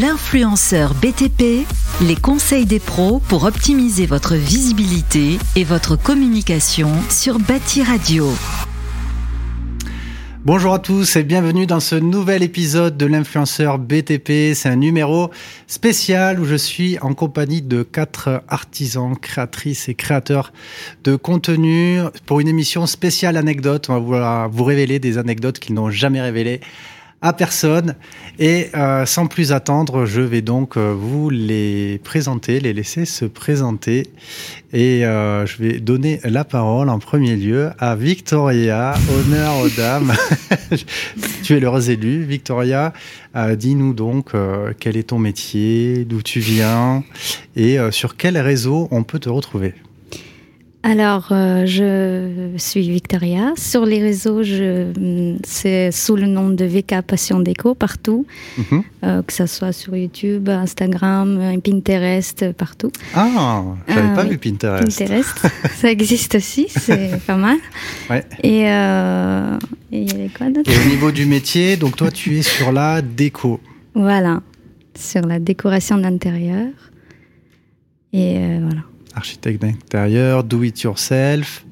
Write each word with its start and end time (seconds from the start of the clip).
L'influenceur 0.00 0.94
BTP, 0.94 1.66
les 2.00 2.16
conseils 2.16 2.64
des 2.64 2.78
pros 2.78 3.20
pour 3.28 3.44
optimiser 3.44 4.06
votre 4.06 4.36
visibilité 4.36 5.36
et 5.54 5.64
votre 5.64 5.96
communication 5.96 6.88
sur 7.10 7.38
Bâti 7.38 7.82
Radio. 7.82 8.26
Bonjour 10.46 10.72
à 10.72 10.78
tous 10.78 11.16
et 11.16 11.22
bienvenue 11.24 11.66
dans 11.66 11.78
ce 11.78 11.94
nouvel 11.94 12.42
épisode 12.42 12.96
de 12.96 13.04
l'influenceur 13.04 13.78
BTP. 13.78 14.54
C'est 14.54 14.70
un 14.70 14.76
numéro 14.76 15.30
spécial 15.66 16.40
où 16.40 16.46
je 16.46 16.54
suis 16.54 16.98
en 17.00 17.12
compagnie 17.12 17.60
de 17.60 17.82
quatre 17.82 18.42
artisans, 18.48 19.14
créatrices 19.14 19.90
et 19.90 19.94
créateurs 19.94 20.54
de 21.04 21.16
contenu 21.16 21.98
pour 22.24 22.40
une 22.40 22.48
émission 22.48 22.86
spéciale 22.86 23.36
anecdote. 23.36 23.90
On 23.90 24.00
va 24.00 24.48
vous 24.50 24.64
révéler 24.64 24.98
des 25.00 25.18
anecdotes 25.18 25.58
qu'ils 25.58 25.74
n'ont 25.74 25.90
jamais 25.90 26.22
révélées 26.22 26.62
à 27.22 27.32
personne. 27.32 27.94
Et 28.38 28.68
euh, 28.74 29.06
sans 29.06 29.26
plus 29.26 29.52
attendre, 29.52 30.04
je 30.04 30.20
vais 30.20 30.42
donc 30.42 30.76
euh, 30.76 30.92
vous 30.96 31.30
les 31.30 31.98
présenter, 32.02 32.60
les 32.60 32.72
laisser 32.72 33.04
se 33.04 33.24
présenter. 33.24 34.08
Et 34.72 35.06
euh, 35.06 35.46
je 35.46 35.62
vais 35.62 35.80
donner 35.80 36.20
la 36.24 36.44
parole 36.44 36.88
en 36.88 36.98
premier 36.98 37.36
lieu 37.36 37.70
à 37.78 37.94
Victoria, 37.94 38.94
honneur 39.14 39.58
aux 39.60 39.68
dames. 39.68 40.12
tu 41.42 41.56
es 41.56 41.60
l'heureuse 41.60 41.90
élue. 41.90 42.24
Victoria, 42.24 42.92
dis-nous 43.56 43.94
donc 43.94 44.32
quel 44.80 44.96
est 44.96 45.04
ton 45.04 45.18
métier, 45.18 46.04
d'où 46.04 46.22
tu 46.22 46.40
viens 46.40 47.04
et 47.56 47.78
sur 47.90 48.16
quel 48.16 48.38
réseau 48.38 48.88
on 48.90 49.02
peut 49.02 49.18
te 49.18 49.28
retrouver. 49.28 49.74
Alors, 50.84 51.28
euh, 51.30 51.64
je 51.64 52.58
suis 52.58 52.88
Victoria. 52.88 53.52
Sur 53.56 53.86
les 53.86 54.02
réseaux, 54.02 54.42
c'est 55.44 55.92
sous 55.92 56.16
le 56.16 56.26
nom 56.26 56.50
de 56.50 56.64
VK 56.64 57.02
Passion 57.02 57.38
Déco 57.38 57.76
partout, 57.76 58.26
mhm. 58.58 58.82
euh, 59.04 59.22
que 59.22 59.32
ce 59.32 59.46
soit 59.46 59.72
sur 59.72 59.94
YouTube, 59.94 60.48
Instagram, 60.48 61.60
Pinterest, 61.62 62.52
partout. 62.52 62.90
Ah, 63.14 63.62
j'avais 63.86 64.14
pas 64.14 64.24
vu 64.24 64.38
Pinterest. 64.38 64.98
Pinterest, 64.98 65.46
ça 65.76 65.88
existe 65.88 66.34
aussi, 66.34 66.66
c'est 66.68 67.20
pas 67.26 67.36
mal. 67.36 67.58
Ouais. 68.10 68.24
Et, 68.42 68.64
euh, 68.66 69.58
et, 69.92 70.06
quoi 70.36 70.48
et 70.48 70.78
au 70.84 70.88
niveau 70.90 71.12
du 71.12 71.26
métier, 71.26 71.76
donc 71.76 71.94
toi, 71.94 72.10
tu 72.10 72.38
es 72.38 72.42
sur 72.42 72.72
la 72.72 73.02
déco. 73.02 73.60
Voilà, 73.94 74.42
sur 74.96 75.22
la 75.22 75.38
décoration 75.38 75.96
d'intérieur. 75.98 76.70
Et 78.12 78.58
voilà 78.60 78.82
architecte 79.14 79.62
d'intérieur, 79.62 80.44
do 80.44 80.62
it 80.62 80.80
yourself. 80.82 81.64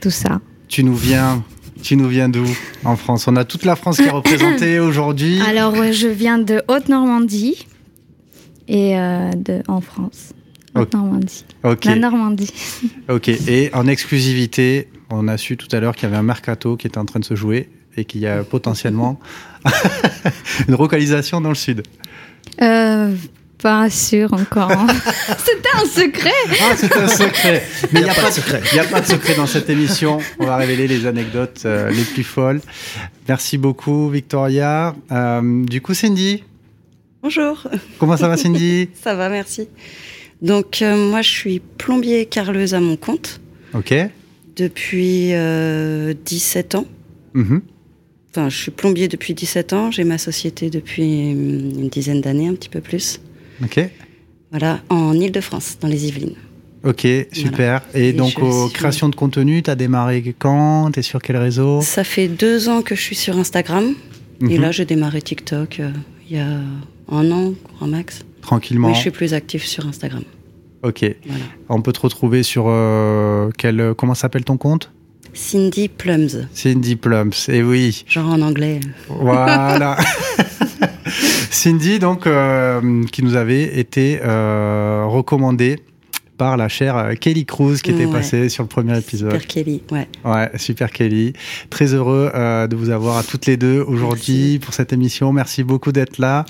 Tout 0.00 0.10
ça. 0.10 0.40
Tu 0.68 0.84
nous 0.84 0.96
viens 0.96 1.42
tu 1.82 1.96
nous 1.96 2.08
viens 2.08 2.30
d'où 2.30 2.46
en 2.84 2.96
France? 2.96 3.28
On 3.28 3.36
a 3.36 3.44
toute 3.44 3.66
la 3.66 3.76
France 3.76 3.98
qui 3.98 4.04
est 4.04 4.10
représentée 4.22 4.78
aujourd'hui. 4.80 5.40
Alors, 5.42 5.74
je 5.92 6.08
viens 6.08 6.38
de 6.38 6.62
Haute-Normandie 6.66 7.66
et 8.68 8.98
euh, 8.98 9.30
de, 9.32 9.62
en 9.68 9.82
France. 9.82 10.32
Haute-Normandie. 10.74 11.44
La 11.84 11.96
Normandie. 11.96 12.50
Ok. 13.08 13.28
Et 13.28 13.70
en 13.74 13.86
exclusivité, 13.86 14.88
on 15.10 15.28
a 15.28 15.36
su 15.36 15.56
tout 15.56 15.68
à 15.76 15.80
l'heure 15.80 15.94
qu'il 15.94 16.04
y 16.04 16.06
avait 16.06 16.16
un 16.16 16.22
mercato 16.22 16.76
qui 16.76 16.86
était 16.86 16.98
en 16.98 17.04
train 17.04 17.20
de 17.20 17.24
se 17.24 17.34
jouer 17.34 17.68
et 17.96 18.04
qu'il 18.04 18.22
y 18.22 18.26
a 18.26 18.42
potentiellement 18.42 19.20
une 20.68 20.76
localisation 20.76 21.40
dans 21.40 21.50
le 21.50 21.54
sud. 21.54 21.82
Euh, 22.62 23.14
pas 23.64 23.88
sûr 23.88 24.30
encore. 24.34 24.70
Hein. 24.70 24.86
c'était 25.38 25.70
un 25.74 25.86
secret. 25.86 26.30
Ah, 26.60 26.76
c'était 26.76 26.98
un 26.98 27.08
secret. 27.08 27.62
Mais 27.92 28.00
il 28.00 28.04
n'y 28.04 28.10
a, 28.10 28.14
pas 28.14 28.28
de 28.28 28.34
secret. 28.34 28.60
Il 28.70 28.74
n'y 28.74 28.80
a 28.80 28.84
pas 28.84 29.00
de 29.00 29.06
secret 29.06 29.34
dans 29.36 29.46
cette 29.46 29.70
émission. 29.70 30.18
On 30.38 30.44
va 30.44 30.56
révéler 30.56 30.86
les 30.86 31.06
anecdotes 31.06 31.62
euh, 31.64 31.88
les 31.90 32.02
plus 32.02 32.24
folles. 32.24 32.60
Merci 33.26 33.56
beaucoup, 33.56 34.10
Victoria. 34.10 34.94
Euh, 35.10 35.64
du 35.64 35.80
coup, 35.80 35.94
Cindy. 35.94 36.44
Bonjour. 37.22 37.66
Comment 37.98 38.18
ça 38.18 38.28
va, 38.28 38.36
Cindy? 38.36 38.90
Ça 39.02 39.14
va, 39.14 39.30
merci. 39.30 39.66
Donc, 40.42 40.82
euh, 40.82 40.94
moi, 41.08 41.22
je 41.22 41.30
suis 41.30 41.60
plombier 41.60 42.26
carleuse 42.26 42.74
à 42.74 42.80
mon 42.80 42.96
compte. 42.96 43.40
Ok. 43.72 43.94
Depuis 44.56 45.32
17 46.26 46.74
ans. 46.74 46.86
Mm-hmm. 47.34 47.60
Enfin, 48.30 48.50
je 48.50 48.58
suis 48.58 48.70
plombier 48.70 49.08
depuis 49.08 49.32
17 49.32 49.72
ans. 49.72 49.90
J'ai 49.90 50.04
ma 50.04 50.18
société 50.18 50.68
depuis 50.68 51.30
une 51.30 51.88
dizaine 51.88 52.20
d'années, 52.20 52.48
un 52.48 52.54
petit 52.54 52.68
peu 52.68 52.82
plus. 52.82 53.20
Ok. 53.62 53.80
Voilà, 54.50 54.80
en 54.88 55.12
Ile-de-France, 55.14 55.78
dans 55.80 55.88
les 55.88 56.06
Yvelines. 56.06 56.36
Ok, 56.84 57.06
super. 57.32 57.82
Et, 57.94 58.12
donc, 58.12 58.38
aux 58.38 58.68
créations 58.68 59.08
de 59.08 59.16
contenu, 59.16 59.62
tu 59.62 59.70
as 59.70 59.74
démarré 59.74 60.34
quand? 60.38 60.90
Tu 60.92 61.00
es 61.00 61.02
sur 61.02 61.22
quel 61.22 61.38
réseau? 61.38 61.80
Ça 61.80 62.04
fait 62.04 62.28
deux 62.28 62.68
ans 62.68 62.82
que 62.82 62.94
je 62.94 63.00
suis 63.00 63.16
sur 63.16 63.38
Instagram. 63.38 63.94
Et 64.42 64.56
mhm. 64.56 64.60
là, 64.60 64.70
j'ai 64.70 64.84
démarré 64.84 65.22
TikTok 65.22 65.80
euh, 65.80 65.90
il 66.28 66.36
y 66.36 66.40
a 66.40 66.46
un 67.10 67.30
an, 67.30 67.54
grand 67.76 67.86
max. 67.86 68.24
Tranquillement. 68.42 68.88
Mais 68.88 68.94
je 68.94 69.00
suis 69.00 69.10
plus 69.10 69.32
actif 69.32 69.64
sur 69.64 69.86
Instagram. 69.86 70.22
Ok. 70.82 71.04
On 71.70 71.80
peut 71.80 71.92
te 71.92 72.00
retrouver 72.00 72.42
sur 72.42 72.66
euh, 72.68 73.48
quel. 73.56 73.94
Comment 73.96 74.14
s'appelle 74.14 74.44
ton 74.44 74.58
compte? 74.58 74.92
Cindy 75.34 75.88
Plums. 75.88 76.48
Cindy 76.54 76.96
Plums, 76.96 77.48
et 77.48 77.58
eh 77.58 77.62
oui. 77.62 78.04
Genre 78.08 78.28
en 78.28 78.40
anglais. 78.40 78.80
Voilà. 79.08 79.96
Cindy, 81.50 81.98
donc, 81.98 82.26
euh, 82.26 83.04
qui 83.04 83.22
nous 83.22 83.36
avait 83.36 83.78
été 83.78 84.20
euh, 84.22 85.04
recommandée 85.06 85.80
par 86.36 86.56
la 86.56 86.68
chère 86.68 86.96
euh, 86.96 87.14
Kelly 87.14 87.46
Cruz 87.46 87.78
qui 87.82 87.92
était 87.92 88.06
passée 88.06 88.48
sur 88.48 88.64
le 88.64 88.68
premier 88.68 88.98
épisode. 88.98 89.32
Super 89.32 89.46
Kelly, 89.46 89.82
ouais. 89.92 90.08
Ouais, 90.24 90.50
super 90.56 90.90
Kelly. 90.90 91.32
Très 91.70 91.94
heureux 91.94 92.30
de 92.34 92.76
vous 92.76 92.90
avoir 92.90 93.18
à 93.18 93.22
toutes 93.22 93.46
les 93.46 93.56
deux 93.56 93.80
aujourd'hui 93.80 94.58
pour 94.58 94.74
cette 94.74 94.92
émission. 94.92 95.32
Merci 95.32 95.62
beaucoup 95.62 95.92
d'être 95.92 96.18
là. 96.18 96.44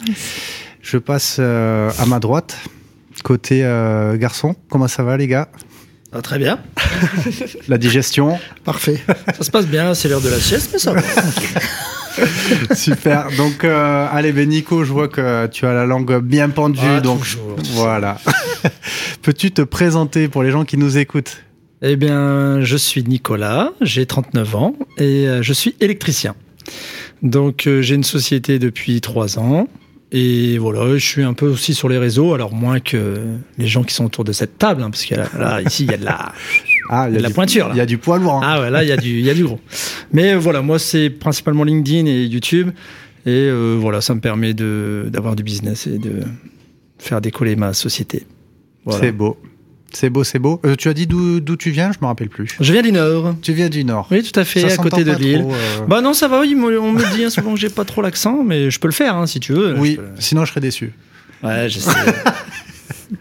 Je 0.80 0.98
passe 0.98 1.38
à 1.38 2.06
ma 2.06 2.18
droite, 2.18 2.58
côté 3.22 3.60
garçon. 4.18 4.54
Comment 4.68 4.88
ça 4.88 5.02
va 5.02 5.16
les 5.16 5.26
gars? 5.26 5.48
Ah, 6.14 6.22
Très 6.22 6.38
bien. 6.38 6.58
la 7.68 7.78
digestion 7.78 8.38
Parfait. 8.64 9.02
Ça 9.36 9.42
se 9.42 9.50
passe 9.50 9.66
bien, 9.66 9.94
c'est 9.94 10.08
l'heure 10.08 10.20
de 10.20 10.28
la 10.28 10.38
sieste, 10.38 10.70
mais 10.72 10.78
ça 10.78 10.92
va. 10.92 11.02
Super. 12.74 13.28
Donc, 13.36 13.64
euh, 13.64 14.06
allez, 14.10 14.32
ben 14.32 14.48
Nico, 14.48 14.84
je 14.84 14.92
vois 14.92 15.08
que 15.08 15.46
tu 15.48 15.66
as 15.66 15.74
la 15.74 15.86
langue 15.86 16.20
bien 16.20 16.48
pendue. 16.50 16.80
Ah, 16.82 17.00
donc, 17.00 17.36
voilà. 17.72 18.18
Peux-tu 19.22 19.50
te 19.50 19.62
présenter 19.62 20.28
pour 20.28 20.42
les 20.42 20.50
gens 20.50 20.64
qui 20.64 20.76
nous 20.76 20.98
écoutent? 20.98 21.42
Eh 21.82 21.96
bien, 21.96 22.60
je 22.60 22.76
suis 22.76 23.02
Nicolas, 23.02 23.72
j'ai 23.80 24.06
39 24.06 24.56
ans 24.56 24.74
et 24.96 25.26
euh, 25.28 25.42
je 25.42 25.52
suis 25.52 25.74
électricien. 25.80 26.34
Donc, 27.22 27.66
euh, 27.66 27.82
j'ai 27.82 27.94
une 27.94 28.04
société 28.04 28.58
depuis 28.58 29.00
3 29.00 29.38
ans. 29.38 29.68
Et 30.16 30.58
voilà, 30.58 30.96
je 30.96 31.04
suis 31.04 31.24
un 31.24 31.34
peu 31.34 31.46
aussi 31.46 31.74
sur 31.74 31.88
les 31.88 31.98
réseaux, 31.98 32.34
alors 32.34 32.54
moins 32.54 32.78
que 32.78 33.16
les 33.58 33.66
gens 33.66 33.82
qui 33.82 33.92
sont 33.92 34.04
autour 34.04 34.22
de 34.22 34.30
cette 34.30 34.58
table, 34.58 34.80
hein, 34.80 34.90
parce 34.90 35.04
que 35.04 35.16
là, 35.16 35.60
ici, 35.60 35.82
il 35.86 35.90
y 35.90 35.94
a 35.94 35.96
de 35.96 36.04
la, 36.04 36.32
ah, 36.88 37.10
y 37.10 37.14
a, 37.14 37.18
de 37.18 37.22
la 37.22 37.30
pointure. 37.30 37.70
Il 37.72 37.78
y 37.78 37.80
a 37.80 37.86
du 37.86 37.98
poids 37.98 38.18
lourd. 38.18 38.34
Hein. 38.34 38.42
Ah 38.44 38.60
ouais, 38.60 38.70
là, 38.70 38.84
il 38.84 38.88
y, 38.88 38.92
a 38.92 38.96
du, 38.96 39.20
y 39.20 39.28
a 39.28 39.34
du 39.34 39.42
gros. 39.42 39.58
Mais 40.12 40.36
voilà, 40.36 40.62
moi, 40.62 40.78
c'est 40.78 41.10
principalement 41.10 41.64
LinkedIn 41.64 42.06
et 42.06 42.26
YouTube. 42.26 42.70
Et 43.26 43.30
euh, 43.30 43.76
voilà, 43.76 44.00
ça 44.00 44.14
me 44.14 44.20
permet 44.20 44.54
d'avoir 44.54 45.34
du 45.34 45.42
business 45.42 45.88
et 45.88 45.98
de 45.98 46.20
faire 46.98 47.20
décoller 47.20 47.56
ma 47.56 47.72
société. 47.72 48.24
C'est 48.88 49.10
beau. 49.10 49.36
C'est 49.94 50.10
beau, 50.10 50.24
c'est 50.24 50.38
beau. 50.38 50.60
Euh, 50.66 50.74
tu 50.76 50.88
as 50.88 50.94
dit 50.94 51.06
d'où 51.06 51.56
tu 51.56 51.70
viens 51.70 51.92
Je 51.92 51.98
me 52.02 52.06
rappelle 52.06 52.28
plus. 52.28 52.56
Je 52.60 52.72
viens 52.72 52.82
du 52.82 52.92
Nord. 52.92 53.36
Tu 53.42 53.52
viens 53.52 53.68
du 53.68 53.84
Nord. 53.84 54.08
Oui, 54.10 54.22
tout 54.22 54.38
à 54.38 54.44
fait, 54.44 54.70
à 54.70 54.76
côté 54.76 55.04
de 55.04 55.12
Lille. 55.12 55.46
Euh. 55.48 55.86
Bah 55.86 56.00
non, 56.00 56.12
ça 56.12 56.28
va. 56.28 56.40
Oui, 56.40 56.54
on 56.56 56.92
me 56.92 57.14
dit 57.14 57.30
souvent 57.30 57.54
que 57.54 57.60
j'ai 57.60 57.68
pas 57.68 57.84
trop 57.84 58.02
l'accent, 58.02 58.42
mais 58.44 58.70
je 58.70 58.80
peux 58.80 58.88
le 58.88 58.92
faire 58.92 59.16
hein, 59.16 59.26
si 59.26 59.40
tu 59.40 59.52
veux. 59.52 59.78
Oui, 59.78 59.98
sinon 60.18 60.44
je 60.44 60.50
serais 60.50 60.60
déçu. 60.60 60.92
Ouais, 61.42 61.68
je 61.68 61.78
sais. 61.78 61.90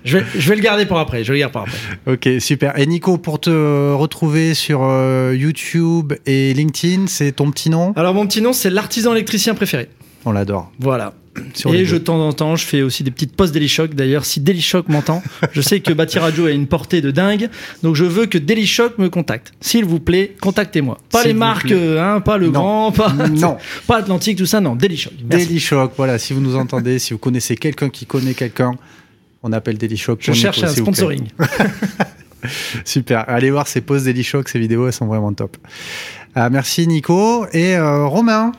je, 0.04 0.18
vais, 0.18 0.26
je 0.36 0.50
vais 0.50 0.56
le 0.56 0.62
garder 0.62 0.86
pour 0.86 0.98
après. 0.98 1.24
Je 1.24 1.32
vais 1.32 1.40
le 1.40 1.40
garder 1.42 1.54
pour 1.54 1.62
après. 1.62 1.78
Ok, 2.08 2.42
super. 2.42 2.78
Et 2.80 2.86
Nico, 2.88 3.18
pour 3.18 3.40
te 3.40 3.94
retrouver 3.94 4.54
sur 4.54 4.82
euh, 4.84 5.36
YouTube 5.38 6.14
et 6.26 6.54
LinkedIn, 6.54 7.06
c'est 7.08 7.34
ton 7.34 7.52
petit 7.52 7.70
nom? 7.70 7.94
Alors 7.96 8.14
mon 8.14 8.26
petit 8.26 8.42
nom, 8.42 8.54
c'est 8.54 8.70
l'artisan 8.70 9.14
électricien 9.14 9.54
préféré. 9.54 9.90
On 10.26 10.32
l'adore. 10.32 10.72
Voilà 10.80 11.14
et 11.74 11.86
je, 11.86 11.96
de 11.96 12.02
temps 12.02 12.20
en 12.20 12.34
temps, 12.34 12.56
je 12.56 12.66
fais 12.66 12.82
aussi 12.82 13.04
des 13.04 13.12
petites 13.12 13.36
posts 13.36 13.54
Daily 13.54 13.68
Shock. 13.68 13.96
D'ailleurs, 13.96 14.26
si 14.26 14.40
Daily 14.40 14.62
Shock 14.62 14.90
m'entend, 14.90 15.24
je 15.52 15.62
sais 15.62 15.80
que 15.80 15.94
Bâti 15.94 16.20
Radio 16.20 16.46
a 16.46 16.52
une 16.52 16.68
portée 16.68 17.02
de 17.02 17.12
dingue. 17.12 17.50
Donc, 17.82 17.96
je 17.96 18.06
veux 18.06 18.26
que 18.26 18.38
Daily 18.38 18.68
Shock 18.68 18.98
me 18.98 19.10
contacte. 19.10 19.54
S'il 19.62 19.86
vous 19.86 20.00
plaît, 20.00 20.36
contactez-moi. 20.42 20.98
Pas 21.12 21.24
les 21.24 21.34
marques, 21.34 21.72
hein, 21.72 22.22
pas 22.22 22.38
le 22.38 22.52
grand, 22.52 22.92
pas, 22.92 23.14
non. 23.14 23.58
pas 23.88 23.98
Atlantique, 23.98 24.38
tout 24.38 24.46
ça, 24.46 24.62
non. 24.62 24.76
Daily 24.76 24.98
Shock. 24.98 25.14
Daily 25.24 25.60
Shock, 25.60 25.94
voilà. 25.98 26.18
Si 26.20 26.34
vous 26.34 26.42
nous 26.42 26.56
entendez, 26.56 27.00
si 27.00 27.14
vous 27.14 27.20
connaissez 27.20 27.56
quelqu'un 27.56 27.90
qui 27.90 28.06
connaît 28.06 28.34
quelqu'un, 28.34 28.74
on 29.42 29.52
appelle 29.52 29.78
Daily 29.78 29.98
Shock. 29.98 30.20
Je 30.22 30.34
cherche 30.34 30.64
un 30.64 30.68
sponsoring. 30.68 31.28
Super. 32.86 33.28
Allez 33.30 33.52
voir 33.52 33.68
ces 33.68 33.82
posts 33.82 34.06
Daily 34.06 34.24
Shock, 34.24 34.50
ces 34.50 34.60
vidéos, 34.60 34.88
elles 34.88 34.94
sont 34.94 35.06
vraiment 35.06 35.34
top. 35.34 35.58
Euh, 36.38 36.50
merci 36.52 36.88
Nico. 36.88 37.46
Et 37.52 37.76
euh, 37.76 38.06
Romain. 38.06 38.52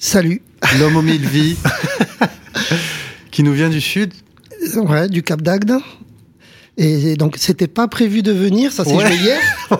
Salut. 0.00 0.42
L'homme 0.78 0.96
aux 0.96 1.02
mille 1.02 1.26
vies, 1.26 1.56
qui 3.32 3.42
nous 3.42 3.52
vient 3.52 3.68
du 3.68 3.80
sud. 3.80 4.14
Ouais, 4.76 5.08
du 5.08 5.24
Cap 5.24 5.42
d'Agde. 5.42 5.72
Et 6.76 7.16
donc, 7.16 7.34
c'était 7.36 7.66
pas 7.66 7.88
prévu 7.88 8.22
de 8.22 8.30
venir, 8.30 8.70
ça 8.70 8.84
s'est 8.84 8.92
joué 8.92 9.16
hier. 9.16 9.40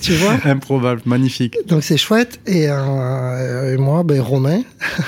tu 0.00 0.12
vois 0.12 0.38
Improbable, 0.44 1.02
magnifique. 1.04 1.56
Donc, 1.66 1.82
c'est 1.82 1.96
chouette. 1.96 2.38
Et, 2.46 2.68
euh, 2.68 3.76
moi, 3.76 4.04
ben, 4.04 4.20
Romain. 4.20 4.62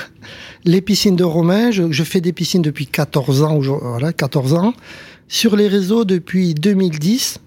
les 0.65 0.81
piscines 0.81 1.15
de 1.15 1.23
Romain. 1.23 1.71
Je, 1.71 1.89
je, 1.93 2.03
fais 2.03 2.19
des 2.19 2.33
piscines 2.33 2.61
depuis 2.61 2.85
14 2.85 3.43
ans, 3.43 3.59
voilà, 3.59 4.11
14 4.11 4.55
ans. 4.55 4.73
Sur 5.29 5.55
les 5.55 5.69
réseaux 5.69 6.03
depuis 6.03 6.53
2010. 6.53 7.37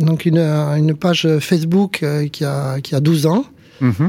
Donc 0.00 0.26
une, 0.26 0.38
une 0.38 0.94
page 0.94 1.26
Facebook 1.40 2.04
qui 2.30 2.44
a, 2.44 2.80
qui 2.82 2.94
a 2.94 3.00
12 3.00 3.26
ans. 3.26 3.46
Mm 3.80 4.08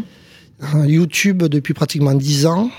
YouTube 0.85 1.43
depuis 1.43 1.73
pratiquement 1.73 2.13
10 2.13 2.45
ans. 2.45 2.69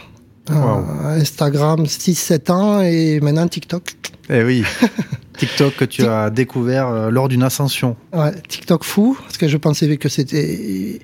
Wow. 0.50 0.84
Instagram 1.04 1.84
6-7 1.84 2.50
ans 2.50 2.80
et 2.82 3.20
maintenant 3.20 3.46
TikTok. 3.46 3.82
Eh 4.28 4.42
oui, 4.42 4.64
TikTok 5.38 5.76
que 5.76 5.84
tu 5.84 6.04
as 6.04 6.30
découvert 6.30 7.10
lors 7.10 7.28
d'une 7.28 7.42
ascension. 7.42 7.96
Ouais, 8.12 8.32
TikTok 8.48 8.84
fou, 8.84 9.16
parce 9.22 9.38
que 9.38 9.46
je 9.48 9.56
pensais 9.56 9.96
que 9.96 10.08
c'était 10.08 11.00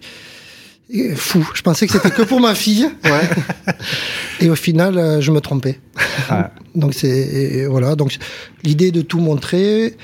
fou. 1.15 1.49
Je 1.55 1.63
pensais 1.63 1.87
que 1.87 1.93
c'était 1.93 2.11
que 2.11 2.23
pour 2.23 2.41
ma 2.41 2.55
fille. 2.55 2.89
Ouais. 3.05 3.75
Et 4.41 4.51
au 4.51 4.57
final, 4.57 5.21
je 5.21 5.31
me 5.31 5.41
trompais. 5.41 5.81
Ah. 6.29 6.51
donc 6.75 6.95
c'est 6.95 7.67
voilà. 7.67 7.95
Donc 7.95 8.17
l'idée 8.65 8.91
de 8.91 9.01
tout 9.01 9.21
montrer, 9.21 9.97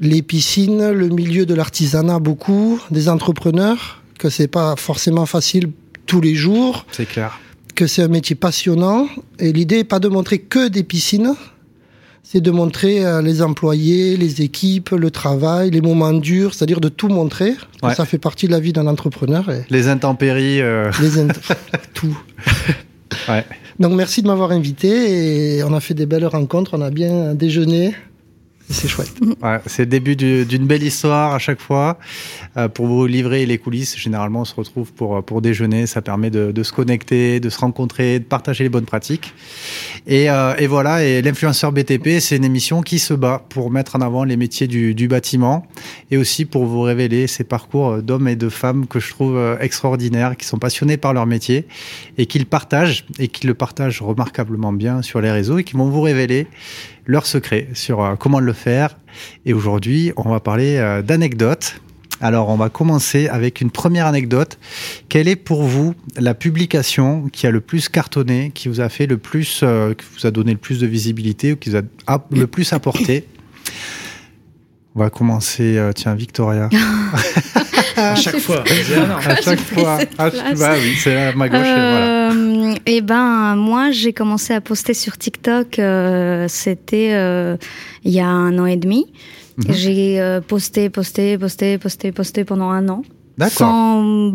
les 0.00 0.22
piscines, 0.22 0.90
le 0.90 1.08
milieu 1.08 1.46
de 1.46 1.54
l'artisanat 1.54 2.18
beaucoup, 2.18 2.80
des 2.90 3.08
entrepreneurs, 3.08 4.02
que 4.18 4.30
c'est 4.30 4.48
pas 4.48 4.76
forcément 4.76 5.26
facile 5.26 5.70
tous 6.08 6.20
les 6.20 6.34
jours. 6.34 6.84
C'est 6.90 7.06
clair. 7.06 7.38
Que 7.76 7.86
c'est 7.86 8.02
un 8.02 8.08
métier 8.08 8.34
passionnant. 8.34 9.06
Et 9.38 9.52
l'idée 9.52 9.76
n'est 9.76 9.84
pas 9.84 10.00
de 10.00 10.08
montrer 10.08 10.40
que 10.40 10.66
des 10.66 10.82
piscines, 10.82 11.36
c'est 12.24 12.40
de 12.40 12.50
montrer 12.50 13.06
euh, 13.06 13.22
les 13.22 13.40
employés, 13.40 14.16
les 14.16 14.42
équipes, 14.42 14.90
le 14.90 15.10
travail, 15.12 15.70
les 15.70 15.80
moments 15.80 16.12
durs, 16.12 16.54
c'est-à-dire 16.54 16.80
de 16.80 16.88
tout 16.88 17.08
montrer. 17.08 17.54
Ouais. 17.82 17.94
Ça 17.94 18.04
fait 18.04 18.18
partie 18.18 18.46
de 18.46 18.52
la 18.52 18.58
vie 18.58 18.72
d'un 18.72 18.88
entrepreneur. 18.88 19.48
Et... 19.50 19.64
Les 19.70 19.86
intempéries. 19.86 20.60
Euh... 20.60 20.90
Les 21.00 21.18
int... 21.18 21.28
tout. 21.94 22.18
ouais. 23.28 23.44
Donc 23.78 23.92
merci 23.92 24.22
de 24.22 24.26
m'avoir 24.26 24.50
invité 24.50 25.58
et 25.58 25.62
on 25.62 25.72
a 25.72 25.80
fait 25.80 25.94
des 25.94 26.06
belles 26.06 26.26
rencontres, 26.26 26.72
on 26.76 26.82
a 26.82 26.90
bien 26.90 27.34
déjeuné. 27.34 27.94
C'est 28.70 28.88
chouette. 28.88 29.12
Ouais, 29.42 29.60
c'est 29.66 29.82
le 29.82 29.86
début 29.86 30.14
d'une 30.14 30.66
belle 30.66 30.82
histoire 30.82 31.34
à 31.34 31.38
chaque 31.38 31.60
fois. 31.60 31.98
Euh, 32.56 32.68
pour 32.68 32.86
vous 32.86 33.06
livrer 33.06 33.46
les 33.46 33.56
coulisses, 33.56 33.96
généralement, 33.96 34.42
on 34.42 34.44
se 34.44 34.54
retrouve 34.54 34.92
pour, 34.92 35.24
pour 35.24 35.40
déjeuner. 35.40 35.86
Ça 35.86 36.02
permet 36.02 36.30
de, 36.30 36.52
de 36.52 36.62
se 36.62 36.72
connecter, 36.72 37.40
de 37.40 37.48
se 37.48 37.58
rencontrer, 37.58 38.18
de 38.18 38.24
partager 38.24 38.64
les 38.64 38.70
bonnes 38.70 38.84
pratiques. 38.84 39.32
Et, 40.06 40.30
euh, 40.30 40.54
et 40.58 40.66
voilà, 40.66 41.04
et 41.04 41.22
l'influenceur 41.22 41.72
BTP, 41.72 42.20
c'est 42.20 42.36
une 42.36 42.44
émission 42.44 42.82
qui 42.82 42.98
se 42.98 43.14
bat 43.14 43.42
pour 43.48 43.70
mettre 43.70 43.96
en 43.96 44.00
avant 44.00 44.24
les 44.24 44.36
métiers 44.36 44.66
du, 44.66 44.94
du 44.94 45.08
bâtiment 45.08 45.66
et 46.10 46.16
aussi 46.16 46.44
pour 46.44 46.66
vous 46.66 46.82
révéler 46.82 47.26
ces 47.26 47.44
parcours 47.44 48.02
d'hommes 48.02 48.28
et 48.28 48.36
de 48.36 48.48
femmes 48.48 48.86
que 48.86 49.00
je 49.00 49.10
trouve 49.10 49.36
euh, 49.36 49.58
extraordinaires, 49.60 50.36
qui 50.36 50.46
sont 50.46 50.58
passionnés 50.58 50.96
par 50.96 51.14
leur 51.14 51.26
métier 51.26 51.66
et 52.18 52.26
qui 52.26 52.38
le 52.38 52.44
partagent 52.44 53.06
et 53.18 53.28
qui 53.28 53.46
le 53.46 53.54
partagent 53.54 54.02
remarquablement 54.02 54.72
bien 54.72 55.02
sur 55.02 55.20
les 55.20 55.30
réseaux 55.30 55.58
et 55.58 55.64
qui 55.64 55.74
vont 55.74 55.88
vous 55.88 56.02
révéler 56.02 56.46
leurs 57.08 57.26
secrets 57.26 57.66
sur 57.74 58.04
euh, 58.04 58.14
comment 58.14 58.38
le 58.38 58.52
faire. 58.52 58.96
Et 59.44 59.52
aujourd'hui, 59.52 60.12
on 60.16 60.30
va 60.30 60.38
parler 60.38 60.76
euh, 60.76 61.02
d'anecdotes. 61.02 61.80
Alors, 62.20 62.48
on 62.48 62.56
va 62.56 62.68
commencer 62.68 63.28
avec 63.28 63.60
une 63.60 63.70
première 63.70 64.06
anecdote. 64.06 64.58
Quelle 65.08 65.28
est 65.28 65.36
pour 65.36 65.62
vous 65.62 65.94
la 66.16 66.34
publication 66.34 67.28
qui 67.28 67.46
a 67.46 67.50
le 67.50 67.60
plus 67.60 67.88
cartonné, 67.88 68.50
qui 68.54 68.68
vous 68.68 68.80
a 68.80 68.88
fait 68.88 69.06
le 69.06 69.18
plus, 69.18 69.60
euh, 69.62 69.94
qui 69.94 70.04
vous 70.14 70.26
a 70.26 70.30
donné 70.30 70.52
le 70.52 70.58
plus 70.58 70.80
de 70.80 70.86
visibilité 70.86 71.52
ou 71.52 71.56
qui 71.56 71.70
vous 71.70 71.76
a 71.76 71.82
le 72.30 72.46
plus 72.46 72.72
apporté? 72.72 73.24
On 74.96 75.00
va 75.00 75.10
commencer, 75.10 75.78
euh, 75.78 75.92
tiens, 75.92 76.14
Victoria. 76.14 76.68
à 77.98 78.14
chaque 78.14 78.38
fois. 78.38 78.64
à 79.26 79.40
chaque 79.42 79.60
fois. 79.60 79.98
Ah, 80.18 80.30
bah 80.58 80.74
oui, 80.82 80.94
c'est 80.98 81.16
à 81.16 81.32
ma 81.34 81.48
gauche. 81.48 81.60
Euh, 81.64 82.30
voilà. 82.32 82.74
Et 82.86 83.00
ben, 83.00 83.56
moi, 83.56 83.90
j'ai 83.90 84.12
commencé 84.12 84.52
à 84.54 84.60
poster 84.60 84.94
sur 84.94 85.16
TikTok. 85.16 85.78
Euh, 85.78 86.46
C'était 86.48 87.10
euh, 87.12 87.56
il 88.04 88.12
y 88.12 88.20
a 88.20 88.28
un 88.28 88.58
an 88.58 88.66
et 88.66 88.76
demi. 88.76 89.06
Mm 89.06 89.62
-hmm. 89.62 89.72
J'ai 89.74 90.20
euh, 90.20 90.40
posté, 90.40 90.90
posté, 90.90 91.38
posté, 91.38 91.78
posté, 91.78 92.12
posté 92.12 92.44
pendant 92.44 92.70
un 92.70 92.88
an. 92.88 93.02
Sans 93.50 94.34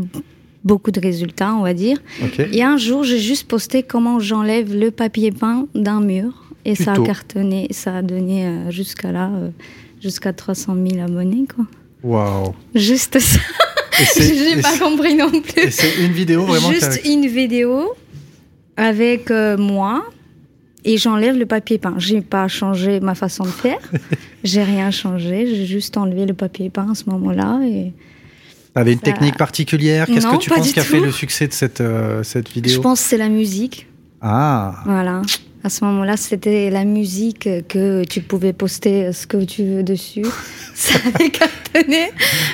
beaucoup 0.64 0.92
de 0.92 1.00
résultats, 1.00 1.54
on 1.54 1.62
va 1.64 1.74
dire. 1.74 1.98
Okay. 2.24 2.48
Et 2.54 2.64
un 2.64 2.78
jour, 2.78 3.04
j'ai 3.04 3.20
juste 3.20 3.48
posté 3.48 3.84
comment 3.84 4.20
j'enlève 4.20 4.74
le 4.76 4.92
papier 4.92 5.32
peint 5.32 5.68
d'un 5.76 6.02
mur. 6.02 6.32
Et 6.66 6.74
Plutôt. 6.74 6.96
ça 6.96 7.02
a 7.02 7.06
cartonné, 7.06 7.68
ça 7.72 7.98
a 7.98 8.02
donné 8.02 8.48
euh, 8.48 8.72
jusqu'à 8.72 9.12
là, 9.12 9.30
euh, 9.36 9.50
jusqu'à 10.02 10.32
300 10.32 10.76
000 10.92 11.04
abonnés, 11.04 11.46
quoi. 11.54 11.66
Waouh. 12.04 12.54
Juste 12.76 13.20
ça. 13.20 13.40
J'ai 14.18 14.62
pas 14.62 14.78
compris 14.78 15.16
non 15.16 15.30
plus. 15.30 15.72
C'est 15.72 16.04
une 16.04 16.12
vidéo 16.12 16.46
vraiment. 16.46 16.72
Juste 16.72 17.02
une 17.06 17.28
vidéo 17.28 17.94
avec 18.76 19.32
euh, 19.32 19.58
moi 19.58 20.04
et 20.84 20.98
j'enlève 20.98 21.38
le 21.38 21.46
papier 21.46 21.78
peint. 21.78 21.96
J'ai 21.98 22.22
pas 22.22 22.48
changé 22.48 23.00
ma 23.00 23.16
façon 23.16 23.44
de 23.44 23.50
faire. 23.50 23.80
j'ai 24.44 24.64
rien 24.64 24.92
changé. 24.92 25.48
J'ai 25.48 25.66
juste 25.66 25.96
enlevé 25.98 26.26
le 26.26 26.34
papier 26.34 26.70
peint 26.70 26.92
à 26.92 26.96
ce 26.96 27.10
moment-là 27.10 27.62
et. 27.66 27.94
Avait 28.76 28.94
une 28.94 29.00
ça... 29.00 29.06
technique 29.06 29.38
particulière? 29.38 30.08
Qu'est-ce 30.08 30.26
que 30.26 30.38
tu 30.38 30.50
penses 30.50 30.72
qui 30.72 30.80
a 30.80 30.84
fait 30.84 31.00
le 31.00 31.12
succès 31.12 31.48
de 31.48 31.54
cette, 31.54 31.80
euh, 31.80 32.24
cette 32.24 32.50
vidéo? 32.50 32.74
Je 32.74 32.80
pense 32.80 33.02
que 33.02 33.08
c'est 33.08 33.18
la 33.18 33.30
musique. 33.30 33.88
Ah. 34.20 34.82
Voilà. 34.86 35.22
À 35.64 35.70
ce 35.70 35.86
moment-là, 35.86 36.18
c'était 36.18 36.70
la 36.70 36.84
musique 36.84 37.48
que 37.70 38.04
tu 38.04 38.20
pouvais 38.22 38.52
poster 38.52 39.14
ce 39.14 39.26
que 39.26 39.44
tu 39.46 39.64
veux 39.64 39.84
dessus. 39.84 40.26
ça 40.76 41.00
avait 41.14 41.30
cartonné. 41.30 42.10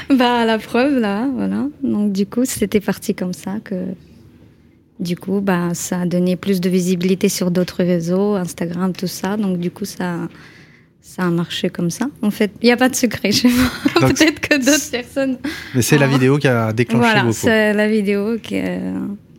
Bah, 0.10 0.46
la 0.46 0.60
preuve, 0.60 1.00
là, 1.00 1.28
voilà. 1.34 1.68
Donc, 1.82 2.12
du 2.12 2.28
coup, 2.28 2.46
c'était 2.46 2.80
parti 2.80 3.16
comme 3.16 3.34
ça 3.34 3.56
que. 3.64 3.76
Du 5.00 5.16
coup, 5.16 5.40
bah, 5.40 5.70
ça 5.74 6.02
a 6.02 6.06
donné 6.06 6.36
plus 6.36 6.60
de 6.60 6.70
visibilité 6.70 7.30
sur 7.30 7.52
d'autres 7.52 7.84
réseaux, 7.84 8.36
Instagram, 8.36 8.92
tout 8.92 9.08
ça. 9.08 9.38
Donc, 9.38 9.58
du 9.58 9.72
coup, 9.72 9.86
ça, 9.86 10.28
ça 11.02 11.24
a 11.24 11.30
marché 11.30 11.70
comme 11.70 11.90
ça. 11.90 12.10
En 12.22 12.30
fait, 12.30 12.52
il 12.62 12.66
n'y 12.66 12.72
a 12.72 12.78
pas 12.78 12.90
de 12.90 12.96
secret 12.96 13.32
chez 13.32 13.48
moi. 13.48 13.72
Peut-être 14.10 14.40
que 14.42 14.58
d'autres 14.58 14.92
personnes. 14.92 15.38
Mais 15.74 15.82
c'est 15.82 15.98
la 15.98 16.08
vidéo 16.08 16.38
qui 16.38 16.48
a 16.48 16.74
déclenché 16.74 17.00
voilà, 17.00 17.24
vos 17.24 17.32
c'est 17.32 17.74
la 17.74 17.88
vidéo 17.88 18.38
qui 18.38 18.60
a, 18.60 18.80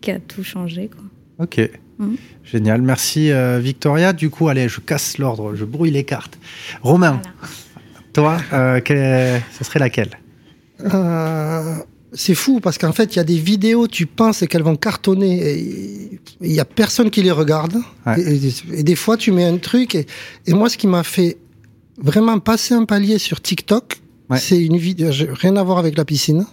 qui 0.00 0.10
a 0.10 0.18
tout 0.18 0.42
changé, 0.42 0.88
quoi. 0.88 1.04
Ok. 1.44 1.70
Mmh. 1.98 2.14
Génial, 2.50 2.82
merci 2.82 3.30
euh, 3.30 3.60
Victoria. 3.60 4.12
Du 4.12 4.28
coup, 4.28 4.48
allez, 4.48 4.68
je 4.68 4.80
casse 4.80 5.18
l'ordre, 5.18 5.54
je 5.54 5.64
brouille 5.64 5.92
les 5.92 6.02
cartes. 6.02 6.36
Romain, 6.82 7.20
voilà. 7.22 8.38
toi, 8.40 8.42
euh, 8.52 8.80
quelle, 8.80 9.40
ce 9.56 9.62
serait 9.62 9.78
laquelle? 9.78 10.18
Euh, 10.92 11.76
C'est 12.12 12.34
fou 12.34 12.58
parce 12.58 12.76
qu'en 12.76 12.92
fait, 12.92 13.14
il 13.14 13.18
y 13.18 13.20
a 13.20 13.24
des 13.24 13.38
vidéos, 13.38 13.86
tu 13.86 14.06
penses 14.06 14.44
qu'elles 14.48 14.64
vont 14.64 14.74
cartonner 14.74 15.48
et 15.48 16.20
il 16.40 16.50
n'y 16.50 16.58
a 16.58 16.64
personne 16.64 17.10
qui 17.10 17.22
les 17.22 17.30
regarde. 17.30 17.76
Ouais. 18.04 18.20
Et, 18.20 18.46
et, 18.46 18.52
et, 18.78 18.82
des 18.82 18.96
fois, 18.96 19.16
tu 19.16 19.30
mets 19.30 19.44
un 19.44 19.58
truc. 19.58 19.94
Et, 19.94 20.06
et 20.46 20.52
moi, 20.52 20.68
ce 20.68 20.76
qui 20.76 20.88
m'a 20.88 21.04
fait 21.04 21.36
vraiment 21.98 22.40
passer 22.40 22.74
un 22.74 22.84
palier 22.84 23.18
sur 23.18 23.40
TikTok, 23.40 24.00
ouais. 24.28 24.38
c'est 24.38 24.60
une 24.60 24.76
vidéo, 24.76 25.10
rien 25.12 25.54
à 25.56 25.62
voir 25.62 25.78
avec 25.78 25.96
la 25.96 26.04
piscine. 26.04 26.46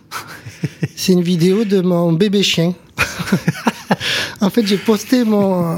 c'est 0.95 1.13
une 1.13 1.23
vidéo 1.23 1.63
de 1.63 1.81
mon 1.81 2.13
bébé 2.13 2.43
chien. 2.43 2.75
en 4.41 4.49
fait, 4.49 4.65
j'ai 4.65 4.77
posté 4.77 5.23
mon. 5.23 5.77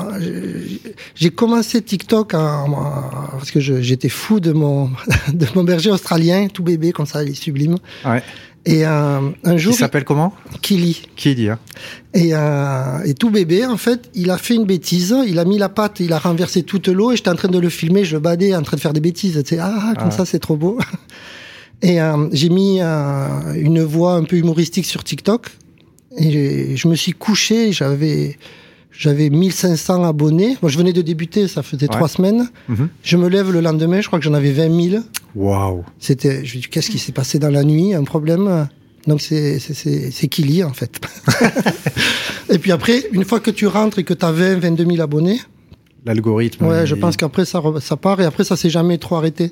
J'ai 1.15 1.29
commencé 1.29 1.81
TikTok 1.81 2.31
parce 2.31 3.51
que 3.51 3.59
j'étais 3.59 4.09
fou 4.09 4.39
de 4.39 4.51
mon, 4.51 4.89
de 5.33 5.45
mon 5.55 5.63
berger 5.63 5.91
australien, 5.91 6.47
tout 6.47 6.63
bébé, 6.63 6.91
comme 6.91 7.05
ça, 7.05 7.23
il 7.23 7.31
est 7.31 7.33
sublime. 7.33 7.77
Ouais. 8.05 8.23
Et 8.65 8.85
euh, 8.85 9.19
un 9.43 9.57
jour. 9.57 9.73
Il 9.73 9.77
s'appelle 9.77 10.03
comment? 10.03 10.33
Kili. 10.61 11.01
Kili, 11.15 11.49
hein. 11.49 11.59
Et, 12.13 12.31
euh, 12.33 13.03
et 13.05 13.13
tout 13.13 13.29
bébé, 13.29 13.65
en 13.65 13.77
fait, 13.77 14.09
il 14.13 14.29
a 14.31 14.37
fait 14.37 14.55
une 14.55 14.65
bêtise. 14.65 15.15
Il 15.25 15.39
a 15.39 15.45
mis 15.45 15.57
la 15.57 15.69
patte, 15.69 15.99
il 15.99 16.11
a 16.13 16.19
renversé 16.19 16.63
toute 16.63 16.87
l'eau 16.87 17.11
et 17.11 17.15
j'étais 17.15 17.29
en 17.29 17.35
train 17.35 17.47
de 17.47 17.59
le 17.59 17.69
filmer. 17.69 18.03
Je 18.03 18.17
badais 18.17 18.55
en 18.55 18.61
train 18.61 18.77
de 18.77 18.81
faire 18.81 18.93
des 18.93 18.99
bêtises. 18.99 19.41
Tu 19.43 19.55
sais, 19.55 19.59
ah, 19.61 19.93
comme 19.97 20.09
ah. 20.09 20.11
ça, 20.11 20.25
c'est 20.25 20.39
trop 20.39 20.57
beau. 20.57 20.77
Et 21.81 22.01
euh, 22.01 22.27
j'ai 22.33 22.49
mis 22.49 22.81
une 22.81 23.81
voix 23.83 24.13
un 24.15 24.23
peu 24.23 24.35
humoristique 24.35 24.85
sur 24.85 25.03
TikTok. 25.03 25.47
Et 26.19 26.75
je 26.75 26.87
me 26.87 26.95
suis 26.95 27.13
couché, 27.13 27.71
j'avais 27.71 28.37
j'avais 28.91 29.29
1500 29.29 30.03
abonnés. 30.03 30.57
Moi, 30.61 30.69
je 30.69 30.77
venais 30.77 30.91
de 30.91 31.01
débuter, 31.01 31.47
ça 31.47 31.63
faisait 31.63 31.87
trois 31.87 32.09
semaines. 32.09 32.49
Mm 32.67 32.75
-hmm. 32.75 32.87
Je 33.03 33.17
me 33.17 33.29
lève 33.29 33.49
le 33.51 33.61
lendemain, 33.61 34.01
je 34.01 34.07
crois 34.07 34.19
que 34.19 34.25
j'en 34.25 34.33
avais 34.33 34.51
20 34.51 34.89
000. 34.89 35.03
Waouh 35.35 35.83
C'était, 35.99 36.43
je 36.45 36.57
me 36.57 36.61
dis, 36.61 36.67
qu'est-ce 36.69 36.89
qui 36.89 36.99
s'est 36.99 37.13
passé 37.13 37.39
dans 37.39 37.53
la 37.59 37.63
nuit? 37.63 37.93
Un 37.93 38.03
problème? 38.03 38.67
Donc, 39.07 39.21
c'est 39.21 39.59
c'est 40.17 40.27
Kili, 40.27 40.63
en 40.63 40.73
fait. 40.73 40.93
et 42.53 42.59
puis 42.61 42.71
après, 42.77 42.97
une 43.17 43.25
fois 43.29 43.39
que 43.39 43.51
tu 43.59 43.65
rentres 43.67 43.97
et 43.99 44.05
que 44.09 44.15
tu 44.21 44.25
as 44.25 44.31
20, 44.31 44.59
22 44.59 44.85
000 44.85 45.01
abonnés. 45.01 45.39
L'algorithme. 46.05 46.65
Ouais, 46.69 46.85
je 46.91 46.95
pense 46.95 47.15
qu'après, 47.19 47.45
ça, 47.45 47.57
ça 47.89 47.95
part 48.05 48.19
et 48.21 48.25
après, 48.31 48.43
ça 48.51 48.55
s'est 48.55 48.73
jamais 48.77 48.97
trop 48.97 49.15
arrêté. 49.21 49.45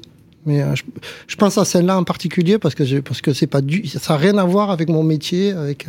Mais 0.45 0.61
euh, 0.61 0.75
je, 0.75 0.83
je, 1.31 1.35
pense 1.41 1.57
à 1.57 1.65
celle-là 1.65 1.95
en 1.97 2.05
particulier 2.13 2.57
parce 2.63 2.75
que, 2.77 2.85
je, 2.85 2.97
parce 3.07 3.21
que 3.21 3.31
c'est 3.33 3.51
pas 3.55 3.61
du, 3.61 3.77
ça 3.87 4.13
n'a 4.13 4.19
rien 4.25 4.37
à 4.37 4.45
voir 4.45 4.67
avec 4.71 4.87
mon 4.89 5.03
métier, 5.03 5.43
avec. 5.51 5.79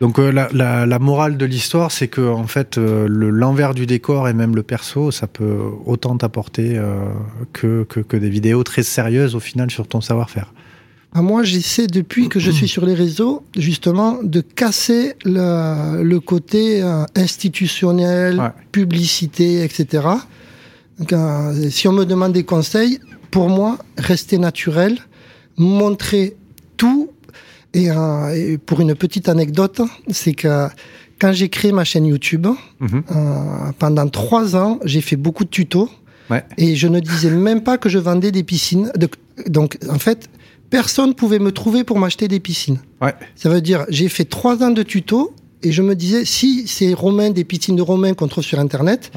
Donc 0.00 0.18
euh, 0.18 0.32
la, 0.32 0.48
la, 0.52 0.86
la, 0.86 0.98
morale 0.98 1.36
de 1.36 1.46
l'histoire, 1.46 1.92
c'est 1.92 2.08
que 2.08 2.20
en 2.20 2.46
fait, 2.46 2.78
euh, 2.78 3.06
l'envers 3.08 3.74
du 3.74 3.86
décor 3.86 4.28
et 4.28 4.32
même 4.32 4.56
le 4.56 4.62
perso, 4.62 5.10
ça 5.10 5.26
peut 5.26 5.58
autant 5.86 6.16
t'apporter 6.16 6.76
euh, 6.76 7.04
que, 7.52 7.84
que, 7.84 8.00
que, 8.00 8.16
des 8.16 8.28
vidéos 8.28 8.64
très 8.64 8.82
sérieuses 8.82 9.34
au 9.34 9.40
final 9.40 9.70
sur 9.70 9.86
ton 9.86 10.00
savoir-faire. 10.00 10.52
ah, 11.14 11.22
Moi, 11.22 11.44
j'essaie 11.44 11.86
depuis 11.86 12.28
que 12.28 12.40
je 12.40 12.50
suis 12.50 12.66
sur 12.66 12.84
les 12.84 12.94
réseaux, 12.94 13.44
justement, 13.56 14.18
de 14.22 14.40
casser 14.40 15.14
le, 15.24 16.02
le 16.02 16.20
côté 16.20 16.82
institutionnel, 17.14 18.52
publicité, 18.72 19.62
etc. 19.62 20.08
Donc, 20.98 21.14
si 21.70 21.86
on 21.86 21.92
me 21.92 22.04
demande 22.04 22.32
des 22.32 22.44
conseils, 22.44 22.98
pour 23.30 23.48
moi, 23.48 23.78
rester 23.96 24.38
naturel, 24.38 24.98
montrer 25.56 26.36
tout. 26.76 27.10
Et, 27.74 27.90
euh, 27.90 28.56
pour 28.64 28.80
une 28.80 28.94
petite 28.94 29.28
anecdote, 29.28 29.82
c'est 30.08 30.34
que 30.34 30.68
quand 31.18 31.32
j'ai 31.32 31.48
créé 31.48 31.72
ma 31.72 31.84
chaîne 31.84 32.06
YouTube, 32.06 32.46
mhm. 32.80 33.02
pendant 33.78 34.08
trois 34.08 34.56
ans, 34.56 34.80
j'ai 34.84 35.00
fait 35.00 35.16
beaucoup 35.16 35.44
de 35.44 35.50
tutos. 35.50 35.90
Et 36.56 36.74
je 36.74 36.88
ne 36.88 37.00
disais 37.00 37.30
même 37.30 37.62
pas 37.62 37.78
que 37.78 37.88
je 37.88 37.98
vendais 37.98 38.32
des 38.32 38.42
piscines. 38.42 38.90
Donc, 39.46 39.78
en 39.88 39.98
fait, 39.98 40.28
personne 40.70 41.14
pouvait 41.14 41.38
me 41.38 41.52
trouver 41.52 41.84
pour 41.84 41.98
m'acheter 41.98 42.28
des 42.28 42.40
piscines. 42.40 42.78
Ça 43.36 43.48
veut 43.48 43.60
dire, 43.60 43.84
j'ai 43.88 44.08
fait 44.08 44.24
trois 44.24 44.62
ans 44.62 44.70
de 44.70 44.82
tutos 44.82 45.34
et 45.62 45.72
je 45.72 45.82
me 45.82 45.94
disais, 45.94 46.24
si 46.24 46.66
c'est 46.66 46.92
Romain, 46.94 47.30
des 47.30 47.44
piscines 47.44 47.76
de 47.76 47.82
Romain 47.82 48.14
qu'on 48.14 48.28
trouve 48.28 48.44
sur 48.44 48.58
Internet, 48.58 49.10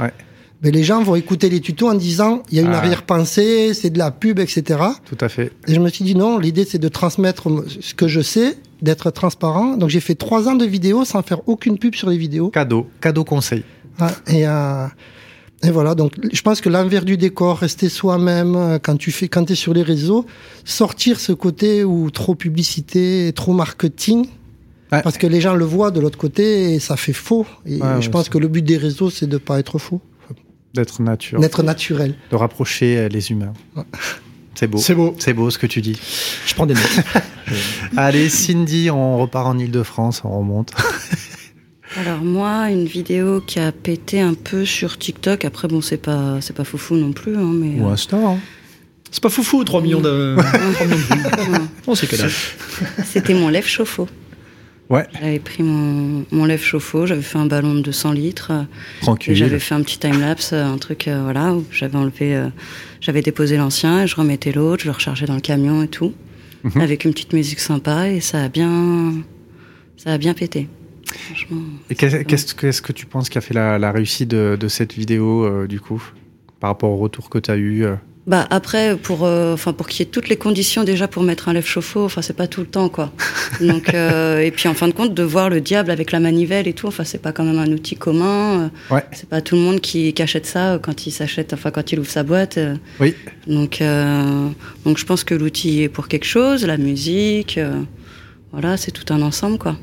ben 0.62 0.74
les 0.74 0.84
gens 0.84 1.04
vont 1.04 1.16
écouter 1.16 1.50
les 1.50 1.62
tutos 1.62 1.88
en 1.88 1.94
disant, 1.94 2.42
il 2.50 2.58
y 2.58 2.60
a 2.60 2.64
une 2.64 2.74
ah. 2.74 2.78
arrière-pensée, 2.78 3.74
c'est 3.74 3.92
de 3.92 4.00
la 4.00 4.12
pub, 4.12 4.40
etc. 4.40 4.80
Tout 5.06 5.18
à 5.22 5.30
fait. 5.30 5.52
Et 5.68 5.76
je 5.76 5.80
me 5.80 5.90
suis 5.90 6.04
dit, 6.04 6.16
non, 6.16 6.40
l'idée 6.40 6.66
c'est 6.66 6.80
de 6.80 6.88
transmettre 6.88 7.48
ce 7.80 7.94
que 7.94 8.08
je 8.08 8.22
sais, 8.22 8.58
d'être 8.82 9.12
transparent. 9.12 9.78
Donc 9.78 9.90
j'ai 9.90 10.00
fait 10.00 10.16
trois 10.16 10.48
ans 10.48 10.56
de 10.56 10.66
vidéos 10.66 11.06
sans 11.06 11.22
faire 11.22 11.48
aucune 11.48 11.78
pub 11.78 11.96
sur 11.96 12.10
les 12.10 12.18
vidéos. 12.18 12.50
Cadeau, 12.50 12.88
cadeau 13.02 13.24
conseil. 13.24 13.64
et, 14.28 14.48
euh, 14.48 14.88
et 15.64 15.72
voilà, 15.72 15.96
donc 15.96 16.14
je 16.32 16.42
pense 16.42 16.62
que 16.62 16.70
l'envers 16.70 17.04
du 17.04 17.18
décor, 17.18 17.60
rester 17.60 17.90
soi-même 17.90 18.56
euh, 18.56 18.80
quand 18.80 18.96
tu 18.96 19.12
fais, 19.12 19.28
quand 19.28 19.50
es 19.50 19.56
sur 19.56 19.74
les 19.74 19.82
réseaux, 19.82 20.26
sortir 20.66 21.20
ce 21.20 21.34
côté 21.34 21.84
où 21.84 22.12
trop 22.12 22.36
publicité, 22.36 23.32
trop 23.36 23.54
marketing, 23.54 24.28
parce 24.90 25.18
que 25.18 25.28
les 25.28 25.42
gens 25.42 25.56
le 25.56 25.66
voient 25.66 25.92
de 25.92 26.00
l'autre 26.00 26.18
côté 26.18 26.74
et 26.74 26.80
ça 26.80 26.96
fait 26.96 27.14
faux. 27.14 27.46
Et 27.66 27.80
je 28.00 28.10
pense 28.10 28.30
que 28.30 28.38
le 28.38 28.48
but 28.48 28.64
des 28.64 28.78
réseaux, 28.78 29.10
c'est 29.10 29.28
de 29.28 29.38
pas 29.38 29.60
être 29.60 29.80
faux. 29.80 30.00
D'être 30.74 31.02
naturel. 31.02 31.42
D'être 31.42 31.64
naturel. 31.64 32.16
De 32.32 32.36
rapprocher 32.36 32.98
euh, 32.98 33.08
les 33.08 33.32
humains. 33.32 33.54
C'est 34.56 34.68
beau. 34.68 34.78
C'est 34.78 34.96
beau. 34.96 35.16
C'est 35.20 35.34
beau 35.34 35.50
ce 35.50 35.58
que 35.58 35.68
tu 35.68 35.82
dis. 35.82 36.00
Je 36.46 36.54
prends 36.56 36.66
des 36.66 36.74
notes. 36.74 37.00
Allez, 37.98 38.30
Cindy, 38.30 38.90
on 38.90 39.18
repart 39.18 39.48
en 39.48 39.58
Ile-de-France, 39.58 40.22
on 40.24 40.40
remonte. 40.40 40.74
Alors 41.98 42.20
moi, 42.20 42.70
une 42.70 42.86
vidéo 42.86 43.42
qui 43.42 43.60
a 43.60 43.72
pété 43.72 44.20
un 44.20 44.34
peu 44.34 44.66
sur 44.66 44.98
TikTok. 44.98 45.46
Après, 45.46 45.68
bon, 45.68 45.82
c'est 45.82 45.98
pas, 45.98 46.42
c'est 46.42 46.56
pas 46.56 46.64
foufou 46.64 46.96
non 46.96 47.14
plus, 47.14 47.36
hein, 47.36 47.52
mais. 47.54 47.80
Ou 47.80 47.88
Insta. 47.88 48.18
Hein. 48.18 48.38
C'est 49.10 49.24
pas 49.24 49.30
foufou, 49.30 49.64
3 49.64 49.82
millions 49.82 50.02
de. 50.02 50.36
On 51.88 51.96
sait 51.96 52.08
que 52.08 52.16
C'était 53.06 53.34
mon 53.34 53.50
lèvre 53.50 53.68
chauffe-eau. 53.68 54.08
Ouais. 54.90 55.06
J'avais 55.20 55.40
pris 55.40 55.64
mon, 55.64 56.26
mon 56.32 56.46
lèvre 56.46 56.64
chauffe-eau, 56.64 57.06
j'avais 57.06 57.22
fait 57.22 57.38
un 57.38 57.46
ballon 57.46 57.74
de 57.74 57.82
200 57.82 58.14
litres. 58.14 58.52
Tranquille. 59.02 59.36
J'avais 59.36 59.60
fait 59.60 59.76
un 59.76 59.82
petit 59.82 60.00
time-lapse, 60.00 60.54
un 60.54 60.78
truc, 60.78 61.08
euh, 61.08 61.24
voilà, 61.24 61.54
où 61.54 61.66
j'avais 61.72 61.98
enlevé, 61.98 62.36
euh, 62.36 62.48
j'avais 63.02 63.22
déposé 63.22 63.58
l'ancien, 63.58 64.04
et 64.04 64.08
je 64.08 64.16
remettais 64.16 64.54
l'autre, 64.54 64.84
je 64.84 64.88
le 64.88 64.94
rechargeais 64.94 65.26
dans 65.26 65.36
le 65.36 65.42
camion 65.42 65.84
et 65.84 65.90
tout, 65.90 66.14
mhm. 66.64 66.82
avec 66.82 67.04
une 67.04 67.12
petite 67.12 67.34
musique 67.34 67.60
sympa, 67.60 68.10
et 68.10 68.22
ça 68.22 68.44
a 68.44 68.50
bien, 68.50 69.14
ça 69.98 70.14
a 70.14 70.18
bien 70.18 70.34
pété. 70.34 70.70
Et 71.90 71.96
qu'est-ce 71.96 72.82
que 72.82 72.92
tu 72.92 73.06
penses 73.06 73.30
qui 73.30 73.38
a 73.38 73.42
fait 73.42 73.54
la, 73.54 73.92
réussite 73.92 74.30
de, 74.30 74.68
cette 74.68 74.94
vidéo, 74.94 75.44
euh, 75.44 75.68
du 75.68 75.80
coup, 75.80 76.02
par 76.60 76.70
rapport 76.70 76.92
au 76.92 76.98
retour 76.98 77.30
que 77.30 77.40
tu 77.40 77.52
as 77.52 77.58
eu 77.58 77.84
euh? 77.84 77.96
Bah 78.28 78.46
après 78.50 78.96
pour 78.98 79.26
euh, 79.26 79.54
enfin 79.54 79.74
pour 79.74 79.88
qu'il 79.88 80.06
y 80.06 80.08
ait 80.08 80.12
toutes 80.12 80.30
les 80.30 80.36
conditions 80.36 80.84
déjà 80.84 81.08
pour 81.08 81.24
mettre 81.24 81.50
un 81.50 81.54
lève 81.54 81.66
chauffe-eau 81.66 82.06
enfin 82.06 82.22
c'est 82.22 82.36
pas 82.36 82.48
tout 82.48 82.62
le 82.62 82.68
temps 82.68 82.90
quoi. 82.90 83.12
Donc 83.62 83.94
et 83.94 84.52
puis 84.56 84.68
en 84.68 84.74
fin 84.74 84.88
de 84.88 84.94
compte 84.94 85.14
de 85.14 85.24
voir 85.24 85.50
le 85.50 85.62
diable 85.62 85.90
avec 85.92 86.12
la 86.12 86.20
manivelle 86.20 86.68
et 86.68 86.74
tout 86.74 86.88
enfin 86.88 87.04
c'est 87.04 87.22
pas 87.22 87.32
quand 87.32 87.44
même 87.44 87.58
un 87.58 87.72
outil 87.72 87.96
commun 87.96 88.70
ouais. 88.92 89.04
c'est 89.14 89.30
pas 89.30 89.42
tout 89.42 89.56
le 89.56 89.62
monde 89.62 89.80
qui, 89.80 90.14
achète 90.20 90.46
ça 90.46 90.78
quand 90.82 91.08
il 91.08 91.12
s'achète 91.12 91.54
enfin 91.54 91.72
quand 91.72 91.92
il 91.92 92.00
ouvre 92.00 92.10
sa 92.10 92.24
boîte 92.24 92.60
oui. 93.00 93.16
Donc 93.48 93.82
donc 94.86 94.98
je 94.98 95.06
pense 95.06 95.24
que 95.24 95.34
l'outil 95.34 95.84
est 95.84 95.90
pour 95.90 96.08
quelque 96.08 96.26
chose 96.26 96.66
la 96.66 96.78
musique 96.78 97.60
voilà 98.52 98.78
c'est 98.78 98.92
tout 98.92 99.12
un 99.14 99.22
ensemble 99.22 99.58
quoi. 99.58 99.78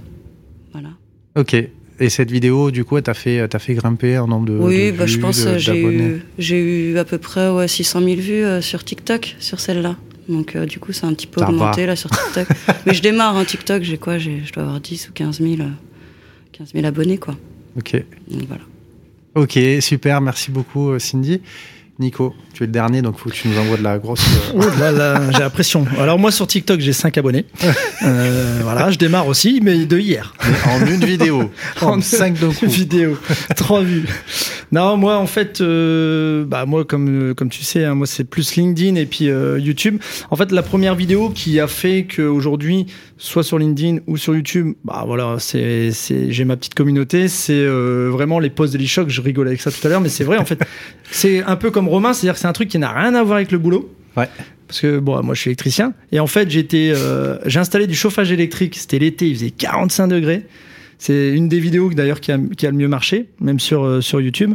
Voilà. 0.72 0.90
Ok. 1.36 1.56
Et 2.00 2.08
cette 2.08 2.30
vidéo, 2.30 2.70
du 2.70 2.84
coup, 2.84 3.00
t'a 3.00 3.14
fait, 3.14 3.46
fait 3.58 3.74
grimper 3.74 4.16
un 4.16 4.26
nombre 4.26 4.46
de. 4.46 4.52
Oui, 4.54 4.90
bah, 4.90 5.06
je 5.06 5.18
pense 5.18 5.44
que 5.44 5.58
j'ai 5.58 5.80
eu, 5.80 6.22
j'ai 6.38 6.90
eu 6.90 6.98
à 6.98 7.04
peu 7.04 7.18
près 7.18 7.50
ouais, 7.50 7.68
600 7.68 8.00
000 8.00 8.14
vues 8.16 8.32
euh, 8.44 8.60
sur 8.60 8.84
TikTok, 8.84 9.36
sur 9.38 9.60
celle-là. 9.60 9.96
Donc, 10.28 10.56
euh, 10.56 10.66
du 10.66 10.78
coup, 10.80 10.92
c'est 10.92 11.04
un 11.04 11.14
petit 11.14 11.26
peu 11.26 11.42
augmenté 11.42 11.86
là 11.86 11.96
sur 11.96 12.10
TikTok. 12.10 12.48
Mais 12.86 12.94
je 12.94 13.02
démarre, 13.02 13.36
hein, 13.36 13.44
TikTok, 13.44 13.82
j'ai 13.82 13.98
quoi 13.98 14.18
Je 14.18 14.52
dois 14.52 14.64
avoir 14.64 14.80
10 14.80 15.08
ou 15.08 15.12
15 15.12 15.40
000, 15.40 15.56
15 16.52 16.72
000 16.72 16.86
abonnés, 16.86 17.18
quoi. 17.18 17.36
Ok. 17.76 18.02
Donc, 18.28 18.42
voilà. 18.48 18.62
Ok, 19.34 19.58
super, 19.80 20.20
merci 20.20 20.50
beaucoup, 20.50 20.90
euh, 20.90 20.98
Cindy. 20.98 21.40
Nico, 22.00 22.34
tu 22.52 22.64
es 22.64 22.66
le 22.66 22.72
dernier, 22.72 23.02
donc 23.02 23.18
faut 23.18 23.30
que 23.30 23.34
tu 23.34 23.46
nous 23.46 23.56
envoies 23.56 23.76
de 23.76 23.84
la 23.84 23.98
grosse. 23.98 24.26
Euh, 24.52 24.58
oh 24.58 24.80
là 24.80 24.90
là, 24.90 25.30
j'ai 25.30 25.38
l'impression. 25.38 25.86
Alors 25.96 26.18
moi 26.18 26.32
sur 26.32 26.44
TikTok 26.44 26.80
j'ai 26.80 26.92
5 26.92 27.16
abonnés. 27.18 27.44
Euh, 28.02 28.58
voilà, 28.62 28.90
je 28.90 28.98
démarre 28.98 29.28
aussi, 29.28 29.60
mais 29.62 29.86
de 29.86 29.98
hier. 29.98 30.34
en 30.66 30.84
une 30.84 31.04
vidéo. 31.04 31.52
en 31.80 32.00
5 32.00 32.36
vidéos. 32.64 33.16
3 33.54 33.82
vues. 33.82 34.06
Non, 34.72 34.96
moi 34.96 35.18
en 35.18 35.26
fait, 35.28 35.60
euh, 35.60 36.44
bah 36.44 36.66
moi 36.66 36.84
comme 36.84 37.32
comme 37.36 37.48
tu 37.48 37.62
sais, 37.62 37.84
hein, 37.84 37.94
moi 37.94 38.08
c'est 38.08 38.24
plus 38.24 38.56
LinkedIn 38.56 38.96
et 38.96 39.06
puis 39.06 39.26
YouTube. 39.26 39.98
En 40.32 40.36
fait, 40.36 40.50
la 40.50 40.62
première 40.62 40.96
vidéo 40.96 41.30
qui 41.30 41.60
a 41.60 41.68
fait 41.68 42.08
qu'aujourd'hui, 42.12 42.86
soit 43.18 43.44
sur 43.44 43.56
LinkedIn 43.56 43.98
ou 44.08 44.16
sur 44.16 44.34
YouTube, 44.34 44.74
bah 44.84 45.04
voilà, 45.06 45.36
c'est 45.38 45.90
j'ai 46.28 46.44
ma 46.44 46.56
petite 46.56 46.74
communauté. 46.74 47.28
C'est 47.28 47.66
vraiment 47.66 48.40
les 48.40 48.50
posts 48.50 48.74
de 48.74 48.84
Je 48.84 49.20
rigole 49.20 49.46
avec 49.46 49.60
ça 49.60 49.70
tout 49.70 49.86
à 49.86 49.90
l'heure, 49.90 50.00
mais 50.00 50.08
c'est 50.08 50.24
vrai 50.24 50.38
en 50.38 50.44
fait. 50.44 50.58
C'est 51.10 51.44
un 51.44 51.54
peu 51.54 51.70
comme 51.70 51.83
Romain, 51.88 52.12
c'est-à-dire 52.12 52.34
que 52.34 52.40
c'est 52.40 52.46
un 52.46 52.52
truc 52.52 52.68
qui 52.68 52.78
n'a 52.78 52.92
rien 52.92 53.14
à 53.14 53.22
voir 53.22 53.36
avec 53.36 53.50
le 53.52 53.58
boulot. 53.58 53.94
Ouais. 54.16 54.28
Parce 54.66 54.80
que 54.80 54.98
bon, 54.98 55.22
moi 55.22 55.34
je 55.34 55.40
suis 55.40 55.50
électricien 55.50 55.92
et 56.10 56.20
en 56.20 56.26
fait 56.26 56.50
j'étais, 56.50 56.92
euh, 56.94 57.38
j'ai 57.46 57.60
installé 57.60 57.86
du 57.86 57.94
chauffage 57.94 58.32
électrique. 58.32 58.76
C'était 58.76 58.98
l'été, 58.98 59.28
il 59.28 59.34
faisait 59.36 59.50
45 59.50 60.08
degrés. 60.08 60.46
C'est 60.98 61.30
une 61.30 61.48
des 61.48 61.60
vidéos 61.60 61.90
d'ailleurs 61.90 62.20
qui 62.20 62.32
a, 62.32 62.38
qui 62.56 62.66
a, 62.66 62.70
le 62.70 62.76
mieux 62.76 62.88
marché, 62.88 63.28
même 63.40 63.60
sur 63.60 63.84
euh, 63.84 64.00
sur 64.00 64.20
YouTube. 64.20 64.54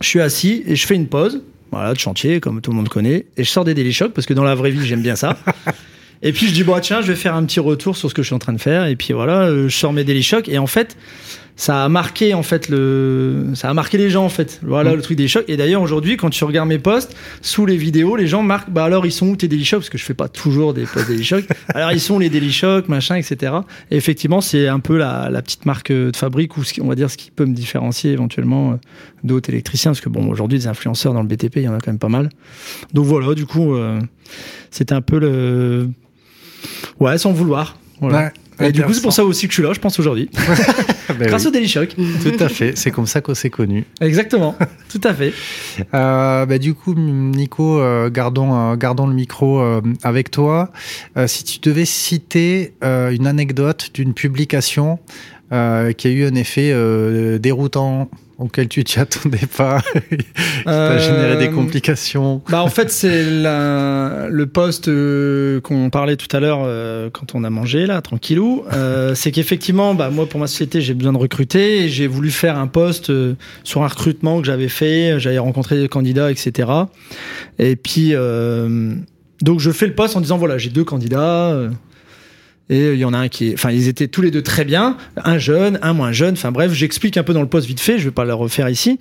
Je 0.00 0.06
suis 0.06 0.20
assis 0.20 0.62
et 0.66 0.76
je 0.76 0.86
fais 0.86 0.94
une 0.94 1.08
pause, 1.08 1.42
voilà, 1.72 1.94
de 1.94 1.98
chantier 1.98 2.38
comme 2.40 2.60
tout 2.60 2.70
le 2.70 2.76
monde 2.76 2.88
connaît, 2.88 3.26
et 3.36 3.44
je 3.44 3.48
sors 3.48 3.64
des 3.64 3.74
Daily 3.74 3.96
parce 4.14 4.26
que 4.26 4.34
dans 4.34 4.44
la 4.44 4.54
vraie 4.54 4.70
vie 4.70 4.86
j'aime 4.86 5.02
bien 5.02 5.16
ça. 5.16 5.38
et 6.22 6.32
puis 6.32 6.46
je 6.46 6.52
dis 6.52 6.64
bon 6.64 6.78
tiens, 6.80 7.00
je 7.00 7.08
vais 7.08 7.16
faire 7.16 7.34
un 7.34 7.44
petit 7.44 7.60
retour 7.60 7.96
sur 7.96 8.10
ce 8.10 8.14
que 8.14 8.22
je 8.22 8.26
suis 8.26 8.34
en 8.34 8.38
train 8.38 8.52
de 8.52 8.60
faire 8.60 8.86
et 8.86 8.94
puis 8.94 9.14
voilà, 9.14 9.44
euh, 9.44 9.68
je 9.68 9.76
sors 9.76 9.92
mes 9.92 10.04
Daily 10.04 10.26
et 10.48 10.58
en 10.58 10.66
fait 10.66 10.96
ça 11.58 11.84
a 11.84 11.88
marqué 11.88 12.34
en 12.34 12.44
fait 12.44 12.68
le 12.68 13.48
ça 13.54 13.68
a 13.68 13.74
marqué 13.74 13.98
les 13.98 14.10
gens 14.10 14.24
en 14.24 14.28
fait. 14.28 14.60
Voilà 14.62 14.92
mm. 14.92 14.96
le 14.96 15.02
truc 15.02 15.18
des 15.18 15.26
chocs. 15.26 15.44
Et 15.48 15.56
d'ailleurs 15.56 15.82
aujourd'hui 15.82 16.16
quand 16.16 16.30
tu 16.30 16.44
regardes 16.44 16.68
mes 16.68 16.78
posts 16.78 17.14
sous 17.42 17.66
les 17.66 17.76
vidéos 17.76 18.14
les 18.14 18.28
gens 18.28 18.44
marquent 18.44 18.70
bah 18.70 18.84
alors 18.84 19.04
ils 19.04 19.12
sont 19.12 19.26
où 19.26 19.36
tes 19.36 19.48
Daily 19.48 19.68
parce 19.68 19.90
que 19.90 19.98
je 19.98 20.04
fais 20.04 20.14
pas 20.14 20.28
toujours 20.28 20.72
des 20.72 20.84
posts 20.84 21.08
Daily 21.08 21.24
Shock 21.24 21.44
alors 21.74 21.90
ils 21.90 22.00
sont 22.00 22.20
les 22.20 22.30
Daily 22.30 22.52
Shock 22.52 22.88
machin 22.88 23.16
etc 23.16 23.52
et 23.90 23.96
effectivement 23.96 24.40
c'est 24.40 24.68
un 24.68 24.78
peu 24.78 24.96
la, 24.96 25.30
la, 25.30 25.42
petite 25.42 25.66
marque 25.66 25.90
de 25.90 26.12
fabrique 26.14 26.56
ou 26.56 26.62
ce, 26.62 26.80
on 26.80 26.86
va 26.86 26.94
dire 26.94 27.10
ce 27.10 27.16
qui 27.16 27.32
peut 27.32 27.44
me 27.44 27.54
différencier 27.54 28.12
éventuellement 28.12 28.72
euh, 28.72 28.74
d'autres 29.24 29.50
électriciens. 29.50 29.90
Parce 29.90 30.00
que 30.00 30.08
bon 30.08 30.28
aujourd'hui 30.28 30.58
des 30.58 30.68
influenceurs 30.68 31.12
dans 31.12 31.22
le 31.22 31.28
BTP 31.28 31.56
il 31.56 31.62
y 31.62 31.68
en 31.68 31.74
a 31.74 31.80
quand 31.80 31.90
même 31.90 31.98
pas 31.98 32.08
mal. 32.08 32.30
Donc 32.94 33.04
voilà 33.06 33.34
du 33.34 33.46
coup 33.46 33.74
euh, 33.74 34.00
c'était 34.70 34.94
un 34.94 35.02
peu 35.02 35.18
le 35.18 35.88
ouais 37.00 37.18
sans 37.18 37.32
vouloir. 37.32 37.76
Voilà. 38.00 38.32
Et 38.60 38.72
du 38.72 38.82
coup, 38.82 38.92
c'est 38.92 39.02
pour 39.02 39.12
ça 39.12 39.24
aussi 39.24 39.46
que 39.46 39.52
je 39.52 39.60
suis 39.60 39.62
là, 39.62 39.72
je 39.72 39.80
pense, 39.80 39.98
aujourd'hui. 39.98 40.30
Ben 41.18 41.26
Grâce 41.28 41.46
au 41.46 41.50
Daily 41.50 41.68
Shock. 41.68 41.94
Tout 42.22 42.44
à 42.44 42.48
fait. 42.48 42.76
C'est 42.76 42.90
comme 42.90 43.06
ça 43.06 43.20
qu'on 43.20 43.34
s'est 43.34 43.50
connus. 43.50 43.84
Exactement. 44.00 44.56
Tout 44.88 45.00
à 45.04 45.14
fait. 45.14 45.32
Euh, 45.94 46.46
bah, 46.46 46.58
du 46.58 46.74
coup, 46.74 46.94
Nico, 46.94 47.80
euh, 47.80 48.10
gardons, 48.10 48.54
euh, 48.54 48.76
gardons 48.76 49.06
le 49.06 49.14
micro 49.14 49.62
avec 50.02 50.30
toi. 50.30 50.70
si 51.26 51.44
tu 51.44 51.58
devais 51.60 51.84
citer 51.84 52.74
une 52.82 53.26
anecdote 53.26 53.90
d'une 53.94 54.14
publication 54.14 54.98
qui 55.50 55.54
a 55.54 56.10
eu 56.10 56.24
un 56.24 56.34
effet 56.34 56.72
déroutant 57.38 58.10
auquel 58.38 58.68
tu 58.68 58.84
t'y 58.84 59.00
attendais 59.00 59.46
pas, 59.56 59.82
qui 60.10 60.64
t'a 60.64 60.98
généré 60.98 61.36
des 61.36 61.48
euh, 61.48 61.52
complications 61.52 62.40
Bah 62.48 62.62
en 62.62 62.68
fait 62.68 62.90
c'est 62.90 63.24
le 63.24 64.44
poste 64.46 64.88
euh, 64.88 65.60
qu'on 65.60 65.90
parlait 65.90 66.16
tout 66.16 66.34
à 66.34 66.38
l'heure 66.38 66.60
euh, 66.62 67.10
quand 67.10 67.34
on 67.34 67.42
a 67.42 67.50
mangé 67.50 67.86
là 67.86 68.00
tranquillou. 68.00 68.64
c'est 69.14 69.32
qu'effectivement 69.32 69.94
bah 69.94 70.10
moi 70.10 70.26
pour 70.26 70.38
ma 70.38 70.46
société 70.46 70.80
j'ai 70.80 70.94
besoin 70.94 71.12
de 71.12 71.18
recruter 71.18 71.84
et 71.84 71.88
j'ai 71.88 72.06
voulu 72.06 72.30
faire 72.30 72.58
un 72.58 72.68
poste 72.68 73.12
sur 73.64 73.82
un 73.82 73.88
recrutement 73.88 74.40
que 74.40 74.46
j'avais 74.46 74.68
fait, 74.68 75.18
j'avais 75.18 75.38
rencontré 75.38 75.76
des 75.76 75.88
candidats 75.88 76.30
etc. 76.30 76.70
Et 77.58 77.74
puis 77.74 78.14
donc 79.42 79.60
je 79.60 79.70
fais 79.70 79.86
le 79.86 79.94
poste 79.94 80.16
en 80.16 80.20
disant 80.20 80.38
voilà 80.38 80.58
j'ai 80.58 80.70
deux 80.70 80.84
candidats 80.84 81.68
et 82.70 82.92
il 82.92 82.98
y 82.98 83.04
en 83.04 83.14
a 83.14 83.18
un 83.18 83.28
qui 83.28 83.48
est, 83.48 83.54
enfin, 83.54 83.70
ils 83.70 83.88
étaient 83.88 84.08
tous 84.08 84.22
les 84.22 84.30
deux 84.30 84.42
très 84.42 84.64
bien, 84.64 84.96
un 85.16 85.38
jeune, 85.38 85.78
un 85.82 85.92
moins 85.92 86.12
jeune. 86.12 86.34
Enfin 86.34 86.52
bref, 86.52 86.72
j'explique 86.72 87.16
un 87.16 87.22
peu 87.22 87.32
dans 87.32 87.42
le 87.42 87.48
poste 87.48 87.66
vite 87.66 87.80
fait, 87.80 87.98
je 87.98 88.04
vais 88.04 88.10
pas 88.10 88.24
le 88.24 88.34
refaire 88.34 88.68
ici. 88.68 88.98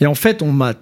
Et 0.00 0.06
en 0.06 0.14
fait, 0.14 0.42
on 0.42 0.52
m'a 0.52 0.74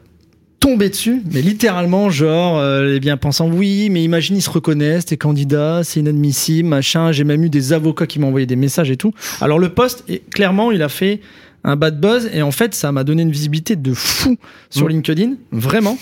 tombé 0.61 0.89
dessus, 0.89 1.23
mais 1.33 1.43
littéralement, 1.43 2.11
genre, 2.11 2.59
euh, 2.59 2.87
les 2.87 3.01
bien 3.01 3.17
pensants, 3.17 3.49
oui, 3.49 3.89
mais 3.91 4.03
imagine, 4.03 4.37
ils 4.37 4.43
se 4.43 4.51
reconnaissent, 4.51 5.07
tes 5.07 5.17
candidats, 5.17 5.83
c'est 5.85 6.01
inadmissible, 6.01 6.69
machin. 6.69 7.13
J'ai 7.13 7.25
même 7.25 7.45
eu 7.45 7.51
des 7.51 7.73
avocats 7.73 8.07
qui 8.07 8.19
m'ont 8.19 8.29
envoyé 8.29 8.47
des 8.47 8.57
messages 8.57 8.91
et 8.91 8.97
tout. 8.97 9.13
Alors, 9.41 9.59
le 9.59 9.69
poste, 9.69 10.05
clairement, 10.31 10.73
il 10.73 10.83
a 10.83 10.89
fait 10.89 11.21
un 11.65 11.77
bad 11.77 12.01
buzz, 12.01 12.31
et 12.33 12.43
en 12.43 12.51
fait, 12.51 12.75
ça 12.75 12.91
m'a 12.93 13.05
donné 13.05 13.23
une 13.23 13.31
visibilité 13.31 13.77
de 13.77 13.93
fou 13.93 14.37
sur 14.71 14.87
mmh. 14.87 14.91
LinkedIn, 14.91 15.35
vraiment. 15.53 15.99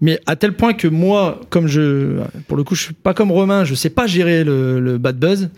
Mais 0.00 0.20
à 0.26 0.36
tel 0.36 0.52
point 0.52 0.74
que 0.74 0.86
moi, 0.88 1.40
comme 1.50 1.66
je, 1.66 2.20
pour 2.46 2.56
le 2.56 2.64
coup, 2.64 2.74
je 2.74 2.82
suis 2.82 2.94
pas 2.94 3.14
comme 3.14 3.32
Romain, 3.32 3.64
je 3.64 3.74
sais 3.74 3.90
pas 3.90 4.06
gérer 4.06 4.44
le, 4.44 4.80
le 4.80 4.98
bad 4.98 5.16
buzz. 5.18 5.48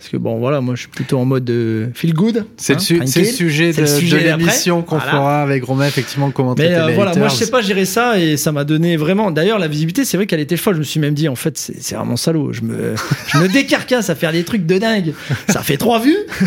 Parce 0.00 0.08
que 0.08 0.16
bon, 0.16 0.38
voilà, 0.38 0.62
moi 0.62 0.76
je 0.76 0.80
suis 0.80 0.88
plutôt 0.88 1.18
en 1.18 1.26
mode 1.26 1.50
euh, 1.50 1.88
feel 1.92 2.14
good. 2.14 2.46
C'est 2.56 2.72
le, 2.72 3.02
hein, 3.02 3.06
sujet 3.06 3.74
de, 3.74 3.82
de 3.82 4.16
l'émission 4.16 4.80
qu'on 4.80 4.98
fera 4.98 5.42
avec 5.42 5.62
Romain, 5.62 5.86
effectivement, 5.86 6.30
comment 6.30 6.54
Mais 6.56 6.74
euh, 6.74 6.92
voilà, 6.94 7.14
moi 7.16 7.28
je 7.28 7.34
sais 7.34 7.50
pas 7.50 7.60
gérer 7.60 7.84
ça 7.84 8.18
et 8.18 8.38
ça 8.38 8.50
m'a 8.50 8.64
donné 8.64 8.96
vraiment. 8.96 9.30
D'ailleurs, 9.30 9.58
la 9.58 9.68
visibilité, 9.68 10.06
c'est 10.06 10.16
vrai 10.16 10.26
qu'elle 10.26 10.40
était 10.40 10.56
folle. 10.56 10.76
Je 10.76 10.78
me 10.78 10.84
suis 10.84 11.00
même 11.00 11.12
dit, 11.12 11.28
en 11.28 11.34
fait, 11.34 11.58
c'est 11.58 11.94
vraiment 11.94 12.16
salaud. 12.16 12.50
Je 12.54 12.62
me, 12.62 12.94
je 13.26 13.36
me 13.36 13.48
décarcasse 13.52 14.08
à 14.08 14.14
faire 14.14 14.32
des 14.32 14.42
trucs 14.42 14.64
de 14.64 14.78
dingue. 14.78 15.12
Ça 15.50 15.60
fait 15.60 15.76
trois 15.76 16.00
vues. 16.00 16.16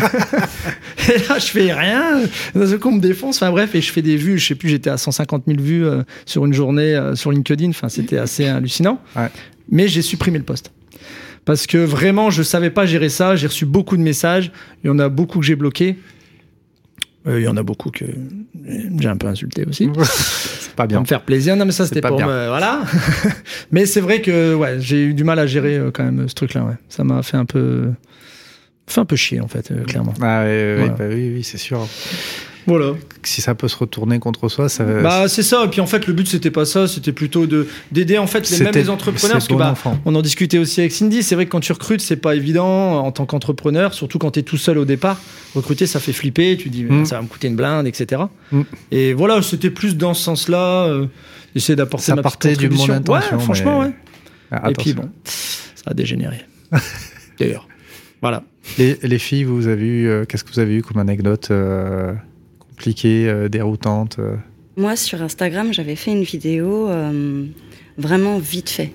et 1.08 1.18
là, 1.28 1.38
je 1.38 1.46
fais 1.46 1.72
rien. 1.72 2.22
Dans 2.54 2.66
ce 2.66 2.74
coup, 2.76 2.88
on 2.88 2.92
me 2.92 3.00
défonce. 3.00 3.36
Enfin 3.36 3.50
bref, 3.50 3.74
et 3.74 3.80
je 3.80 3.92
fais 3.92 4.02
des 4.02 4.16
vues. 4.16 4.38
Je 4.38 4.46
sais 4.46 4.54
plus, 4.54 4.68
j'étais 4.68 4.90
à 4.90 4.96
150 4.96 5.44
000 5.46 5.60
vues 5.60 5.84
euh, 5.84 6.02
sur 6.26 6.44
une 6.46 6.52
journée 6.52 7.12
sur 7.14 7.30
LinkedIn. 7.30 7.70
Enfin, 7.70 7.88
c'était 7.88 8.18
assez 8.18 8.46
hallucinant. 8.46 9.00
Ouais. 9.16 9.28
Mais 9.70 9.88
j'ai 9.88 10.02
supprimé 10.02 10.38
le 10.38 10.44
poste 10.44 10.72
parce 11.44 11.66
que 11.66 11.78
vraiment, 11.78 12.30
je 12.30 12.42
savais 12.42 12.70
pas 12.70 12.86
gérer 12.86 13.08
ça. 13.08 13.36
J'ai 13.36 13.46
reçu 13.46 13.66
beaucoup 13.66 13.96
de 13.96 14.02
messages. 14.02 14.50
Il 14.82 14.88
y 14.88 14.90
en 14.90 14.98
a 14.98 15.08
beaucoup 15.08 15.40
que 15.40 15.44
j'ai 15.44 15.56
bloqués. 15.56 15.96
Euh, 17.26 17.40
il 17.40 17.44
y 17.44 17.48
en 17.48 17.56
a 17.56 17.62
beaucoup 17.62 17.90
que 17.90 18.04
j'ai 18.98 19.08
un 19.08 19.16
peu 19.16 19.26
insulté 19.26 19.64
aussi. 19.66 19.88
c'est 20.02 20.74
pas 20.74 20.86
bien. 20.86 20.98
Pour 20.98 21.02
me 21.02 21.08
faire 21.08 21.22
plaisir. 21.22 21.56
Non, 21.56 21.64
mais 21.64 21.72
ça, 21.72 21.86
c'était 21.86 22.00
pour 22.00 22.18
me. 22.18 22.48
Voilà. 22.48 22.82
mais 23.72 23.86
c'est 23.86 24.00
vrai 24.00 24.20
que 24.20 24.54
ouais, 24.54 24.76
j'ai 24.80 25.04
eu 25.04 25.14
du 25.14 25.24
mal 25.24 25.38
à 25.38 25.46
gérer 25.46 25.76
euh, 25.76 25.90
quand 25.90 26.04
même 26.04 26.28
ce 26.28 26.34
truc-là. 26.34 26.64
Ouais. 26.64 26.74
Ça 26.88 27.04
m'a 27.04 27.22
fait 27.22 27.36
un 27.36 27.46
peu. 27.46 27.90
Fait 28.86 29.00
un 29.00 29.04
peu 29.04 29.16
chier, 29.16 29.40
en 29.40 29.48
fait, 29.48 29.70
euh, 29.70 29.84
clairement. 29.84 30.14
Ah, 30.20 30.44
oui, 30.46 30.88
bah 30.98 31.04
oui, 31.08 31.32
oui 31.34 31.44
c'est 31.44 31.58
sûr. 31.58 31.86
Voilà. 32.66 32.92
Si 33.22 33.42
ça 33.42 33.54
peut 33.54 33.68
se 33.68 33.76
retourner 33.76 34.18
contre 34.18 34.48
soi, 34.48 34.68
ça. 34.68 34.84
Bah 34.84 35.28
c'est 35.28 35.42
ça. 35.42 35.64
Et 35.64 35.68
puis 35.68 35.80
en 35.80 35.86
fait, 35.86 36.06
le 36.06 36.12
but 36.12 36.26
c'était 36.26 36.50
pas 36.50 36.64
ça. 36.64 36.88
C'était 36.88 37.12
plutôt 37.12 37.46
de 37.46 37.68
d'aider 37.92 38.18
en 38.18 38.26
fait 38.26 38.48
les 38.50 38.58
mêmes 38.58 38.74
les 38.74 38.90
entrepreneurs. 38.90 39.34
Parce 39.34 39.48
que 39.48 39.54
bah, 39.54 39.74
on 40.04 40.14
en 40.14 40.22
discutait 40.22 40.58
aussi 40.58 40.80
avec 40.80 40.92
Cindy. 40.92 41.22
C'est 41.22 41.34
vrai 41.34 41.46
que 41.46 41.50
quand 41.50 41.60
tu 41.60 41.72
recrutes, 41.72 42.00
c'est 42.00 42.16
pas 42.16 42.34
évident 42.34 43.04
en 43.04 43.12
tant 43.12 43.26
qu'entrepreneur, 43.26 43.92
surtout 43.92 44.18
quand 44.18 44.32
tu 44.32 44.40
es 44.40 44.42
tout 44.42 44.56
seul 44.56 44.78
au 44.78 44.84
départ. 44.84 45.20
Recruter, 45.54 45.86
ça 45.86 46.00
fait 46.00 46.12
flipper. 46.12 46.56
Tu 46.56 46.70
dis 46.70 46.84
mm. 46.84 47.06
ça 47.06 47.16
va 47.16 47.22
me 47.22 47.28
coûter 47.28 47.48
une 47.48 47.56
blinde, 47.56 47.86
etc. 47.86 48.22
Mm. 48.50 48.62
Et 48.92 49.12
voilà, 49.12 49.42
c'était 49.42 49.70
plus 49.70 49.96
dans 49.96 50.14
ce 50.14 50.22
sens-là. 50.22 50.86
Euh, 50.86 51.06
essayer 51.54 51.76
d'apporter 51.76 52.14
ma 52.14 52.22
partait 52.22 52.56
du 52.56 52.70
monde 52.70 52.90
intention. 52.90 53.36
Ouais, 53.36 53.42
franchement, 53.42 53.80
ouais. 53.80 53.92
Ah, 54.50 54.70
et 54.70 54.74
puis 54.74 54.94
bon, 54.94 55.10
ça 55.24 55.90
a 55.90 55.94
dégénéré. 55.94 56.40
D'ailleurs, 57.38 57.68
voilà. 58.24 58.42
Les, 58.78 58.96
les, 59.02 59.18
filles, 59.18 59.44
vous 59.44 59.66
avez 59.66 59.84
eu, 59.84 60.08
euh, 60.08 60.24
qu'est-ce 60.24 60.44
que 60.44 60.50
vous 60.50 60.58
avez 60.58 60.76
eu 60.76 60.80
comme 60.80 60.96
anecdote 60.96 61.48
euh, 61.50 62.14
compliquée, 62.58 63.28
euh, 63.28 63.50
déroutante 63.50 64.16
euh? 64.18 64.36
Moi, 64.78 64.96
sur 64.96 65.20
Instagram, 65.20 65.74
j'avais 65.74 65.94
fait 65.94 66.12
une 66.12 66.22
vidéo 66.22 66.88
euh, 66.88 67.44
vraiment 67.98 68.38
vite 68.38 68.70
fait. 68.70 68.92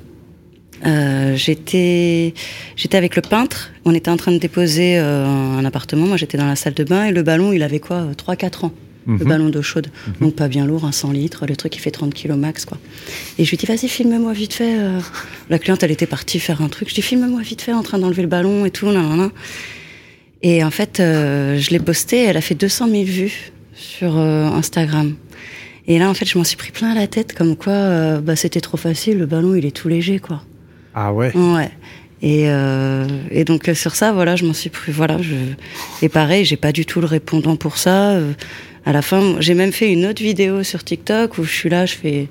j'étais 1.36 2.34
j'étais 2.76 2.98
avec 2.98 3.16
le 3.16 3.22
peintre, 3.22 3.72
on 3.86 3.94
était 3.94 4.10
en 4.10 4.18
train 4.18 4.32
de 4.32 4.40
déposer 4.40 4.98
un 4.98 5.64
appartement, 5.64 6.08
moi 6.08 6.18
j'étais 6.18 6.40
dans 6.40 6.48
la 6.48 6.56
salle 6.56 6.74
de 6.74 6.84
bain 6.84 7.04
et 7.06 7.12
le 7.12 7.22
ballon 7.22 7.52
il 7.54 7.62
avait 7.62 7.80
quoi 7.80 8.08
3-4 8.18 8.66
ans 8.66 8.72
le 9.08 9.14
mhm. 9.14 9.24
ballon 9.24 9.50
d'eau 9.50 9.62
chaude. 9.62 9.88
Mhm. 10.08 10.14
Donc 10.22 10.36
pas 10.36 10.48
bien 10.48 10.66
lourd, 10.66 10.86
un 10.86 10.92
100 10.92 11.12
litres, 11.12 11.46
le 11.48 11.56
truc 11.56 11.72
qui 11.72 11.80
fait 11.80 11.92
30 11.92 12.14
kg 12.14 12.32
max, 12.34 12.66
quoi. 12.66 12.78
Et 13.38 13.46
je 13.46 13.50
lui 13.50 13.58
dis, 13.58 13.66
vas-y, 13.66 13.88
filme-moi 13.88 14.34
vite 14.34 14.54
fait. 14.54 14.76
La 15.50 15.60
cliente, 15.60 15.84
elle 15.84 15.92
était 15.92 16.06
partie 16.06 16.40
faire 16.40 16.62
un 16.62 16.70
truc. 16.70 16.90
Je 16.90 16.96
dis, 16.96 17.02
filme-moi 17.02 17.42
vite 17.42 17.62
fait 17.62 17.74
en 17.74 17.84
train 17.84 18.00
d'enlever 18.00 18.22
le 18.22 18.28
ballon 18.28 18.66
et 18.66 18.72
tout, 18.72 18.88
Et 20.42 20.64
en 20.64 20.72
fait, 20.72 20.98
je 20.98 21.70
l'ai 21.70 21.80
posté, 21.80 22.24
elle 22.24 22.38
a 22.38 22.42
fait 22.42 22.56
200 22.56 22.90
000 22.90 23.04
vues 23.04 23.52
sur 23.80 24.18
euh, 24.18 24.46
Instagram. 24.46 25.16
Et 25.88 25.98
là, 25.98 26.10
en 26.10 26.14
fait, 26.14 26.26
je 26.26 26.38
m'en 26.38 26.44
suis 26.44 26.58
pris 26.58 26.72
plein 26.72 26.94
la 26.94 27.08
tête, 27.08 27.34
comme 27.34 27.56
quoi 27.56 27.74
euh, 27.74 28.22
bah, 28.22 28.36
c'était 28.36 28.62
trop 28.62 28.78
facile, 28.78 29.18
le 29.18 29.26
ballon, 29.26 29.56
il 29.56 29.66
est 29.66 29.76
tout 29.76 29.88
léger, 29.88 30.20
quoi. 30.20 30.44
Ah 30.94 31.14
ouais 31.14 31.36
Ouais. 31.36 31.72
Et, 32.22 32.50
euh, 32.50 33.08
et 33.32 33.46
donc 33.46 33.72
sur 33.74 33.96
ça, 33.96 34.12
voilà, 34.12 34.36
je 34.36 34.46
m'en 34.46 34.54
suis 34.54 34.70
pris. 34.70 34.92
Voilà, 34.92 35.22
je... 35.22 35.36
et 36.02 36.10
pareil, 36.10 36.44
j'ai 36.44 36.58
pas 36.58 36.74
du 36.74 36.86
tout 36.86 37.00
le 37.00 37.08
répondant 37.08 37.56
pour 37.56 37.78
ça. 37.78 38.20
À 38.86 38.92
la 38.92 39.02
fin, 39.02 39.40
j'ai 39.40 39.54
même 39.54 39.72
fait 39.72 39.92
une 39.92 40.06
autre 40.06 40.22
vidéo 40.22 40.64
sur 40.64 40.84
TikTok 40.84 41.38
où 41.38 41.44
je 41.44 41.52
suis 41.52 41.70
là, 41.70 41.86
je 41.86 41.96
fais, 41.96 42.28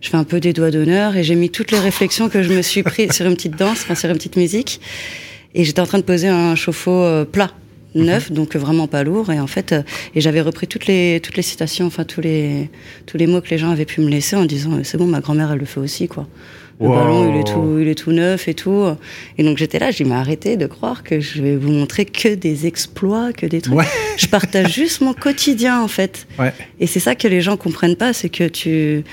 je 0.00 0.08
fais 0.08 0.16
un 0.16 0.24
peu 0.24 0.40
des 0.40 0.52
doigts 0.52 0.70
d'honneur 0.70 1.16
et 1.16 1.24
j'ai 1.24 1.34
mis 1.34 1.50
toutes 1.50 1.70
les 1.70 1.78
réflexions 1.78 2.28
que 2.28 2.42
je 2.42 2.52
me 2.52 2.62
suis 2.62 2.82
pris 2.82 3.12
sur 3.12 3.26
une 3.26 3.34
petite 3.34 3.56
danse, 3.56 3.82
enfin 3.82 3.94
sur 3.94 4.10
une 4.10 4.16
petite 4.16 4.36
musique. 4.36 4.80
Et 5.54 5.64
j'étais 5.64 5.80
en 5.80 5.86
train 5.86 5.98
de 5.98 6.04
poser 6.04 6.28
un 6.28 6.54
chauffe-eau 6.54 7.24
plat 7.24 7.50
neuf, 7.96 8.30
donc 8.30 8.56
vraiment 8.56 8.86
pas 8.86 9.02
lourd. 9.02 9.30
Et 9.32 9.40
en 9.40 9.46
fait, 9.46 9.72
euh, 9.72 9.82
et 10.14 10.20
j'avais 10.20 10.40
repris 10.40 10.66
toutes 10.66 10.86
les 10.86 11.20
toutes 11.22 11.36
les 11.36 11.42
citations, 11.42 11.86
enfin 11.86 12.04
tous 12.04 12.20
les 12.20 12.70
tous 13.06 13.16
les 13.16 13.26
mots 13.26 13.40
que 13.40 13.50
les 13.50 13.58
gens 13.58 13.70
avaient 13.70 13.84
pu 13.84 14.00
me 14.00 14.08
laisser 14.08 14.36
en 14.36 14.44
disant 14.44 14.74
euh, 14.74 14.80
c'est 14.84 14.98
bon, 14.98 15.06
ma 15.06 15.20
grand-mère 15.20 15.50
elle 15.52 15.58
le 15.58 15.66
fait 15.66 15.80
aussi 15.80 16.08
quoi. 16.08 16.26
Le 16.78 16.88
ballon 16.88 17.32
il 17.32 17.40
est 17.40 17.44
tout 17.44 17.78
il 17.80 17.88
est 17.88 17.94
tout 17.94 18.12
neuf 18.12 18.48
et 18.48 18.54
tout. 18.54 18.84
Et 19.38 19.42
donc 19.42 19.56
j'étais 19.56 19.78
là, 19.78 19.90
j'ai 19.90 20.04
dit 20.04 20.10
mais 20.10 20.16
arrêtez 20.16 20.56
de 20.56 20.66
croire 20.66 21.02
que 21.02 21.20
je 21.20 21.42
vais 21.42 21.56
vous 21.56 21.72
montrer 21.72 22.04
que 22.04 22.34
des 22.34 22.66
exploits, 22.66 23.32
que 23.32 23.46
des 23.46 23.62
trucs. 23.62 23.78
Je 24.16 24.26
partage 24.26 24.74
juste 24.74 25.00
mon 25.00 25.14
quotidien 25.14 25.80
en 25.80 25.88
fait. 25.88 26.26
Et 26.80 26.86
c'est 26.86 27.00
ça 27.00 27.14
que 27.14 27.28
les 27.28 27.40
gens 27.40 27.56
comprennent 27.56 27.96
pas, 27.96 28.12
c'est 28.12 28.28
que 28.28 28.44
tu 28.44 29.04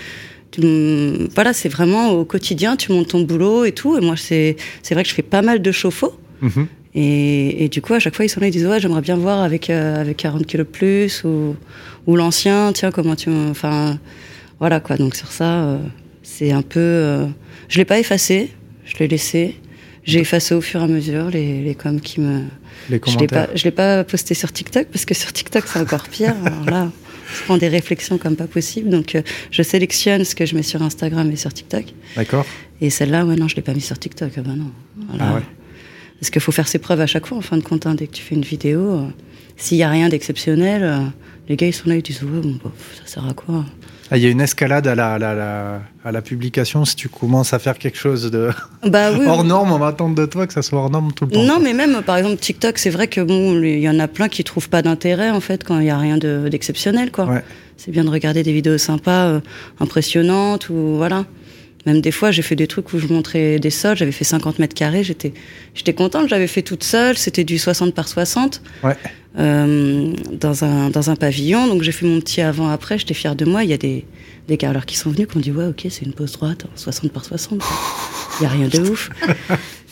voilà, 0.60 1.54
c'est 1.54 1.69
vraiment 1.69 2.12
au 2.12 2.26
quotidien, 2.26 2.76
tu 2.76 2.91
montes 2.91 3.10
ton 3.10 3.21
boulot 3.21 3.65
et 3.65 3.71
tout. 3.71 3.97
Et 3.97 4.02
moi, 4.02 4.15
c'est 4.17 4.56
vrai 4.91 5.04
que 5.04 5.10
je 5.10 5.13
fais 5.13 5.21
pas 5.21 5.41
mal 5.41 5.62
de 5.62 5.71
chauffe-eau. 5.71 6.13
Mm-hmm. 6.43 6.65
Et, 6.95 7.65
et, 7.65 7.69
du 7.69 7.82
coup, 7.82 7.93
à 7.93 7.99
chaque 7.99 8.15
fois, 8.15 8.23
ils 8.26 8.30
sont 8.30 8.39
là, 8.39 8.47
ils 8.47 8.52
disent 8.52 8.67
Ouais, 8.67 8.80
j'aimerais 8.80 9.02
bien 9.02 9.15
voir 9.15 9.41
avec, 9.41 9.69
euh, 9.69 9.99
avec 9.99 10.17
40 10.17 10.45
kilos 10.45 10.67
de 10.67 10.71
plus, 10.71 11.23
ou, 11.23 11.56
ou 12.06 12.15
l'ancien, 12.15 12.71
tiens, 12.71 12.91
comment 12.91 13.15
tu. 13.15 13.32
Enfin, 13.32 13.97
voilà 14.60 14.80
quoi. 14.80 14.97
Donc, 14.97 15.15
sur 15.15 15.32
ça, 15.32 15.63
euh, 15.63 15.78
c'est 16.24 16.52
un 16.52 16.62
peu. 16.62 16.80
Euh, 16.80 17.28
je 17.70 17.78
l'ai 17.78 17.86
pas 17.86 18.00
effacé, 18.00 18.52
je 18.86 18.98
l'ai 18.98 19.08
laissé. 19.08 19.56
J'ai 20.06 20.20
effacé 20.20 20.54
au 20.54 20.60
fur 20.60 20.82
et 20.82 20.84
à 20.84 20.88
mesure 20.88 21.30
les, 21.30 21.62
les 21.62 21.76
coms 21.76 22.02
qui 22.02 22.20
me. 22.20 22.44
Les 22.90 23.00
commentaires. 23.00 23.50
Je 23.56 23.64
l'ai 23.64 23.72
pas, 23.72 24.04
posté 24.04 24.34
sur 24.34 24.52
TikTok, 24.52 24.88
parce 24.88 25.06
que 25.06 25.14
sur 25.14 25.32
TikTok, 25.32 25.64
c'est 25.68 25.80
encore 25.80 26.10
pire. 26.10 26.36
Alors 26.46 26.66
là, 26.66 26.92
je 27.34 27.44
prends 27.44 27.58
des 27.58 27.70
réflexions 27.70 28.18
comme 28.18 28.36
pas 28.36 28.48
possible. 28.48 28.90
Donc, 28.90 29.18
je 29.52 29.64
sélectionne 29.64 30.26
ce 30.26 30.36
que 30.36 30.46
je 30.46 30.56
mets 30.56 30.64
sur 30.64 30.82
Instagram 30.82 31.32
et 31.32 31.36
sur 31.38 31.54
TikTok. 31.54 31.86
D'accord. 32.16 32.46
Et 32.82 32.90
celle-là, 32.90 33.26
ouais, 33.26 33.36
non, 33.36 33.48
je 33.48 33.56
l'ai 33.56 33.62
pas 33.62 33.74
mis 33.74 33.82
sur 33.82 33.98
TikTok. 33.98 34.32
Ah 34.36 34.42
bah 34.42 34.56
non. 34.58 34.72
Ah 35.20 35.36
ouais. 35.36 35.42
Parce 36.20 36.30
qu'il 36.30 36.42
faut 36.42 36.52
faire 36.52 36.68
ses 36.68 36.80
preuves 36.80 37.02
à 37.02 37.08
chaque 37.08 37.26
fois, 37.26 37.38
en 37.38 37.42
fin 37.42 37.58
de 37.58 37.64
compte. 37.64 37.86
Hein, 37.86 37.96
dès 37.96 38.08
que 38.08 38.14
tu 38.14 38.24
fais 38.24 38.36
une 38.36 38.44
vidéo, 38.44 38.80
euh, 38.92 39.08
s'il 39.58 39.78
n'y 39.78 39.84
a 39.84 39.90
rien 39.90 40.10
d'exceptionnel, 40.10 40.84
euh, 40.84 41.00
les 41.48 41.56
gars, 41.56 41.68
ils 41.68 41.74
sont 41.74 41.90
là, 41.90 41.96
ils 41.96 42.02
disent 42.02 42.24
Ouais, 42.24 42.42
bon, 42.42 42.60
ça 43.00 43.06
sert 43.06 43.28
à 43.28 43.34
quoi? 43.34 43.66
Il 44.17 44.23
y 44.23 44.26
a 44.26 44.30
une 44.30 44.41
escalade 44.41 44.88
à 44.88 44.95
la, 44.95 45.17
la, 45.17 45.82
à 46.04 46.12
la 46.12 46.21
publication 46.21 46.86
si 46.86 46.95
tu 46.95 47.10
commences 47.10 47.54
à 47.54 47.60
faire 47.60 47.78
quelque 47.78 47.97
chose 47.97 48.30
de 48.30 48.49
bah, 48.88 49.12
oui, 49.12 49.26
hors 49.26 49.43
norme, 49.43 49.71
on 49.71 49.80
va 49.80 49.88
attendre 49.88 50.15
de 50.15 50.26
toi 50.26 50.47
que 50.47 50.54
ça 50.54 50.62
soit 50.62 50.80
hors 50.80 50.89
norme 50.89 51.13
tout 51.13 51.26
le 51.26 51.32
temps. 51.32 51.43
Non, 51.43 51.60
mais 51.60 51.73
même 51.73 52.02
par 52.04 52.17
exemple 52.17 52.38
TikTok, 52.38 52.78
c'est 52.78 52.89
vrai 52.89 53.08
que 53.08 53.21
bon, 53.21 53.62
il 53.62 53.80
y 53.80 53.89
en 53.89 53.99
a 53.99 54.08
plein 54.08 54.30
qui 54.30 54.43
trouvent 54.43 54.69
pas 54.69 54.82
d'intérêt 54.82 55.30
en 55.30 55.39
fait 55.39 55.63
quand 55.63 55.80
il 55.80 55.88
y 55.88 55.89
a 55.89 55.97
rien 55.97 56.17
d'exceptionnel 56.17 57.12
quoi. 57.12 57.26
Ouais. 57.26 57.43
C'est 57.78 57.91
bien 57.91 58.04
de 58.04 58.10
regarder 58.10 58.43
des 58.43 58.54
vidéos 58.54 58.78
sympas, 58.78 59.26
euh, 59.28 59.39
impressionnantes 59.80 60.69
ou 60.69 60.95
voilà. 60.97 61.26
Même 61.86 62.00
des 62.00 62.12
fois, 62.12 62.32
j'ai 62.32 62.41
fait 62.41 62.56
des 62.56 62.67
trucs 62.67 62.93
où 62.93 63.00
je 63.00 63.08
montrais 63.08 63.60
des 63.60 63.69
sols, 63.69 63.98
j'avais 63.98 64.12
fait 64.12 64.24
50 64.24 64.60
mètres 64.60 64.76
carrés, 64.76 65.04
j'étais, 65.04 65.34
j'étais 65.74 65.93
contente, 65.93 66.30
j'avais 66.30 66.48
fait 66.48 66.62
toute 66.62 66.84
seule, 66.84 67.17
c'était 67.17 67.43
du 67.43 67.58
60 67.58 67.93
par 67.93 68.08
60, 68.08 68.62
ouais. 68.84 68.96
euh, 69.38 70.13
dans, 70.32 70.63
un, 70.63 70.89
dans 70.89 71.10
un 71.10 71.15
pavillon, 71.17 71.67
donc 71.67 71.84
j'ai 71.84 71.91
fait 71.91 72.06
mon 72.06 72.22
petit 72.22 72.41
avant-après, 72.41 72.98
j'étais 72.98 73.13
fière 73.13 73.36
de 73.36 73.43
moi, 73.43 73.65
il 73.65 73.69
y 73.69 73.74
a 73.74 73.78
des, 73.78 74.06
des 74.48 74.56
carreleurs 74.56 74.86
qui 74.86 74.96
sont 74.98 75.10
venus, 75.10 75.28
qui 75.28 75.36
ont 75.38 75.41
dit, 75.41 75.52
ouais, 75.52 75.67
ok, 75.67 75.86
c'est 75.89 76.06
une 76.06 76.13
pose 76.13 76.32
droite, 76.32 76.65
60 76.76 77.12
par 77.12 77.26
60, 77.26 77.62
il 77.62 78.41
n'y 78.41 78.46
a 78.46 78.50
rien 78.50 78.67
de 78.69 78.80
ouf. 78.89 79.10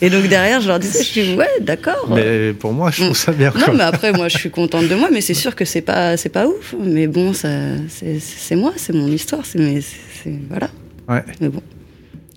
Et 0.01 0.09
donc 0.09 0.27
derrière, 0.27 0.61
je 0.61 0.67
leur 0.69 0.79
disais, 0.79 1.03
je 1.03 1.11
dis, 1.21 1.35
ouais, 1.35 1.59
d'accord. 1.59 2.07
Mais 2.09 2.53
pour 2.53 2.71
moi, 2.71 2.89
je 2.89 3.03
trouve 3.03 3.17
ça 3.17 3.33
bien. 3.33 3.51
Non, 3.51 3.73
mais 3.73 3.83
après, 3.83 4.13
moi, 4.13 4.29
je 4.29 4.37
suis 4.37 4.49
contente 4.49 4.87
de 4.87 4.95
moi, 4.95 5.09
mais 5.11 5.21
c'est 5.21 5.33
sûr 5.33 5.55
que 5.55 5.65
c'est 5.65 5.81
pas, 5.81 6.15
c'est 6.17 6.29
pas 6.29 6.47
ouf. 6.47 6.73
Mais 6.79 7.07
bon, 7.07 7.33
ça, 7.33 7.49
c'est, 7.89 8.19
c'est 8.19 8.55
moi, 8.55 8.71
c'est 8.77 8.93
mon 8.93 9.07
histoire, 9.07 9.45
c'est, 9.45 9.59
mais 9.59 9.81
c'est, 9.81 10.39
voilà. 10.49 10.69
Ouais. 11.07 11.23
Mais 11.39 11.49
bon. 11.49 11.61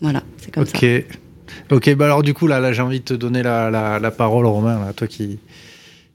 Voilà, 0.05 0.23
c'est 0.37 0.53
comme 0.53 0.67
ça. 0.67 0.79
Ok, 1.71 1.95
bah 1.95 2.05
alors 2.05 2.23
du 2.23 2.35
coup, 2.35 2.47
là, 2.47 2.61
là 2.61 2.75
j'ai 2.75 2.83
envie 2.83 3.01
de 3.01 3.05
te 3.05 3.14
donner 3.14 3.43
la, 3.43 3.71
la, 3.71 4.11
parole, 4.11 4.45
Romain, 4.45 4.79
là, 4.85 4.93
toi 4.93 5.07
qui, 5.07 5.38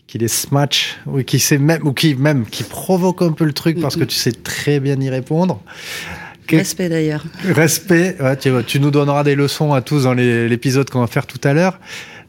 qui 0.05 0.19
les 0.19 0.27
smatch, 0.27 0.99
ou 1.07 1.23
qui 1.23 1.39
sait 1.39 1.57
même, 1.57 1.87
ou 1.87 1.91
qui 1.91 2.13
même, 2.13 2.45
qui 2.45 2.63
provoque 2.63 3.23
un 3.23 3.31
peu 3.31 3.45
le 3.45 3.53
truc 3.53 3.81
parce 3.81 3.95
que 3.95 4.03
tu 4.03 4.15
sais 4.15 4.31
très 4.31 4.79
bien 4.79 4.99
y 5.01 5.09
répondre. 5.09 5.63
Respect 6.47 6.89
d'ailleurs. 6.89 7.25
Respect, 7.43 8.15
ouais, 8.19 8.37
tu, 8.37 8.51
tu, 8.67 8.79
nous 8.79 8.91
donneras 8.91 9.23
des 9.23 9.33
leçons 9.33 9.73
à 9.73 9.81
tous 9.81 10.03
dans 10.03 10.13
l'épisode 10.13 10.87
qu'on 10.91 10.99
va 10.99 11.07
faire 11.07 11.25
tout 11.25 11.41
à 11.43 11.53
l'heure. 11.53 11.79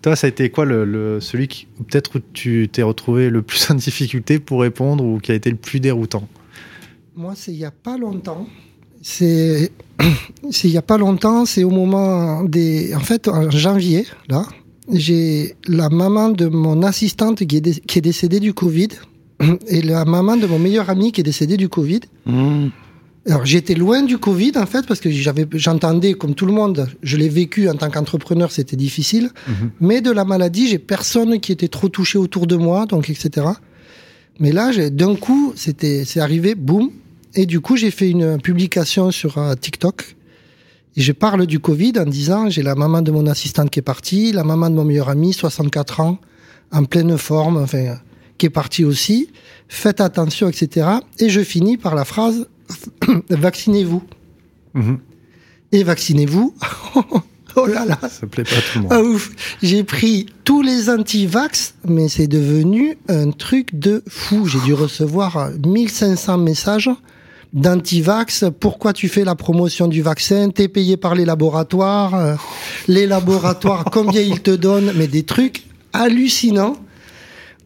Toi, 0.00 0.16
ça 0.16 0.28
a 0.28 0.30
été 0.30 0.48
quoi 0.48 0.64
le, 0.64 0.86
le 0.86 1.20
celui 1.20 1.46
qui 1.46 1.66
peut-être 1.76 2.16
où 2.16 2.20
tu 2.32 2.70
t'es 2.72 2.82
retrouvé 2.82 3.28
le 3.28 3.42
plus 3.42 3.70
en 3.70 3.74
difficulté 3.74 4.38
pour 4.38 4.62
répondre 4.62 5.04
ou 5.04 5.18
qui 5.18 5.30
a 5.30 5.34
été 5.34 5.50
le 5.50 5.56
plus 5.56 5.80
déroutant? 5.80 6.26
Moi, 7.16 7.34
c'est 7.36 7.52
il 7.52 7.58
y 7.58 7.66
a 7.66 7.70
pas 7.70 7.98
longtemps 7.98 8.46
C'est 9.02 9.72
il 10.64 10.70
y 10.70 10.78
a 10.78 10.82
pas 10.82 10.98
longtemps, 10.98 11.44
c'est 11.44 11.64
au 11.64 11.70
moment 11.70 12.44
des. 12.44 12.94
En 12.94 13.00
fait, 13.00 13.28
en 13.28 13.50
janvier, 13.50 14.06
là, 14.28 14.44
j'ai 14.92 15.56
la 15.66 15.88
maman 15.88 16.30
de 16.30 16.46
mon 16.46 16.82
assistante 16.82 17.46
qui 17.46 17.56
est, 17.56 17.86
qui 17.86 17.98
est 17.98 18.02
décédée 18.02 18.40
du 18.40 18.54
Covid 18.54 18.88
et 19.68 19.82
la 19.82 20.04
maman 20.04 20.36
de 20.36 20.46
mon 20.46 20.58
meilleur 20.58 20.90
ami 20.90 21.12
qui 21.12 21.20
est 21.20 21.24
décédée 21.24 21.56
du 21.56 21.68
Covid. 21.68 22.00
Mmh. 22.26 22.68
Alors 23.26 23.44
j'étais 23.44 23.74
loin 23.74 24.02
du 24.02 24.16
Covid 24.16 24.52
en 24.56 24.64
fait 24.64 24.86
parce 24.86 24.98
que 24.98 25.10
j'avais, 25.10 25.46
j'entendais 25.52 26.14
comme 26.14 26.34
tout 26.34 26.46
le 26.46 26.52
monde, 26.52 26.88
je 27.02 27.18
l'ai 27.18 27.28
vécu 27.28 27.68
en 27.68 27.74
tant 27.74 27.90
qu'entrepreneur, 27.90 28.50
c'était 28.50 28.76
difficile. 28.76 29.30
Mmh. 29.46 29.52
Mais 29.80 30.00
de 30.00 30.10
la 30.10 30.24
maladie, 30.24 30.68
j'ai 30.68 30.78
personne 30.78 31.38
qui 31.38 31.52
était 31.52 31.68
trop 31.68 31.88
touché 31.88 32.18
autour 32.18 32.46
de 32.46 32.56
moi, 32.56 32.86
donc 32.86 33.10
etc. 33.10 33.46
Mais 34.38 34.52
là, 34.52 34.70
d'un 34.88 35.16
coup, 35.16 35.52
c'était, 35.54 36.04
c'est 36.06 36.20
arrivé, 36.20 36.54
boum. 36.54 36.90
Et 37.34 37.46
du 37.46 37.60
coup, 37.60 37.76
j'ai 37.76 37.90
fait 37.90 38.10
une 38.10 38.40
publication 38.40 39.10
sur 39.10 39.38
euh, 39.38 39.54
TikTok 39.54 40.16
et 40.96 41.02
je 41.02 41.12
parle 41.12 41.46
du 41.46 41.60
Covid 41.60 41.92
en 41.98 42.04
disant 42.04 42.50
j'ai 42.50 42.62
la 42.62 42.74
maman 42.74 43.02
de 43.02 43.12
mon 43.12 43.26
assistante 43.26 43.70
qui 43.70 43.78
est 43.78 43.82
partie, 43.82 44.32
la 44.32 44.44
maman 44.44 44.70
de 44.70 44.74
mon 44.74 44.84
meilleur 44.84 45.08
ami, 45.08 45.32
64 45.32 46.00
ans, 46.00 46.18
en 46.72 46.84
pleine 46.84 47.16
forme, 47.16 47.58
enfin, 47.58 47.98
qui 48.38 48.46
est 48.46 48.50
partie 48.50 48.84
aussi. 48.84 49.30
Faites 49.68 50.00
attention, 50.00 50.48
etc. 50.48 50.88
Et 51.18 51.28
je 51.28 51.42
finis 51.42 51.76
par 51.76 51.94
la 51.94 52.04
phrase 52.04 52.48
vaccinez-vous. 53.30 54.02
Mhm. 54.74 54.98
Et 55.72 55.84
vaccinez-vous. 55.84 56.54
oh 57.56 57.66
là 57.66 57.84
là. 57.84 57.98
Ça 58.08 58.26
plaît 58.26 58.42
pas 58.42 58.50
tout 58.50 58.78
le 58.78 58.82
monde. 58.82 58.92
Ah, 58.92 59.02
ouf. 59.02 59.30
J'ai 59.62 59.84
pris 59.84 60.26
tous 60.42 60.62
les 60.62 60.90
anti-vax, 60.90 61.74
mais 61.86 62.08
c'est 62.08 62.26
devenu 62.26 62.98
un 63.08 63.30
truc 63.30 63.78
de 63.78 64.02
fou. 64.08 64.46
J'ai 64.46 64.60
dû 64.60 64.74
recevoir 64.74 65.50
1500 65.64 66.38
messages 66.38 66.90
d'antivax, 67.52 68.44
pourquoi 68.60 68.92
tu 68.92 69.08
fais 69.08 69.24
la 69.24 69.34
promotion 69.34 69.88
du 69.88 70.02
vaccin, 70.02 70.50
t'es 70.50 70.68
payé 70.68 70.96
par 70.96 71.14
les 71.14 71.24
laboratoires, 71.24 72.14
euh, 72.14 72.34
les 72.86 73.06
laboratoires, 73.06 73.84
combien 73.92 74.20
ils 74.20 74.40
te 74.40 74.52
donnent, 74.52 74.92
mais 74.94 75.08
des 75.08 75.24
trucs 75.24 75.64
hallucinants. 75.92 76.76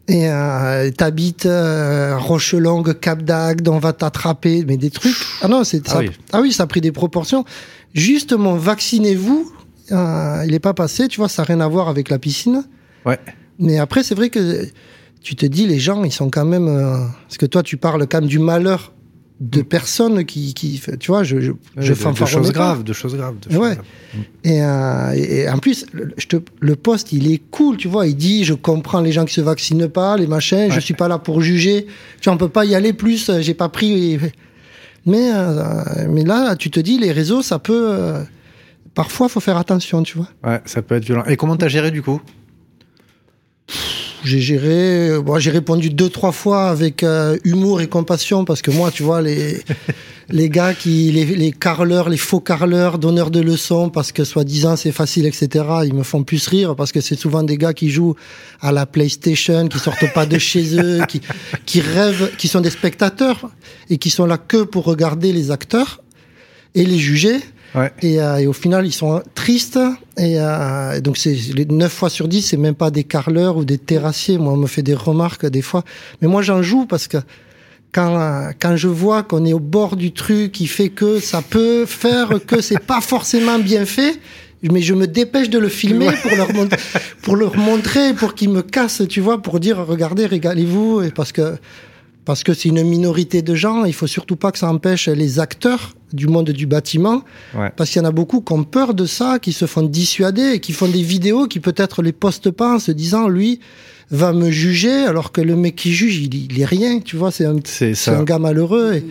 Et 0.07 0.29
euh, 0.29 0.91
t'habites 0.91 1.47
euh, 1.47 2.17
Rochelongue, 2.17 2.99
Cap 2.99 3.23
d'Agde, 3.23 3.67
on 3.67 3.79
va 3.79 3.91
t'attraper, 3.91 4.63
mais 4.67 4.77
des 4.77 4.91
trucs. 4.91 5.15
Ah 5.41 5.47
non, 5.47 5.63
c'est 5.63 5.87
ah 5.87 5.93
ça. 5.93 6.01
Ah 6.31 6.41
oui. 6.41 6.51
ça 6.51 6.63
a 6.63 6.67
pris 6.67 6.81
des 6.81 6.91
proportions. 6.91 7.43
Justement, 7.93 8.55
vaccinez-vous. 8.55 9.51
Euh, 9.91 10.43
il 10.45 10.53
est 10.53 10.59
pas 10.59 10.73
passé, 10.73 11.07
tu 11.07 11.17
vois, 11.17 11.29
ça 11.29 11.41
n'a 11.41 11.47
rien 11.47 11.59
à 11.59 11.67
voir 11.67 11.89
avec 11.89 12.09
la 12.09 12.19
piscine. 12.19 12.65
Ouais. 13.05 13.19
Mais 13.57 13.79
après, 13.79 14.03
c'est 14.03 14.15
vrai 14.15 14.29
que 14.29 14.67
tu 15.23 15.35
te 15.35 15.45
dis, 15.45 15.65
les 15.65 15.79
gens, 15.79 16.03
ils 16.03 16.11
sont 16.11 16.29
quand 16.29 16.45
même. 16.45 16.67
parce 17.27 17.37
que 17.37 17.45
toi, 17.47 17.63
tu 17.63 17.77
parles 17.77 18.05
quand 18.07 18.21
même 18.21 18.29
du 18.29 18.39
malheur 18.39 18.93
de 19.39 19.61
mm. 19.61 19.65
personnes 19.65 20.25
qui, 20.25 20.53
qui 20.53 20.81
tu 20.99 21.11
vois, 21.11 21.23
je, 21.23 21.39
je, 21.39 21.51
je 21.77 21.93
de, 21.93 22.25
choses 22.25 22.51
graves, 22.51 22.83
de 22.83 22.93
choses 22.93 23.15
graves. 23.15 23.35
De 23.47 23.57
ouais. 23.57 23.77
Et, 24.43 24.63
euh, 24.63 25.11
et, 25.11 25.49
en 25.49 25.57
plus, 25.57 25.85
je 26.17 26.27
te, 26.27 26.37
le 26.59 26.75
poste, 26.75 27.11
il 27.11 27.31
est 27.31 27.41
cool, 27.51 27.77
tu 27.77 27.87
vois. 27.87 28.07
Il 28.07 28.15
dit, 28.15 28.43
je 28.43 28.53
comprends 28.53 29.01
les 29.01 29.11
gens 29.11 29.25
qui 29.25 29.33
se 29.33 29.41
vaccinent 29.41 29.89
pas, 29.89 30.17
les 30.17 30.27
machins. 30.27 30.71
Je 30.71 30.79
suis 30.79 30.93
pas 30.93 31.07
là 31.07 31.19
pour 31.19 31.41
juger. 31.41 31.87
Tu 32.21 32.29
on 32.29 32.37
peut 32.37 32.49
pas 32.49 32.65
y 32.65 32.75
aller 32.75 32.93
plus. 32.93 33.31
J'ai 33.41 33.53
pas 33.53 33.69
pris. 33.69 34.19
Mais, 35.07 35.29
euh, 35.31 36.07
mais 36.09 36.23
là, 36.23 36.55
tu 36.55 36.71
te 36.71 36.79
dis, 36.79 36.97
les 36.97 37.11
réseaux, 37.11 37.43
ça 37.43 37.59
peut. 37.59 37.89
Euh, 37.91 38.23
parfois, 38.95 39.29
faut 39.29 39.39
faire 39.39 39.57
attention, 39.57 40.01
tu 40.01 40.17
vois. 40.17 40.27
Ouais, 40.43 40.59
ça 40.65 40.81
peut 40.81 40.95
être 40.95 41.05
violent. 41.05 41.23
Et 41.25 41.37
comment 41.37 41.55
t'as 41.55 41.67
géré 41.67 41.91
du 41.91 42.01
coup? 42.01 42.19
J'ai 44.25 44.41
géré, 44.41 45.19
bon, 45.21 45.39
j'ai 45.39 45.51
répondu 45.51 45.89
deux 45.89 46.09
trois 46.09 46.31
fois 46.31 46.69
avec 46.69 47.03
euh, 47.03 47.37
humour 47.43 47.81
et 47.81 47.87
compassion 47.87 48.45
parce 48.45 48.61
que 48.61 48.71
moi, 48.71 48.91
tu 48.91 49.03
vois 49.03 49.21
les 49.21 49.61
les 50.29 50.49
gars 50.49 50.73
qui 50.73 51.11
les, 51.11 51.25
les 51.25 51.51
carleurs, 51.51 52.09
les 52.09 52.17
faux 52.17 52.39
carleurs, 52.39 52.97
donneurs 52.97 53.31
de 53.31 53.39
leçons 53.39 53.89
parce 53.89 54.11
que 54.11 54.23
soi-disant 54.23 54.75
c'est 54.75 54.91
facile, 54.91 55.25
etc. 55.25 55.65
Ils 55.85 55.93
me 55.93 56.03
font 56.03 56.23
plus 56.23 56.47
rire 56.47 56.75
parce 56.75 56.91
que 56.91 57.01
c'est 57.01 57.17
souvent 57.17 57.43
des 57.43 57.57
gars 57.57 57.73
qui 57.73 57.89
jouent 57.89 58.15
à 58.61 58.71
la 58.71 58.85
PlayStation, 58.85 59.67
qui 59.67 59.79
sortent 59.79 60.13
pas 60.13 60.25
de 60.25 60.37
chez 60.37 60.79
eux, 60.79 61.01
qui 61.07 61.21
qui 61.65 61.81
rêvent, 61.81 62.31
qui 62.37 62.47
sont 62.47 62.61
des 62.61 62.71
spectateurs 62.71 63.49
et 63.89 63.97
qui 63.97 64.09
sont 64.09 64.25
là 64.25 64.37
que 64.37 64.63
pour 64.63 64.85
regarder 64.85 65.31
les 65.31 65.51
acteurs 65.51 66.01
et 66.73 66.85
les 66.85 66.97
juger. 66.97 67.37
Euh, 67.75 68.37
et, 68.37 68.47
au 68.47 68.53
final, 68.53 68.85
ils 68.85 68.93
sont 68.93 69.21
tristes. 69.33 69.79
Et 70.17 70.39
euh, 70.39 70.99
donc, 71.01 71.17
c'est 71.17 71.33
les 71.33 71.65
9 71.65 71.91
fois 71.91 72.09
sur 72.09 72.27
10, 72.27 72.41
c'est 72.41 72.57
même 72.57 72.75
pas 72.75 72.91
des 72.91 73.03
carleurs 73.03 73.57
ou 73.57 73.65
des 73.65 73.77
terrassiers. 73.77 74.37
Moi, 74.37 74.53
on 74.53 74.57
me 74.57 74.67
fait 74.67 74.83
des 74.83 74.93
remarques 74.93 75.45
des 75.45 75.61
fois. 75.61 75.83
Mais 76.21 76.27
moi, 76.27 76.41
j'en 76.41 76.61
joue 76.61 76.85
parce 76.85 77.07
que 77.07 77.17
quand, 77.91 78.19
euh, 78.19 78.51
quand 78.59 78.75
je 78.75 78.87
vois 78.87 79.23
qu'on 79.23 79.45
est 79.45 79.53
au 79.53 79.59
bord 79.59 79.95
du 79.95 80.11
truc 80.11 80.51
qui 80.51 80.67
fait 80.67 80.89
que 80.89 81.19
ça 81.19 81.41
peut 81.41 81.85
faire 81.85 82.33
que 82.45 82.61
c'est 82.61 82.79
pas 82.79 83.01
forcément 83.01 83.59
bien 83.59 83.85
fait, 83.85 84.19
mais 84.63 84.81
je 84.81 84.93
me 84.93 85.07
dépêche 85.07 85.49
de 85.49 85.59
le 85.59 85.69
filmer 85.69 86.09
pour 86.21 86.35
leur 86.35 86.47
pour 87.21 87.35
leur 87.35 87.55
montrer, 87.55 88.13
pour 88.13 88.33
qu'ils 88.35 88.49
me 88.49 88.61
cassent, 88.61 89.03
tu 89.07 89.21
vois, 89.21 89.41
pour 89.41 89.59
dire 89.59 89.77
regardez, 89.85 90.25
régalez-vous, 90.25 91.03
et 91.03 91.11
parce 91.11 91.31
que 91.31 91.55
parce 92.25 92.43
que 92.43 92.53
c'est 92.53 92.69
une 92.69 92.83
minorité 92.83 93.41
de 93.41 93.53
gens. 93.53 93.85
Il 93.85 93.93
faut 93.93 94.07
surtout 94.07 94.35
pas 94.35 94.51
que 94.51 94.57
ça 94.57 94.67
empêche 94.67 95.07
les 95.07 95.39
acteurs 95.39 95.94
du 96.13 96.27
monde 96.27 96.49
du 96.51 96.67
bâtiment, 96.67 97.23
parce 97.75 97.89
qu'il 97.89 98.01
y 98.01 98.05
en 98.05 98.07
a 98.07 98.11
beaucoup 98.11 98.41
qui 98.41 98.53
ont 98.53 98.63
peur 98.63 98.93
de 98.93 99.05
ça, 99.05 99.39
qui 99.39 99.53
se 99.53 99.65
font 99.65 99.83
dissuader 99.83 100.53
et 100.53 100.59
qui 100.59 100.73
font 100.73 100.87
des 100.87 101.01
vidéos 101.01 101.47
qui 101.47 101.59
peut-être 101.59 102.01
les 102.01 102.13
postent 102.13 102.51
pas 102.51 102.75
en 102.75 102.79
se 102.79 102.91
disant 102.91 103.27
lui 103.27 103.59
va 104.11 104.33
me 104.33 104.51
juger 104.51 105.05
alors 105.05 105.31
que 105.31 105.41
le 105.41 105.55
mec 105.55 105.75
qui 105.75 105.91
juge 105.91 106.17
il, 106.17 106.59
est 106.59 106.65
rien, 106.65 106.99
tu 106.99 107.17
vois, 107.17 107.31
c'est 107.31 107.45
un, 107.45 107.57
un 108.07 108.23
gars 108.23 108.39
malheureux. 108.39 109.01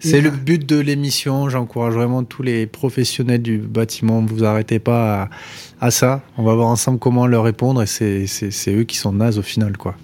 c'est 0.00 0.20
le 0.20 0.30
but 0.30 0.66
de 0.68 0.78
l'émission. 0.78 1.48
J'encourage 1.48 1.94
vraiment 1.94 2.24
tous 2.24 2.42
les 2.42 2.66
professionnels 2.66 3.42
du 3.42 3.58
bâtiment. 3.58 4.24
Vous 4.26 4.44
arrêtez 4.44 4.78
pas 4.78 5.22
à, 5.22 5.86
à, 5.86 5.90
ça. 5.90 6.22
On 6.38 6.42
va 6.42 6.54
voir 6.54 6.68
ensemble 6.68 6.98
comment 6.98 7.26
leur 7.26 7.44
répondre 7.44 7.82
et 7.82 7.86
c'est 7.86 8.74
eux 8.74 8.84
qui 8.84 8.96
sont 8.96 9.12
nazes 9.12 9.38
au 9.38 9.42
final, 9.42 9.76
quoi. 9.76 9.94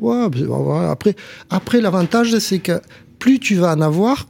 Ouais, 0.00 0.28
après, 0.88 1.16
après 1.50 1.80
l'avantage, 1.80 2.38
c'est 2.38 2.60
que 2.60 2.80
plus 3.18 3.40
tu 3.40 3.56
vas 3.56 3.74
en 3.74 3.80
avoir, 3.80 4.28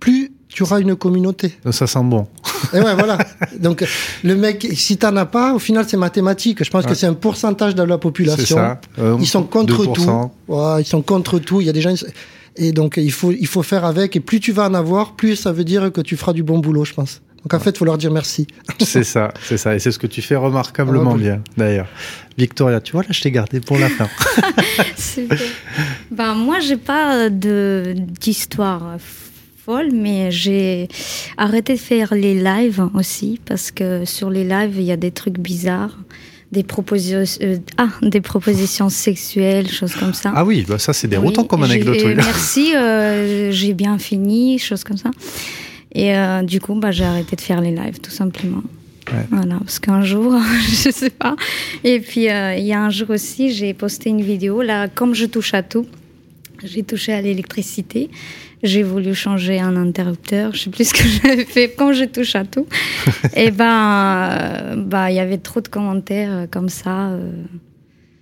plus 0.00 0.31
tu 0.52 0.62
auras 0.62 0.80
une 0.80 0.96
communauté. 0.96 1.56
Ça 1.70 1.86
sent 1.86 2.02
bon. 2.04 2.26
Et 2.72 2.80
ouais, 2.80 2.94
voilà. 2.94 3.18
Donc, 3.58 3.84
le 4.22 4.36
mec, 4.36 4.68
si 4.74 4.96
t'en 4.96 5.16
as 5.16 5.26
pas, 5.26 5.54
au 5.54 5.58
final, 5.58 5.84
c'est 5.88 5.96
mathématique. 5.96 6.62
Je 6.62 6.70
pense 6.70 6.86
que 6.86 6.94
c'est 6.94 7.06
un 7.06 7.14
pourcentage 7.14 7.74
de 7.74 7.82
la 7.82 7.98
population. 7.98 8.56
Ça. 8.56 8.80
Euh, 8.98 9.16
ils 9.20 9.26
sont 9.26 9.44
contre 9.44 9.86
tout. 9.86 10.30
Ouais, 10.48 10.82
ils 10.82 10.86
sont 10.86 11.02
contre 11.02 11.38
tout. 11.38 11.60
Il 11.60 11.66
y 11.66 11.70
a 11.70 11.72
des 11.72 11.80
gens. 11.80 11.94
Et 12.56 12.72
donc, 12.72 12.98
il 12.98 13.12
faut, 13.12 13.32
il 13.32 13.46
faut 13.46 13.62
faire 13.62 13.84
avec. 13.84 14.16
Et 14.16 14.20
plus 14.20 14.40
tu 14.40 14.52
vas 14.52 14.68
en 14.68 14.74
avoir, 14.74 15.16
plus 15.16 15.36
ça 15.36 15.52
veut 15.52 15.64
dire 15.64 15.90
que 15.90 16.00
tu 16.00 16.16
feras 16.16 16.32
du 16.32 16.42
bon 16.42 16.58
boulot, 16.58 16.84
je 16.84 16.94
pense. 16.94 17.22
Donc 17.42 17.54
en 17.54 17.58
fait, 17.58 17.70
il 17.70 17.78
faut 17.78 17.84
leur 17.84 17.98
dire 17.98 18.12
merci. 18.12 18.46
c'est 18.80 19.02
ça, 19.02 19.32
c'est 19.42 19.56
ça. 19.56 19.74
Et 19.74 19.80
c'est 19.80 19.90
ce 19.90 19.98
que 19.98 20.06
tu 20.06 20.22
fais 20.22 20.36
remarquablement 20.36 21.14
ah, 21.14 21.18
bien, 21.18 21.42
d'ailleurs. 21.56 21.88
Victoria, 22.38 22.80
tu 22.80 22.92
vois, 22.92 23.02
là, 23.02 23.08
je 23.10 23.20
t'ai 23.20 23.32
gardé 23.32 23.60
pour 23.60 23.78
la 23.78 23.88
fin. 23.88 24.08
Super. 24.96 25.38
Ben, 26.10 26.34
moi, 26.34 26.60
j'ai 26.60 26.76
pas 26.76 27.28
d'histoire 27.30 28.96
folle, 29.64 29.90
mais 29.92 30.30
j'ai 30.30 30.88
arrêté 31.36 31.74
de 31.74 31.78
faire 31.78 32.14
les 32.14 32.34
lives 32.34 32.84
aussi, 32.94 33.40
parce 33.44 33.70
que 33.70 34.04
sur 34.04 34.30
les 34.30 34.44
lives, 34.44 34.74
il 34.76 34.84
y 34.84 34.92
a 34.92 34.96
des 34.96 35.10
trucs 35.10 35.38
bizarres 35.38 35.96
des 36.52 36.62
propositions, 36.62 37.24
euh, 37.42 37.56
ah, 37.78 37.88
des 38.02 38.20
propositions 38.20 38.90
sexuelles, 38.90 39.70
choses 39.70 39.94
comme 39.94 40.12
ça. 40.12 40.32
Ah 40.36 40.44
oui, 40.44 40.66
bah 40.68 40.78
ça 40.78 40.92
c'est 40.92 41.08
déroutant 41.08 41.44
comme 41.44 41.62
anecdote. 41.62 41.96
Merci, 42.14 42.76
euh, 42.76 43.50
j'ai 43.50 43.72
bien 43.72 43.98
fini, 43.98 44.58
choses 44.58 44.84
comme 44.84 44.98
ça. 44.98 45.10
Et 45.94 46.14
euh, 46.14 46.42
du 46.42 46.60
coup, 46.60 46.74
bah, 46.74 46.90
j'ai 46.90 47.04
arrêté 47.04 47.36
de 47.36 47.40
faire 47.40 47.62
les 47.62 47.70
lives, 47.70 48.00
tout 48.00 48.10
simplement. 48.10 48.62
Voilà, 49.30 49.56
parce 49.58 49.78
qu'un 49.78 50.02
jour, 50.02 50.34
je 50.68 50.90
sais 50.90 51.10
pas. 51.10 51.36
Et 51.84 52.00
puis, 52.00 52.26
il 52.26 52.64
y 52.64 52.72
a 52.72 52.82
un 52.82 52.90
jour 52.90 53.10
aussi, 53.10 53.50
j'ai 53.50 53.74
posté 53.74 54.10
une 54.10 54.22
vidéo. 54.22 54.62
Là, 54.62 54.88
comme 54.88 55.14
je 55.14 55.26
touche 55.26 55.54
à 55.54 55.62
tout, 55.62 55.86
j'ai 56.64 56.82
touché 56.82 57.12
à 57.12 57.20
l'électricité. 57.20 58.10
J'ai 58.62 58.82
voulu 58.82 59.14
changer 59.14 59.58
un 59.58 59.76
interrupteur. 59.76 60.54
Je 60.54 60.60
sais 60.60 60.70
plus 60.70 60.88
ce 60.88 60.94
que 60.94 61.02
j'avais 61.22 61.44
fait 61.44 61.74
quand 61.76 61.92
je 61.92 62.04
touche 62.04 62.36
à 62.36 62.44
tout. 62.44 62.66
Et 63.36 63.50
ben, 63.50 64.30
euh, 64.30 64.76
bah, 64.76 65.10
il 65.10 65.16
y 65.16 65.20
avait 65.20 65.38
trop 65.38 65.60
de 65.60 65.68
commentaires 65.68 66.46
comme 66.50 66.68
ça. 66.68 67.10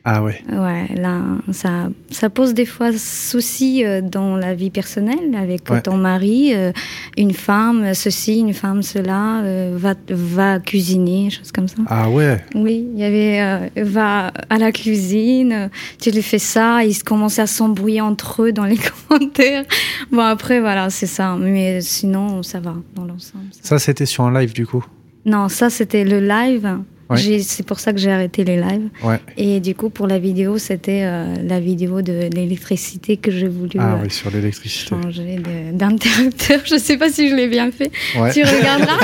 Ah 0.04 0.22
ouais. 0.22 0.42
Ouais, 0.50 0.94
là, 0.96 1.20
ça, 1.52 1.90
ça 2.10 2.30
pose 2.30 2.54
des 2.54 2.64
fois 2.64 2.90
souci 2.96 3.84
euh, 3.84 4.00
dans 4.00 4.34
la 4.34 4.54
vie 4.54 4.70
personnelle 4.70 5.34
avec 5.36 5.64
ton 5.84 5.98
mari, 5.98 6.54
euh, 6.54 6.72
une 7.18 7.34
femme, 7.34 7.92
ceci, 7.92 8.38
une 8.38 8.54
femme, 8.54 8.82
cela, 8.82 9.42
euh, 9.42 9.76
va, 9.76 9.94
va 10.08 10.58
cuisiner, 10.58 11.28
choses 11.28 11.52
comme 11.52 11.68
ça. 11.68 11.76
Ah 11.86 12.08
ouais. 12.08 12.42
Oui, 12.54 12.88
il 12.94 12.98
y 12.98 13.04
avait, 13.04 13.70
va 13.76 14.32
à 14.48 14.56
la 14.56 14.72
cuisine, 14.72 15.68
tu 16.00 16.10
lui 16.10 16.22
fais 16.22 16.38
ça, 16.38 16.82
ils 16.82 17.02
commençaient 17.02 17.42
à 17.42 17.46
s'embrouiller 17.46 18.00
entre 18.00 18.44
eux 18.44 18.52
dans 18.52 18.64
les 18.64 18.78
commentaires. 19.08 19.64
Bon, 20.10 20.22
après, 20.22 20.60
voilà, 20.60 20.88
c'est 20.88 21.06
ça. 21.06 21.36
Mais 21.38 21.82
sinon, 21.82 22.42
ça 22.42 22.58
va 22.58 22.74
dans 22.94 23.04
l'ensemble. 23.04 23.44
Ça, 23.62 23.78
c'était 23.78 24.06
sur 24.06 24.24
un 24.24 24.40
live 24.40 24.54
du 24.54 24.66
coup? 24.66 24.84
Non, 25.26 25.50
ça, 25.50 25.68
c'était 25.68 26.04
le 26.04 26.20
live 26.20 26.78
C'est 27.16 27.64
pour 27.64 27.80
ça 27.80 27.92
que 27.92 27.98
j'ai 27.98 28.10
arrêté 28.10 28.44
les 28.44 28.56
lives. 28.56 28.88
Et 29.36 29.60
du 29.60 29.74
coup, 29.74 29.90
pour 29.90 30.06
la 30.06 30.18
vidéo, 30.18 30.58
c'était 30.58 31.02
euh, 31.04 31.34
la 31.42 31.60
vidéo 31.60 32.02
de 32.02 32.28
l'électricité 32.32 33.16
que 33.16 33.30
j'ai 33.30 33.48
voulu 33.48 33.78
ah, 33.78 33.98
oui, 34.02 34.10
sur 34.10 34.30
l'électricité. 34.30 34.90
changer 34.90 35.40
d'interrupteur. 35.72 36.60
Je 36.64 36.74
ne 36.74 36.78
sais 36.78 36.96
pas 36.96 37.10
si 37.10 37.28
je 37.28 37.34
l'ai 37.34 37.48
bien 37.48 37.70
fait. 37.70 37.90
Tu 38.32 38.42
regardes 38.44 38.86
là? 38.86 38.98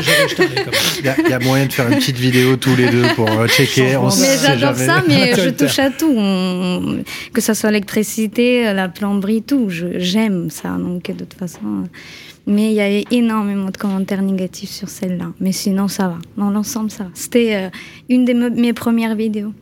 Il 0.98 1.30
y, 1.30 1.32
a 1.32 1.38
moyen 1.38 1.66
de 1.66 1.72
faire 1.72 1.88
une 1.88 1.98
petite 1.98 2.18
vidéo 2.18 2.56
tous 2.56 2.76
les 2.76 2.90
deux 2.90 3.04
pour 3.14 3.28
checker. 3.46 3.96
On 3.96 4.08
mais 4.08 4.38
j'adore 4.42 4.76
ça, 4.76 5.02
mais 5.06 5.34
je 5.36 5.50
touche 5.50 5.78
à 5.78 5.90
tout. 5.90 6.14
Que 7.32 7.40
ce 7.40 7.54
soit 7.54 7.70
l'électricité, 7.70 8.72
la 8.72 8.88
plomberie, 8.88 9.42
tout. 9.42 9.68
J'aime 9.68 10.50
ça. 10.50 10.70
Donc, 10.70 11.04
de 11.04 11.24
toute 11.24 11.34
façon. 11.34 11.84
Mais 12.48 12.70
il 12.70 12.76
y 12.76 12.80
a 12.80 13.02
énormément 13.10 13.70
de 13.70 13.76
commentaires 13.76 14.22
négatifs 14.22 14.70
sur 14.70 14.88
celle-là. 14.88 15.32
Mais 15.38 15.52
sinon, 15.52 15.86
ça 15.86 16.08
va. 16.08 16.18
Dans 16.38 16.50
l'ensemble, 16.50 16.90
ça 16.90 17.04
va. 17.04 17.10
C'était 17.12 17.54
euh, 17.54 17.68
une 18.08 18.24
de 18.24 18.32
mes 18.32 18.72
premières 18.72 19.14
vidéos. 19.14 19.52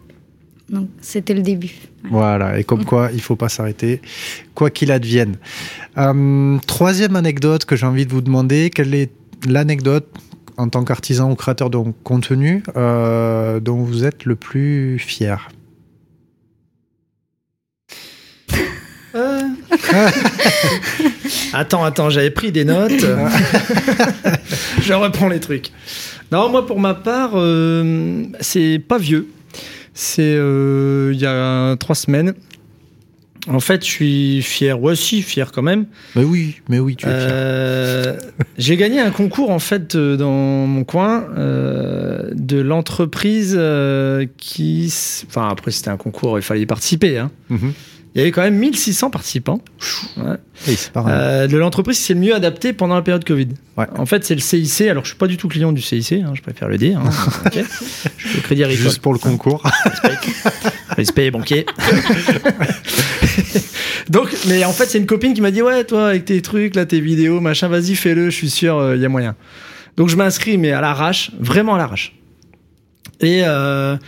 Donc, 0.71 0.89
c'était 1.01 1.35
le 1.35 1.43
début. 1.43 1.75
Voilà, 2.11 2.59
et 2.59 2.65
comme 2.65 2.85
quoi, 2.85 3.11
il 3.13 3.21
faut 3.21 3.37
pas 3.37 3.49
s'arrêter, 3.49 4.01
quoi 4.55 4.71
qu'il 4.71 4.93
advienne. 4.93 5.37
Euh, 5.99 6.59
troisième 6.67 7.17
anecdote 7.17 7.65
que 7.65 7.75
j'ai 7.77 7.87
envie 7.87 8.07
de 8.07 8.13
vous 8.13 8.21
demander, 8.21 8.71
quelle 8.71 8.95
est 8.95 9.11
l'anecdote 9.49 10.07
en 10.57 10.69
tant 10.69 10.85
qu'artisan 10.85 11.31
ou 11.31 11.35
créateur 11.35 11.71
de 11.71 11.79
contenu 12.05 12.63
euh, 12.77 13.61
dont 13.61 13.83
vous 13.83 14.05
êtes 14.05 14.25
le 14.25 14.37
plus 14.37 14.99
fier? 14.99 15.49
attends, 21.53 21.85
attends, 21.85 22.11
j'avais 22.11 22.31
pris 22.31 22.53
des 22.53 22.65
notes. 22.65 22.93
je 24.83 24.93
reprends 24.93 25.29
les 25.29 25.41
trucs. 25.41 25.71
Non, 26.33 26.49
moi, 26.49 26.67
pour 26.67 26.81
ma 26.81 26.95
part, 26.95 27.33
euh, 27.35 28.25
c'est 28.41 28.81
pas 28.87 28.99
vieux. 28.99 29.29
C'est 29.95 30.23
euh, 30.23 31.13
il 31.15 31.21
y 31.21 31.27
a 31.27 31.77
trois 31.77 31.95
semaines. 31.95 32.35
En 33.49 33.61
fait, 33.61 33.85
je 33.85 33.91
suis 33.91 34.43
fier. 34.43 34.83
Ouais, 34.83 34.97
si, 34.97 35.23
fier 35.23 35.53
quand 35.53 35.63
même. 35.63 35.87
Mais 36.17 36.25
oui, 36.25 36.57
mais 36.69 36.81
oui, 36.81 36.97
tu 36.97 37.07
es 37.07 37.11
fier. 37.11 37.29
Euh, 37.31 38.19
j'ai 38.59 38.77
gagné 38.77 38.99
un 38.99 39.13
concours, 39.13 39.51
en 39.51 39.61
fait, 39.61 39.97
dans 39.97 40.67
mon 40.67 40.83
coin, 40.83 41.27
de 41.37 42.61
l'entreprise 42.61 43.59
qui. 44.37 44.93
Enfin, 45.29 45.49
après, 45.49 45.71
c'était 45.71 45.91
un 45.91 45.97
concours, 45.97 46.39
il 46.41 46.43
fallait 46.43 46.63
y 46.63 46.67
participer. 46.67 47.19
Hein. 47.19 47.31
Mhm. 47.49 47.73
Il 48.17 48.21
y 48.21 48.23
avait 48.23 48.33
quand 48.33 48.41
même 48.41 48.57
1600 48.57 49.11
participants 49.11 49.61
euh, 50.17 51.47
de 51.47 51.57
l'entreprise 51.59 51.99
qui 51.99 52.05
s'est 52.05 52.15
le 52.15 52.21
mieux 52.21 52.35
adapté 52.35 52.73
pendant 52.73 52.95
la 52.95 53.03
période 53.03 53.27
Covid. 53.27 53.49
En 53.77 54.07
fait, 54.07 54.25
c'est 54.25 54.35
le 54.35 54.41
CIC. 54.41 54.89
Alors, 54.89 55.05
je 55.05 55.11
suis 55.11 55.19
pas 55.19 55.27
du 55.27 55.37
tout 55.37 55.49
client 55.49 55.71
du 55.71 55.83
CIC, 55.83 56.13
hein, 56.13 56.33
je 56.33 56.41
préfère 56.41 56.69
le 56.69 56.79
dire. 56.79 56.99
Hein. 56.99 57.11
Je 58.17 58.29
suis 58.29 58.41
crédit 58.41 58.65
agricole. 58.65 58.85
Juste 58.85 59.01
pour 59.01 59.13
le 59.13 59.19
concours. 59.19 59.63
Respect 60.97 61.31
banquier. 61.31 61.67
Donc, 64.09 64.35
mais 64.47 64.65
en 64.65 64.73
fait, 64.73 64.87
c'est 64.87 64.97
une 64.97 65.05
copine 65.05 65.35
qui 65.35 65.43
m'a 65.43 65.51
dit 65.51 65.61
Ouais, 65.61 65.85
toi, 65.85 66.09
avec 66.09 66.25
tes 66.25 66.41
trucs, 66.41 66.75
là, 66.75 66.87
tes 66.87 67.03
vidéos, 67.03 67.41
machin, 67.41 67.69
vas-y, 67.69 67.97
fais-le, 67.97 68.31
je 68.31 68.35
suis 68.35 68.49
sûr, 68.49 68.77
il 68.77 68.81
euh, 68.81 68.97
y 68.97 69.05
a 69.05 69.11
moyen. 69.11 69.37
Donc, 69.99 70.09
je 70.09 70.17
m'inscris, 70.17 70.57
mais 70.57 70.73
à 70.73 70.81
l'arrache, 70.81 71.33
vraiment 71.39 71.75
à 71.75 71.79
l'arrache. 71.79 72.15
Et. 73.21 73.43
Euh, 73.45 73.99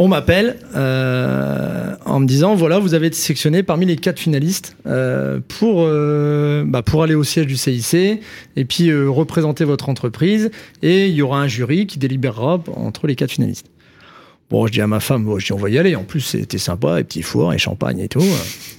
on 0.00 0.08
m'appelle 0.08 0.56
euh, 0.74 1.94
en 2.06 2.20
me 2.20 2.26
disant 2.26 2.54
voilà, 2.54 2.78
vous 2.78 2.94
avez 2.94 3.08
été 3.08 3.16
sélectionné 3.16 3.62
parmi 3.62 3.84
les 3.84 3.96
quatre 3.96 4.18
finalistes 4.18 4.74
euh, 4.86 5.40
pour, 5.46 5.82
euh, 5.84 6.64
bah, 6.66 6.80
pour 6.80 7.02
aller 7.02 7.14
au 7.14 7.22
siège 7.22 7.46
du 7.46 7.58
CIC 7.58 8.22
et 8.56 8.64
puis 8.64 8.90
représenter 8.94 9.64
votre 9.64 9.90
entreprise. 9.90 10.50
Et 10.80 11.08
il 11.08 11.14
y 11.14 11.20
aura 11.20 11.42
un 11.42 11.48
jury 11.48 11.86
qui 11.86 11.98
délibérera 11.98 12.62
entre 12.76 13.06
les 13.06 13.14
quatre 13.14 13.32
finalistes. 13.32 13.66
Bon, 14.48 14.66
je 14.66 14.72
dis 14.72 14.80
à 14.80 14.86
ma 14.86 15.00
femme, 15.00 15.22
bon, 15.22 15.38
je 15.38 15.44
dis, 15.44 15.52
on 15.52 15.58
va 15.58 15.68
y 15.68 15.78
aller. 15.78 15.94
En 15.94 16.04
plus, 16.04 16.22
c'était 16.22 16.58
sympa, 16.58 16.96
les 16.96 17.04
petits 17.04 17.22
fours 17.22 17.52
et 17.52 17.58
champagne 17.58 17.98
et 17.98 18.08
tout. 18.08 18.24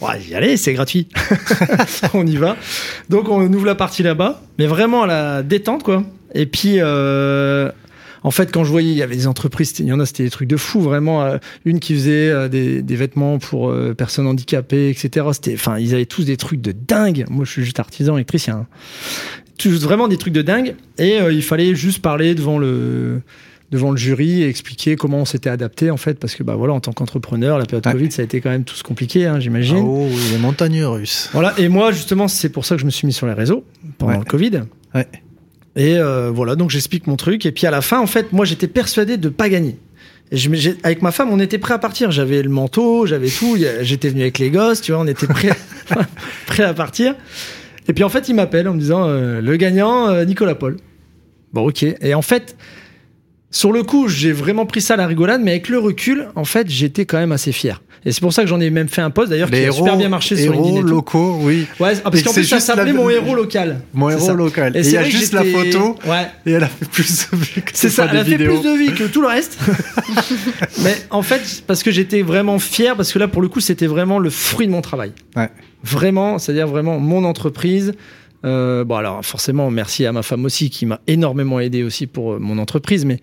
Ouais, 0.02 0.22
y 0.28 0.34
aller, 0.34 0.58
c'est 0.58 0.74
gratuit. 0.74 1.08
on 2.16 2.26
y 2.26 2.36
va. 2.36 2.58
Donc, 3.10 3.30
on 3.30 3.42
ouvre 3.54 3.68
la 3.68 3.76
partie 3.76 4.02
là-bas, 4.02 4.42
mais 4.58 4.66
vraiment 4.66 5.04
à 5.04 5.08
la 5.08 5.44
détente, 5.44 5.84
quoi. 5.84 6.04
Et 6.34 6.48
puis, 6.48 6.80
en 8.24 8.32
fait, 8.32 8.52
quand 8.52 8.64
je 8.64 8.70
voyais, 8.70 8.92
il 8.92 8.98
y 8.98 9.02
avait 9.02 9.16
des 9.16 9.28
entreprises, 9.28 9.74
il 9.80 9.86
y 9.86 9.94
en 9.94 10.00
a, 10.00 10.06
c'était 10.06 10.24
des 10.24 10.30
trucs 10.30 10.48
de 10.48 10.58
fou, 10.58 10.80
vraiment. 10.82 11.24
Euh, 11.24 11.38
une 11.66 11.80
qui 11.80 11.96
faisait 11.96 12.30
euh, 12.30 12.48
des, 12.50 12.96
vêtements 12.96 13.40
pour 13.40 13.70
euh, 13.70 13.94
personnes 13.94 14.28
handicapées, 14.28 14.90
etc. 14.90 15.26
C'était, 15.34 15.56
enfin, 15.56 15.80
ils 15.80 15.94
avaient 15.94 16.06
tous 16.06 16.24
des 16.24 16.38
trucs 16.38 16.62
de 16.62 16.72
dingue. 16.72 17.26
Moi, 17.30 17.46
je 17.46 17.52
suis 17.52 17.64
juste 17.64 17.80
artisan, 17.80 18.16
électricien. 18.18 18.68
Hein. 18.68 19.70
vraiment 19.80 20.08
des 20.08 20.18
trucs 20.18 20.34
de 20.34 20.44
dingue. 20.44 20.76
Et 21.00 21.18
il 21.32 21.44
fallait 21.44 21.74
juste 21.74 22.00
parler 22.00 22.36
devant 22.36 22.60
le 22.60 23.22
devant 23.72 23.92
le 23.92 23.98
jury 23.98 24.42
et 24.42 24.50
expliquer 24.50 24.98
comment 24.98 25.20
on 25.20 25.26
s'était 25.26 25.50
adapté 25.50 25.92
en 25.92 25.96
fait 25.96 26.20
parce 26.20 26.36
que 26.36 26.44
bah 26.44 26.56
voilà 26.56 26.74
en 26.74 26.82
tant 26.82 26.92
qu'entrepreneur 26.92 27.58
la 27.58 27.66
période 27.66 27.90
Covid 27.90 28.12
ça 28.12 28.22
a 28.22 28.26
été 28.26 28.42
quand 28.42 28.50
même 28.50 28.66
tous 28.66 28.84
compliqué 28.84 29.28
hein, 29.28 29.40
j'imagine. 29.40 29.78
Ah 29.78 29.86
oh 29.86 30.10
les 30.30 30.38
montagnes 30.40 30.84
russes. 30.84 31.30
Voilà 31.32 31.54
et 31.58 31.70
moi 31.70 31.94
justement 31.94 32.28
c'est 32.28 32.50
pour 32.50 32.66
ça 32.66 32.76
que 32.76 32.82
je 32.82 32.86
me 32.86 32.92
suis 32.92 33.08
mis 33.08 33.14
sur 33.14 33.28
les 33.28 33.34
réseaux 33.34 33.64
pendant 33.98 34.20
le 34.20 34.26
Covid. 34.26 34.64
Ouais. 34.94 35.08
Et 35.76 35.98
euh, 35.98 36.32
voilà, 36.34 36.56
donc 36.56 36.70
j'explique 36.70 37.08
mon 37.08 37.16
truc. 37.16 37.46
Et 37.46 37.52
puis 37.52 37.68
à 37.68 37.72
la 37.72 37.82
fin, 37.82 38.00
en 38.00 38.08
fait, 38.08 38.34
moi 38.34 38.46
j'étais 38.46 38.68
persuadé 38.68 39.18
de 39.18 39.30
pas 39.30 39.50
gagner. 39.50 39.78
Et 40.32 40.38
je, 40.38 40.72
avec 40.84 41.02
ma 41.02 41.12
femme, 41.12 41.30
on 41.32 41.40
était 41.40 41.58
prêt 41.58 41.74
à 41.74 41.78
partir. 41.78 42.12
J'avais 42.12 42.42
le 42.42 42.50
manteau, 42.50 43.06
j'avais 43.06 43.30
tout. 43.30 43.58
J'étais 43.82 44.10
venu 44.10 44.22
avec 44.22 44.40
les 44.40 44.50
gosses, 44.50 44.82
tu 44.82 44.92
vois, 44.94 45.02
on 45.02 45.08
était 45.08 45.28
prêt, 45.28 45.52
prêt 46.46 46.64
à 46.64 46.74
partir. 46.74 47.16
Et 47.88 47.94
puis 47.94 48.04
en 48.04 48.10
fait, 48.10 48.30
il 48.30 48.36
m'appelle 48.36 48.68
en 48.68 48.74
me 48.74 48.80
disant 48.80 49.08
euh, 49.08 49.42
le 49.42 49.56
gagnant, 49.58 50.10
euh, 50.10 50.24
Nicolas 50.24 50.56
Paul. 50.56 50.78
Bon, 51.52 51.68
ok. 51.68 51.84
Et 51.84 52.14
en 52.14 52.22
fait, 52.22 52.56
sur 53.52 53.74
le 53.74 53.84
coup, 53.84 54.08
j'ai 54.08 54.32
vraiment 54.32 54.66
pris 54.66 54.82
ça 54.82 54.94
à 54.94 54.98
la 54.98 55.08
rigolade, 55.08 55.42
mais 55.44 55.52
avec 55.52 55.68
le 55.68 55.78
recul, 55.78 56.28
en 56.36 56.46
fait, 56.46 56.70
j'étais 56.70 57.06
quand 57.06 57.18
même 57.18 57.34
assez 57.34 57.52
fier. 57.52 57.82
Et 58.04 58.12
c'est 58.12 58.22
pour 58.22 58.34
ça 58.34 58.42
que 58.42 58.48
j'en 58.48 58.60
ai 58.60 58.72
même 58.72 58.88
fait 58.88 59.02
un 59.02 59.12
post 59.12 59.30
d'ailleurs 59.30 59.52
qui 59.52 59.64
a 59.64 59.72
super 59.72 59.96
bien 59.96 60.10
marché 60.10 60.36
sur 60.36 60.54
LinkedIn. 60.54 60.78
Héros 60.78 60.88
locaux, 60.88 61.38
oui. 61.42 61.68
Ouais, 61.80 61.94
ah, 62.04 62.10
parce 62.10 62.24
qu'en 62.24 62.34
plus 62.34 62.46
ça 62.46 62.60
s'appelait 62.60 62.94
mon 62.94 63.10
héros 63.10 63.36
local. 63.36 63.82
Mon 63.94 64.10
héros 64.10 64.34
local. 64.34 64.76
Et 64.76 64.80
il 64.80 64.92
y 64.92 64.98
a 64.98 65.04
juste 65.04 65.34
la 65.34 65.44
photo. 65.44 65.98
Ouais. 66.08 66.28
Et 66.46 66.54
elle 66.54 66.64
a 66.64 66.68
fait 66.68 66.90
plus 66.90 67.28
de 67.32 67.38
vues 67.38 67.62
que 67.62 67.72
C'est 67.74 67.90
ça, 67.90 68.08
elle 68.10 68.18
a 68.18 68.26
fait 68.26 68.38
plus 68.38 68.62
de 68.62 68.76
vues 68.76 68.94
que 68.96 69.04
tout 69.04 69.22
le 69.22 69.28
reste. 69.28 69.60
Mais 70.84 70.96
en 71.12 71.22
fait, 71.22 71.64
parce 71.68 71.84
que 71.84 71.92
j'étais 71.92 72.24
vraiment 72.24 72.58
fier, 72.58 72.96
parce 72.96 73.14
que 73.14 73.20
là 73.20 73.28
pour 73.28 73.42
le 73.42 73.50
coup 73.50 73.60
c'était 73.60 73.88
vraiment 73.88 74.18
le 74.18 74.32
fruit 74.32 74.66
de 74.66 74.72
mon 74.72 74.82
travail. 74.82 75.12
Ouais. 75.36 75.50
Vraiment, 75.84 76.40
c'est-à-dire 76.40 76.68
vraiment 76.68 77.00
mon 77.00 77.24
entreprise. 77.24 77.94
Euh, 78.44 78.84
bon 78.84 78.96
alors 78.96 79.24
forcément 79.24 79.70
merci 79.70 80.04
à 80.06 80.12
ma 80.12 80.24
femme 80.24 80.46
aussi 80.46 80.72
qui 80.72 80.88
m'a 80.88 81.00
énormément 81.06 81.60
aidé 81.60 81.84
aussi 81.84 82.08
pour 82.08 82.34
euh, 82.34 82.40
mon 82.40 82.58
entreprise, 82.58 83.06
mais 83.06 83.20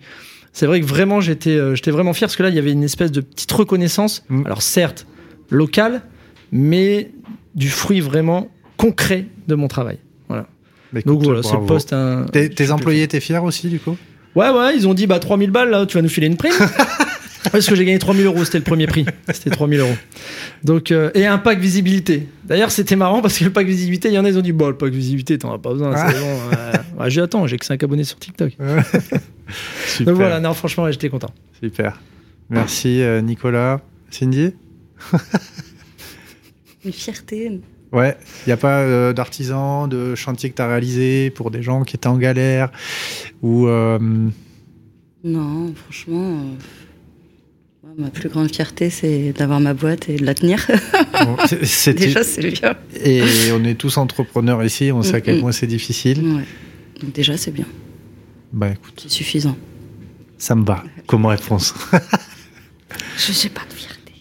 c'est 0.53 0.65
vrai 0.65 0.79
que 0.79 0.85
vraiment 0.85 1.19
j'étais 1.19 1.57
euh, 1.57 1.75
j'étais 1.75 1.91
vraiment 1.91 2.13
fier 2.13 2.27
parce 2.27 2.37
que 2.37 2.43
là 2.43 2.49
il 2.49 2.55
y 2.55 2.59
avait 2.59 2.71
une 2.71 2.83
espèce 2.83 3.11
de 3.11 3.21
petite 3.21 3.51
reconnaissance. 3.51 4.23
Mm. 4.29 4.45
Alors 4.45 4.61
certes 4.61 5.05
locale, 5.49 6.03
mais 6.51 7.11
du 7.55 7.69
fruit 7.69 7.99
vraiment 7.99 8.49
concret 8.77 9.25
de 9.47 9.55
mon 9.55 9.67
travail. 9.67 9.99
Voilà. 10.29 10.47
Donc 11.05 11.23
voilà, 11.23 11.43
c'est 11.43 11.57
le 11.57 11.65
poste. 11.65 11.91
Un... 11.91 12.25
Tes, 12.25 12.71
employés 12.71 13.03
étaient 13.03 13.19
fiers 13.19 13.39
aussi 13.39 13.67
du 13.67 13.79
coup? 13.79 13.97
Ouais 14.35 14.49
ouais, 14.49 14.75
ils 14.75 14.87
ont 14.87 14.93
dit 14.93 15.05
bah 15.05 15.19
3000 15.19 15.51
balles 15.51 15.69
là, 15.69 15.85
tu 15.85 15.97
vas 15.97 16.01
nous 16.01 16.09
filer 16.09 16.27
une 16.27 16.37
prime. 16.37 16.53
Parce 17.51 17.67
que 17.67 17.75
j'ai 17.75 17.85
gagné 17.85 17.99
3000 17.99 18.25
euros, 18.25 18.43
c'était 18.43 18.57
le 18.57 18.63
premier 18.63 18.87
prix. 18.87 19.05
C'était 19.31 19.49
3000 19.49 19.79
euros. 19.79 19.95
Donc, 20.63 20.91
euh, 20.91 21.09
et 21.13 21.25
un 21.25 21.37
pack 21.37 21.59
visibilité. 21.59 22.27
D'ailleurs, 22.43 22.71
c'était 22.71 22.95
marrant 22.95 23.21
parce 23.21 23.37
que 23.37 23.45
le 23.45 23.51
pack 23.51 23.65
visibilité, 23.65 24.09
il 24.09 24.13
y 24.13 24.19
en 24.19 24.25
a, 24.25 24.29
ils 24.29 24.37
ont 24.37 24.41
dit 24.41 24.51
Bon, 24.51 24.67
le 24.67 24.77
pack 24.77 24.91
visibilité, 24.91 25.37
t'en 25.37 25.53
as 25.53 25.59
pas 25.59 25.71
besoin, 25.71 25.95
c'est 25.95 26.17
ah. 26.17 26.83
bon. 26.97 27.09
j'ai 27.09 27.21
attends, 27.21 27.47
j'ai 27.47 27.57
que 27.57 27.65
5 27.65 27.81
abonnés 27.81 28.03
sur 28.03 28.19
TikTok. 28.19 28.57
Donc 30.01 30.15
voilà, 30.15 30.39
non, 30.39 30.53
franchement, 30.53 30.91
j'étais 30.91 31.09
content. 31.09 31.31
Super. 31.61 31.99
Merci, 32.49 33.01
euh, 33.01 33.21
Nicolas. 33.21 33.81
Cindy 34.11 34.53
Une 36.85 36.91
fierté. 36.91 37.61
Ouais, 37.91 38.17
il 38.45 38.49
n'y 38.49 38.53
a 38.53 38.57
pas 38.57 38.79
euh, 38.79 39.13
d'artisan, 39.13 39.87
de 39.87 40.15
chantier 40.15 40.49
que 40.49 40.55
tu 40.55 40.61
as 40.61 40.67
réalisé 40.67 41.29
pour 41.29 41.51
des 41.51 41.61
gens 41.61 41.83
qui 41.83 41.95
étaient 41.95 42.07
en 42.07 42.17
galère 42.17 42.71
ou. 43.41 43.67
Non, 45.23 45.73
franchement. 45.75 46.43
Ma 47.99 48.09
plus 48.09 48.29
grande 48.29 48.49
fierté, 48.49 48.89
c'est 48.89 49.33
d'avoir 49.33 49.59
ma 49.59 49.73
boîte 49.73 50.07
et 50.07 50.15
de 50.15 50.25
la 50.25 50.33
tenir. 50.33 50.65
déjà, 51.87 52.23
c'est 52.23 52.41
bien. 52.41 52.75
Et 53.03 53.51
on 53.51 53.61
est 53.65 53.75
tous 53.75 53.97
entrepreneurs 53.97 54.63
ici, 54.63 54.89
on 54.93 55.03
sait 55.03 55.15
à 55.15 55.21
quel 55.21 55.35
mm, 55.35 55.37
mm. 55.39 55.41
point 55.41 55.51
c'est 55.51 55.67
difficile. 55.67 56.23
Donc 57.01 57.11
déjà, 57.13 57.35
c'est 57.35 57.51
bien. 57.51 57.65
Bah 58.53 58.69
écoute. 58.69 58.93
C'est 59.03 59.11
suffisant. 59.11 59.57
Ça 60.37 60.55
me 60.55 60.63
va 60.63 60.81
comme 61.07 61.25
réponse. 61.25 61.75
Je 63.17 63.43
n'ai 63.43 63.49
pas 63.49 63.63
de 63.69 63.73
fierté. 63.73 64.13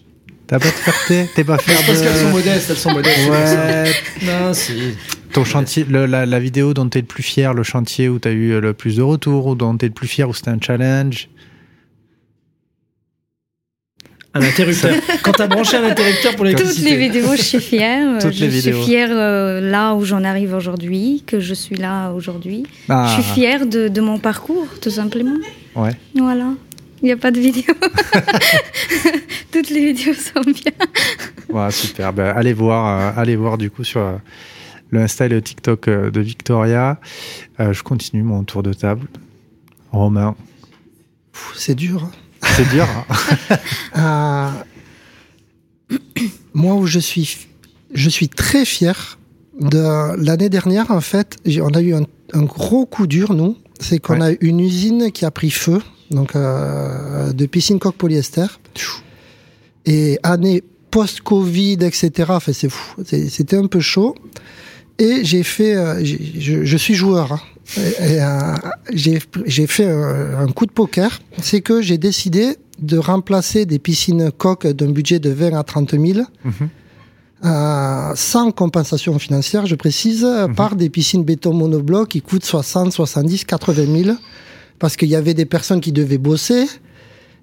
T'as 0.49 0.59
pas 0.59 0.71
de 0.71 0.73
fierté? 0.73 1.29
T'es 1.37 1.45
pas 1.45 1.59
fier 1.59 1.81
de... 1.81 1.87
Parce 1.87 2.03
qu'elles 2.03 2.17
sont 2.17 2.31
modestes, 2.31 2.71
elles 2.71 2.77
sont 2.77 2.93
modestes. 2.93 3.31
Ouais. 3.31 3.93
non, 4.27 4.55
si. 4.55 4.97
Ton 5.33 5.45
chantier, 5.45 5.87
la, 5.89 6.27
la, 6.27 6.41
vidéo 6.41 6.75
dont 6.75 6.89
tu 6.89 6.99
es 6.99 7.01
le 7.03 7.07
plus 7.07 7.23
fier, 7.23 7.55
le 7.55 7.63
chantier 7.63 8.09
où 8.09 8.19
tu 8.19 8.27
as 8.27 8.33
eu 8.33 8.61
le 8.61 8.73
plus 8.73 8.97
de 8.97 9.03
retours, 9.03 9.47
ou 9.47 9.55
dont 9.55 9.77
tu 9.77 9.85
es 9.85 9.89
le 9.89 9.95
plus 9.95 10.09
fier, 10.09 10.29
où 10.29 10.35
c'était 10.35 10.51
un 10.51 10.61
challenge? 10.61 11.29
Un 14.39 14.43
interrupteur. 14.43 14.95
Quand 15.23 15.33
tu 15.33 15.43
as 15.43 15.47
branché 15.47 15.77
un 15.77 15.85
interrupteur 15.85 16.37
pour 16.37 16.45
l'électricité. 16.45 16.83
Toutes 16.83 16.91
les 16.91 17.09
vidéos, 17.09 17.37
je 17.37 17.43
suis 17.43 17.61
fière. 17.61 18.19
Toutes 18.21 18.33
je 18.33 18.45
les 18.45 18.61
suis 18.61 18.73
fière 18.73 19.11
euh, 19.13 19.61
là 19.61 19.95
où 19.95 20.05
j'en 20.05 20.25
arrive 20.25 20.55
aujourd'hui, 20.55 21.23
que 21.27 21.41
je 21.41 21.55
suis 21.55 21.77
là 21.77 22.11
aujourd'hui. 22.13 22.65
Je 22.89 23.21
suis 23.21 23.23
fière 23.23 23.67
de, 23.67 23.89
de, 23.89 24.01
mon 24.01 24.19
parcours, 24.19 24.67
tout 24.81 24.91
simplement. 24.91 25.37
Ouais. 25.75 25.93
Voilà. 26.15 26.51
Il 27.03 27.07
n'y 27.07 27.13
a 27.13 27.17
pas 27.17 27.31
de 27.31 27.39
vidéo. 27.39 27.75
Toutes 29.53 29.71
les 29.71 29.93
vidéos 29.93 30.15
sont 30.15 30.41
bien. 30.41 30.73
Voilà, 31.49 31.71
super. 31.71 32.13
Ben, 32.13 32.35
allez 32.37 32.53
voir, 32.53 33.17
allez 33.17 33.37
voir 33.37 33.57
du 33.57 33.71
coup 33.71 33.85
sur 33.85 34.19
le 34.91 35.01
Insta 35.01 35.27
et 35.27 35.29
le 35.29 35.41
TikTok 35.41 35.89
de 35.89 36.21
Victoria. 36.21 36.99
je 37.59 37.83
continue 37.83 38.23
mon 38.23 38.43
tour 38.43 38.63
de 38.63 38.73
table. 38.73 39.07
Romain. 39.93 40.35
C'est 41.55 41.75
dur. 41.75 42.11
C'est 42.59 42.69
dur. 42.71 42.89
Hein. 43.95 44.53
moi, 46.55 46.75
où 46.75 46.87
je 46.87 46.99
suis, 46.99 47.47
je 47.95 48.11
suis 48.11 48.29
très 48.29 48.65
fier 48.65 49.17
de 49.61 50.17
l'année 50.21 50.49
dernière. 50.49 50.91
En 50.91 51.01
fait, 51.01 51.37
on 51.63 51.73
a 51.75 51.81
eu 51.81 51.95
un, 51.95 52.43
gros 52.43 52.85
coup 52.85 53.07
dur, 53.07 53.33
nous. 53.33 53.57
C'est 53.79 54.01
qu'on 54.01 54.21
a 54.21 54.33
une 54.41 54.59
usine 54.59 55.13
qui 55.13 55.25
a 55.25 55.31
pris 55.31 55.53
feu, 55.53 55.81
donc 56.11 56.35
euh, 56.35 57.33
de 57.33 57.47
piscine 57.47 57.79
coque 57.79 57.95
polyester. 57.95 58.47
Et 59.87 60.19
année 60.25 60.65
post-Covid, 60.91 61.79
etc. 61.83 62.11
Enfin, 62.31 62.53
c'est 62.53 62.71
fou. 62.71 63.05
C'était 63.05 63.57
un 63.57 63.69
peu 63.69 63.79
chaud. 63.79 64.17
Et 64.99 65.25
j'ai 65.25 65.45
fait, 65.45 65.77
euh, 65.77 66.05
je, 66.05 66.77
suis 66.77 66.95
joueur. 66.95 67.35
Hein. 67.35 67.41
Euh, 67.77 68.55
j'ai 68.95 69.67
fait 69.67 69.87
un, 69.87 70.47
coup 70.49 70.67
de 70.67 70.73
poker. 70.73 71.21
C'est 71.43 71.61
que 71.61 71.83
j'ai 71.83 71.99
décidé 71.99 72.57
de 72.79 72.97
remplacer 72.97 73.67
des 73.67 73.79
piscines 73.79 74.31
coques 74.31 74.67
d'un 74.67 74.91
budget 74.91 75.19
de 75.19 75.31
20 75.31 75.59
à 75.59 75.63
30 75.63 75.91
000, 75.91 76.03
mhm. 76.45 76.53
euh, 77.45 78.13
sans 78.15 78.53
compensation 78.53 79.19
financière, 79.19 79.67
je 79.67 79.75
précise, 79.75 80.25
mhm. 80.25 80.55
par 80.55 80.77
des 80.77 80.89
piscines 80.89 81.25
béton 81.25 81.53
monobloc 81.53 82.09
qui 82.09 82.23
coûtent 82.23 82.45
60, 82.45 82.93
70, 82.93 83.45
80 83.45 84.03
000, 84.05 84.17
parce 84.79 84.97
qu'il 84.97 85.09
y 85.09 85.17
avait 85.17 85.35
des 85.35 85.45
personnes 85.45 85.81
qui 85.81 85.93
devaient 85.93 86.19
bosser, 86.19 86.67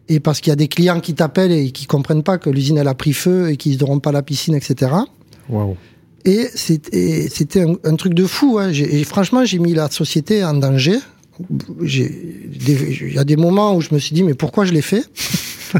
et 0.08 0.20
parce 0.20 0.40
qu'il 0.40 0.52
y 0.52 0.54
a 0.54 0.58
des 0.58 0.68
clients 0.68 1.02
qui 1.02 1.16
t'appellent 1.16 1.52
et 1.52 1.72
qui 1.72 1.86
comprennent 1.86 2.24
pas 2.24 2.38
que 2.38 2.50
l'usine 2.50 2.78
elle 2.78 2.88
a 2.88 2.94
pris 2.94 3.14
feu 3.14 3.50
et 3.50 3.58
qu'ils 3.58 3.80
n'auront 3.80 4.00
pas 4.00 4.12
la 4.12 4.22
piscine, 4.22 4.56
etc. 4.56 4.92
Et 6.26 6.50
c'était 6.56 7.62
un, 7.62 7.76
un, 7.84 7.96
truc 7.96 8.14
de 8.14 8.26
fou. 8.26 8.58
Hein. 8.60 8.72
Et 8.72 9.04
franchement, 9.04 9.46
j'ai 9.46 9.60
mis 9.60 9.74
la 9.74 9.90
société 9.90 10.44
en 10.44 10.56
danger 10.56 11.00
il 11.82 13.14
y 13.14 13.18
a 13.18 13.24
des 13.24 13.36
moments 13.36 13.76
où 13.76 13.82
je 13.82 13.94
me 13.94 14.00
suis 14.00 14.14
dit, 14.14 14.24
mais 14.24 14.34
pourquoi 14.34 14.66
je 14.66 14.74
l'ai 14.74 14.82
fait? 14.82 15.04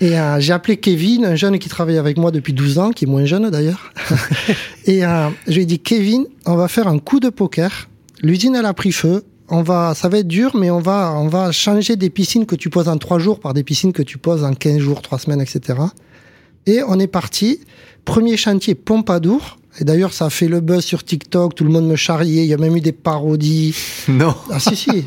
Et 0.00 0.16
euh, 0.16 0.38
j'ai 0.38 0.52
appelé 0.52 0.76
Kevin, 0.76 1.24
un 1.24 1.34
jeune 1.34 1.58
qui 1.58 1.68
travaille 1.68 1.98
avec 1.98 2.18
moi 2.18 2.30
depuis 2.30 2.52
12 2.52 2.78
ans, 2.78 2.90
qui 2.92 3.04
est 3.04 3.08
moins 3.08 3.24
jeune 3.24 3.50
d'ailleurs. 3.50 3.92
et 4.86 5.04
euh, 5.04 5.28
je 5.48 5.54
lui 5.54 5.62
ai 5.62 5.66
dit, 5.66 5.80
Kevin, 5.80 6.24
on 6.46 6.54
va 6.54 6.68
faire 6.68 6.86
un 6.86 7.00
coup 7.00 7.18
de 7.18 7.30
poker. 7.30 7.88
L'usine, 8.22 8.54
elle 8.54 8.66
a 8.66 8.74
pris 8.74 8.92
feu. 8.92 9.24
On 9.48 9.62
va, 9.62 9.94
ça 9.96 10.08
va 10.08 10.18
être 10.18 10.28
dur, 10.28 10.54
mais 10.54 10.70
on 10.70 10.78
va, 10.78 11.12
on 11.16 11.26
va 11.26 11.50
changer 11.50 11.96
des 11.96 12.10
piscines 12.10 12.46
que 12.46 12.54
tu 12.54 12.70
poses 12.70 12.86
en 12.86 12.96
3 12.96 13.18
jours 13.18 13.40
par 13.40 13.54
des 13.54 13.64
piscines 13.64 13.92
que 13.92 14.02
tu 14.02 14.18
poses 14.18 14.44
en 14.44 14.54
15 14.54 14.78
jours, 14.78 15.02
3 15.02 15.18
semaines, 15.18 15.40
etc. 15.40 15.80
Et 16.66 16.80
on 16.86 17.00
est 17.00 17.08
parti. 17.08 17.58
Premier 18.04 18.36
chantier 18.36 18.76
Pompadour. 18.76 19.58
Et 19.80 19.84
d'ailleurs, 19.84 20.12
ça 20.12 20.26
a 20.26 20.30
fait 20.30 20.48
le 20.48 20.60
buzz 20.60 20.84
sur 20.84 21.04
TikTok, 21.04 21.54
tout 21.54 21.64
le 21.64 21.70
monde 21.70 21.86
me 21.86 21.94
charriait, 21.94 22.42
il 22.42 22.48
y 22.48 22.54
a 22.54 22.56
même 22.56 22.76
eu 22.76 22.80
des 22.80 22.92
parodies. 22.92 23.74
Non. 24.08 24.34
Ah 24.50 24.58
si, 24.58 24.74
si, 24.74 25.04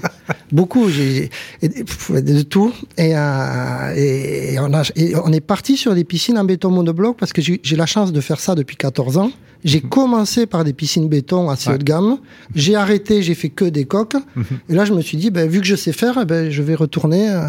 beaucoup, 0.51 0.89
j'ai 0.89 1.29
de 1.61 2.41
tout. 2.43 2.71
Et, 2.97 3.13
euh, 3.15 3.93
et, 3.95 4.59
on 4.59 4.73
a, 4.73 4.83
et, 4.95 5.15
on 5.15 5.33
est 5.33 5.41
parti 5.41 5.75
sur 5.75 5.95
des 5.95 6.03
piscines 6.03 6.37
en 6.37 6.43
béton 6.43 6.69
monobloc 6.69 7.17
parce 7.17 7.33
que 7.33 7.41
j'ai 7.41 7.75
la 7.75 7.87
chance 7.87 8.13
de 8.13 8.21
faire 8.21 8.39
ça 8.39 8.53
depuis 8.53 8.77
14 8.77 9.17
ans. 9.17 9.31
J'ai 9.63 9.81
mhm. 9.81 9.89
commencé 9.89 10.45
par 10.45 10.63
des 10.63 10.73
piscines 10.73 11.09
béton 11.09 11.49
assez 11.49 11.71
haut 11.71 11.77
de 11.77 11.83
gamme. 11.83 12.19
J'ai 12.55 12.75
arrêté, 12.75 13.21
j'ai 13.23 13.35
fait 13.35 13.49
que 13.49 13.65
des 13.65 13.85
coques. 13.85 14.15
Mhm. 14.35 14.45
Et 14.69 14.73
là, 14.73 14.85
je 14.85 14.93
me 14.93 15.01
suis 15.01 15.17
dit, 15.17 15.31
ben, 15.31 15.49
vu 15.49 15.61
que 15.61 15.67
je 15.67 15.75
sais 15.75 15.93
faire, 15.93 16.25
ben, 16.25 16.49
je 16.49 16.61
vais 16.61 16.75
retourner. 16.75 17.29
Euh. 17.29 17.47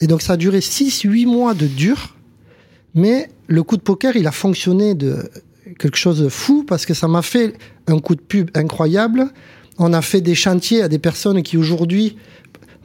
Et 0.00 0.06
donc, 0.06 0.22
ça 0.22 0.34
a 0.34 0.36
duré 0.36 0.60
6-8 0.60 1.26
mois 1.26 1.54
de 1.54 1.66
dur. 1.66 2.16
Mais 2.94 3.28
le 3.46 3.62
coup 3.62 3.76
de 3.76 3.82
poker, 3.82 4.16
il 4.16 4.26
a 4.26 4.32
fonctionné 4.32 4.94
de 4.94 5.30
quelque 5.78 5.96
chose 5.96 6.20
de 6.20 6.28
fou 6.28 6.64
parce 6.66 6.86
que 6.86 6.94
ça 6.94 7.08
m'a 7.08 7.22
fait 7.22 7.54
un 7.86 7.98
coup 7.98 8.14
de 8.14 8.20
pub 8.20 8.50
incroyable. 8.54 9.28
On 9.78 9.92
a 9.92 10.02
fait 10.02 10.20
des 10.20 10.34
chantiers 10.34 10.82
à 10.82 10.88
des 10.88 10.98
personnes 10.98 11.42
qui 11.42 11.56
aujourd'hui 11.56 12.16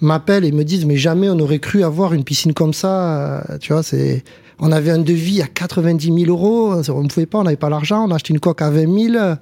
m'appellent 0.02 0.46
et 0.46 0.52
me 0.52 0.64
disent 0.64 0.86
mais 0.86 0.98
jamais 0.98 1.30
on 1.30 1.40
aurait 1.40 1.60
cru 1.60 1.84
avoir 1.84 2.14
une 2.14 2.24
piscine 2.24 2.54
comme 2.54 2.74
ça. 2.74 3.42
Euh, 3.50 3.58
tu 3.60 3.74
vois, 3.74 3.84
c'est 3.84 4.24
on 4.60 4.72
avait 4.72 4.92
un 4.92 5.00
devis 5.00 5.42
à 5.42 5.48
90 5.48 6.26
000 6.26 6.30
euros, 6.30 6.74
on 6.90 7.04
ne 7.04 7.08
pouvait 7.08 7.26
pas, 7.26 7.40
on 7.40 7.44
n'avait 7.44 7.56
pas 7.56 7.70
l'argent, 7.70 8.06
on 8.08 8.12
a 8.12 8.16
acheté 8.16 8.34
une 8.34 8.40
coque 8.40 8.62
à 8.62 8.70
20 8.70 9.12
000. 9.14 9.36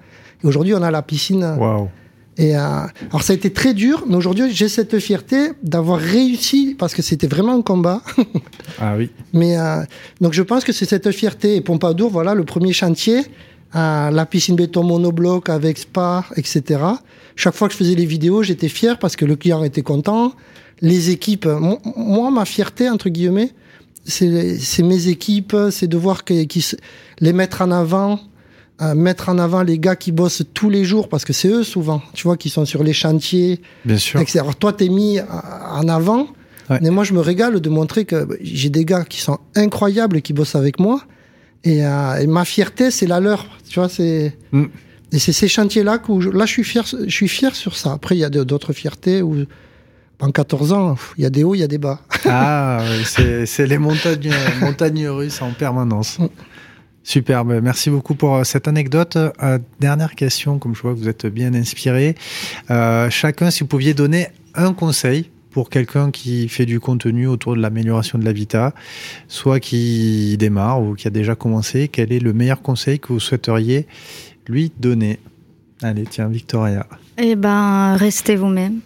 Et 0.43 0.47
aujourd'hui, 0.47 0.73
on 0.75 0.81
a 0.83 0.91
la 0.91 1.01
piscine. 1.01 1.55
Wow. 1.57 1.89
Et 2.37 2.55
euh, 2.55 2.59
alors 3.09 3.23
ça 3.23 3.33
a 3.33 3.35
été 3.35 3.51
très 3.51 3.73
dur, 3.73 4.03
mais 4.07 4.15
aujourd'hui 4.15 4.53
j'ai 4.53 4.69
cette 4.69 4.99
fierté 4.99 5.51
d'avoir 5.63 5.99
réussi 5.99 6.75
parce 6.77 6.93
que 6.93 7.01
c'était 7.01 7.27
vraiment 7.27 7.53
un 7.53 7.63
combat. 7.63 8.03
ah 8.79 8.95
oui. 8.95 9.09
Mais 9.33 9.57
euh, 9.57 9.81
donc 10.21 10.33
je 10.33 10.43
pense 10.43 10.63
que 10.63 10.71
c'est 10.71 10.85
cette 10.85 11.11
fierté. 11.11 11.55
Et 11.55 11.61
Pompadour, 11.61 12.11
voilà 12.11 12.35
le 12.35 12.43
premier 12.43 12.73
chantier, 12.73 13.23
euh, 13.75 14.11
la 14.11 14.25
piscine 14.27 14.55
béton 14.55 14.83
monobloc 14.83 15.49
avec 15.49 15.79
spa, 15.79 16.25
etc. 16.35 16.79
Chaque 17.35 17.55
fois 17.55 17.67
que 17.67 17.73
je 17.73 17.79
faisais 17.79 17.95
les 17.95 18.05
vidéos, 18.05 18.43
j'étais 18.43 18.69
fier 18.69 18.99
parce 18.99 19.15
que 19.15 19.25
le 19.25 19.35
client 19.35 19.63
était 19.63 19.81
content. 19.81 20.33
Les 20.81 21.09
équipes, 21.09 21.47
moi 21.95 22.29
ma 22.29 22.45
fierté 22.45 22.87
entre 22.87 23.09
guillemets, 23.09 23.51
c'est 24.05 24.83
mes 24.83 25.07
équipes, 25.07 25.55
c'est 25.71 25.87
de 25.87 25.97
voir 25.97 26.23
que, 26.23 26.45
les 27.19 27.33
mettre 27.33 27.63
en 27.63 27.71
avant 27.71 28.19
mettre 28.95 29.29
en 29.29 29.39
avant 29.39 29.63
les 29.63 29.79
gars 29.79 29.95
qui 29.95 30.11
bossent 30.11 30.43
tous 30.53 30.69
les 30.69 30.85
jours, 30.85 31.09
parce 31.09 31.25
que 31.25 31.33
c'est 31.33 31.47
eux 31.47 31.63
souvent, 31.63 32.01
tu 32.13 32.23
vois, 32.23 32.37
qui 32.37 32.49
sont 32.49 32.65
sur 32.65 32.83
les 32.83 32.93
chantiers. 32.93 33.59
Bien 33.85 33.97
sûr. 33.97 34.19
Etc. 34.19 34.39
Alors 34.39 34.55
toi, 34.55 34.71
t'es 34.71 34.89
mis 34.89 35.19
en 35.19 35.87
avant, 35.87 36.27
mais 36.69 36.89
moi, 36.89 37.03
je 37.03 37.13
me 37.13 37.19
régale 37.19 37.59
de 37.59 37.69
montrer 37.69 38.05
que 38.05 38.27
j'ai 38.41 38.69
des 38.69 38.85
gars 38.85 39.03
qui 39.03 39.21
sont 39.21 39.39
incroyables 39.55 40.17
et 40.17 40.21
qui 40.21 40.33
bossent 40.33 40.55
avec 40.55 40.79
moi. 40.79 41.01
Et, 41.63 41.85
euh, 41.85 42.27
ma 42.27 42.45
fierté, 42.45 42.91
c'est 42.91 43.07
la 43.07 43.19
leur. 43.19 43.45
Tu 43.69 43.79
vois, 43.79 43.89
c'est. 43.89 44.37
Mm. 44.51 44.65
Et 45.13 45.19
c'est 45.19 45.33
ces 45.33 45.47
chantiers-là 45.47 45.99
où 46.09 46.19
là, 46.19 46.45
je 46.45 46.51
suis 46.51 46.63
fier, 46.65 46.85
je 46.85 47.09
suis 47.09 47.29
fier 47.29 47.55
sur 47.55 47.77
ça. 47.77 47.93
Après, 47.93 48.15
il 48.15 48.19
y 48.19 48.25
a 48.25 48.29
d'autres 48.29 48.73
fiertés 48.73 49.21
où, 49.21 49.45
en 50.19 50.31
14 50.31 50.73
ans, 50.73 50.97
il 51.17 51.23
y 51.23 51.25
a 51.25 51.29
des 51.29 51.45
hauts, 51.45 51.55
il 51.55 51.59
y 51.59 51.63
a 51.63 51.67
des 51.67 51.77
bas. 51.77 52.01
Ah, 52.25 52.83
c'est 53.05 53.67
les 53.67 53.77
montagnes, 53.77 54.33
montagnes 54.59 55.07
russes 55.07 55.41
en 55.41 55.51
permanence. 55.51 56.19
Mm. 56.19 56.27
Superbe, 57.07 57.61
merci 57.63 57.89
beaucoup 57.89 58.15
pour 58.15 58.35
euh, 58.35 58.43
cette 58.43 58.67
anecdote. 58.67 59.15
Euh, 59.15 59.59
dernière 59.79 60.13
question, 60.13 60.59
comme 60.59 60.75
je 60.75 60.81
vois 60.81 60.93
que 60.93 60.99
vous 60.99 61.07
êtes 61.07 61.25
bien 61.25 61.53
inspiré. 61.53 62.15
Euh, 62.69 63.09
chacun, 63.09 63.49
si 63.49 63.61
vous 63.61 63.67
pouviez 63.67 63.93
donner 63.93 64.27
un 64.55 64.73
conseil 64.73 65.31
pour 65.51 65.69
quelqu'un 65.69 66.11
qui 66.11 66.49
fait 66.49 66.65
du 66.65 66.81
contenu 66.81 67.25
autour 67.25 67.55
de 67.55 67.61
l'amélioration 67.61 68.19
de 68.19 68.25
l'habitat, 68.25 68.73
soit 69.29 69.61
qui 69.61 70.35
démarre 70.37 70.81
ou 70.81 70.95
qui 70.95 71.07
a 71.07 71.09
déjà 71.09 71.33
commencé, 71.33 71.87
quel 71.87 72.11
est 72.11 72.19
le 72.19 72.33
meilleur 72.33 72.61
conseil 72.61 72.99
que 72.99 73.13
vous 73.13 73.21
souhaiteriez 73.21 73.87
lui 74.45 74.73
donner? 74.77 75.19
Allez, 75.81 76.03
tiens, 76.03 76.27
Victoria. 76.27 76.87
Eh 77.17 77.37
ben, 77.37 77.95
restez 77.95 78.35
vous-même. 78.35 78.81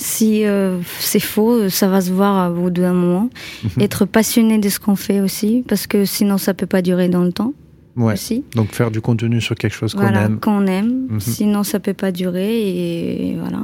Si 0.00 0.46
euh, 0.46 0.78
c'est 0.98 1.20
faux, 1.20 1.68
ça 1.68 1.86
va 1.86 2.00
se 2.00 2.10
voir 2.10 2.50
au 2.50 2.54
bout 2.54 2.70
d'un 2.70 2.94
moment. 2.94 3.28
Mhm. 3.62 3.82
Être 3.82 4.06
passionné 4.06 4.56
de 4.56 4.70
ce 4.70 4.80
qu'on 4.80 4.96
fait 4.96 5.20
aussi, 5.20 5.62
parce 5.68 5.86
que 5.86 6.06
sinon 6.06 6.38
ça 6.38 6.54
peut 6.54 6.66
pas 6.66 6.80
durer 6.80 7.10
dans 7.10 7.22
le 7.22 7.32
temps. 7.32 7.52
Ouais. 7.96 8.14
Aussi. 8.14 8.42
Donc 8.54 8.72
faire 8.72 8.90
du 8.90 9.02
contenu 9.02 9.42
sur 9.42 9.56
quelque 9.56 9.74
chose 9.74 9.92
qu'on 9.92 10.08
aime. 10.08 10.40
Qu'on 10.40 10.66
aime. 10.66 11.06
Mhm. 11.10 11.20
Sinon 11.20 11.64
ça 11.64 11.80
peut 11.80 11.92
pas 11.92 12.12
durer 12.12 12.48
et 12.48 13.36
voilà. 13.38 13.60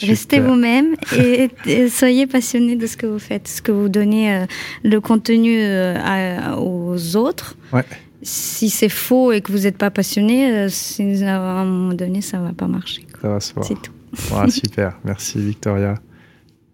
Restez 0.00 0.40
vous-même 0.40 0.94
et, 1.14 1.50
soyez 1.90 2.26
passionné 2.26 2.76
de 2.76 2.86
ce 2.86 2.96
que 2.96 3.04
vous 3.04 3.18
faites, 3.18 3.46
ce 3.46 3.60
que 3.60 3.72
vous 3.72 3.90
donnez 3.90 4.34
euh, 4.34 4.46
le 4.82 5.02
contenu 5.02 5.54
euh, 5.58 6.56
aux 6.56 7.16
autres. 7.16 7.56
Ouais. 7.74 7.84
Si 8.22 8.70
c'est 8.70 8.88
faux 8.88 9.32
et 9.32 9.42
que 9.42 9.52
vous 9.52 9.60
n'êtes 9.64 9.76
pas 9.76 9.90
passionné, 9.90 10.64
à 10.64 11.28
un 11.34 11.64
moment 11.66 11.92
donné, 11.92 12.22
ça 12.22 12.38
va 12.38 12.54
pas 12.54 12.68
marcher. 12.68 13.06
Ça 13.20 13.28
va 13.28 13.40
se 13.40 13.52
voir. 13.52 13.66
C'est 13.66 13.74
tout 13.74 13.92
super, 14.48 14.98
merci 15.04 15.38
Victoria. 15.38 15.94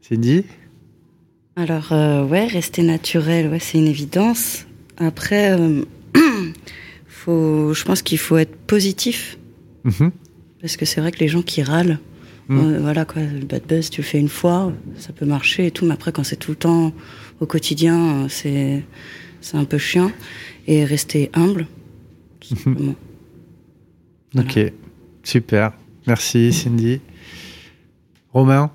Cindy? 0.00 0.44
Alors, 1.56 1.92
euh, 1.92 2.24
ouais, 2.24 2.46
rester 2.46 2.82
naturel, 2.82 3.48
ouais, 3.48 3.58
c'est 3.58 3.78
une 3.78 3.86
évidence. 3.86 4.66
Après, 4.98 5.58
euh, 5.58 5.82
faut, 7.06 7.72
je 7.72 7.84
pense 7.84 8.02
qu'il 8.02 8.18
faut 8.18 8.36
être 8.36 8.54
positif. 8.54 9.38
Mhm. 9.84 10.12
Parce 10.60 10.76
que 10.76 10.84
c'est 10.84 11.00
vrai 11.00 11.12
que 11.12 11.18
les 11.18 11.28
gens 11.28 11.42
qui 11.42 11.62
râlent, 11.62 11.98
mhm. 12.48 12.58
euh, 12.58 12.80
voilà 12.80 13.04
quoi, 13.04 13.22
le 13.22 13.44
bad 13.44 13.62
buzz, 13.66 13.88
tu 13.90 14.02
le 14.02 14.06
fais 14.06 14.18
une 14.18 14.28
fois, 14.28 14.72
ça 14.98 15.12
peut 15.12 15.26
marcher 15.26 15.66
et 15.66 15.70
tout, 15.70 15.86
mais 15.86 15.94
après, 15.94 16.12
quand 16.12 16.24
c'est 16.24 16.36
tout 16.36 16.50
le 16.50 16.56
temps 16.56 16.92
au 17.40 17.46
quotidien, 17.46 18.28
c'est, 18.28 18.84
c'est 19.40 19.56
un 19.56 19.64
peu 19.64 19.78
chiant. 19.78 20.12
Et 20.66 20.84
rester 20.84 21.30
humble, 21.32 21.66
tout 22.40 22.54
mhm. 22.54 22.60
simplement. 22.60 22.94
Ok, 24.36 24.58
super. 25.22 25.72
Merci 26.06 26.52
Cindy. 26.52 27.00
Romain 28.36 28.70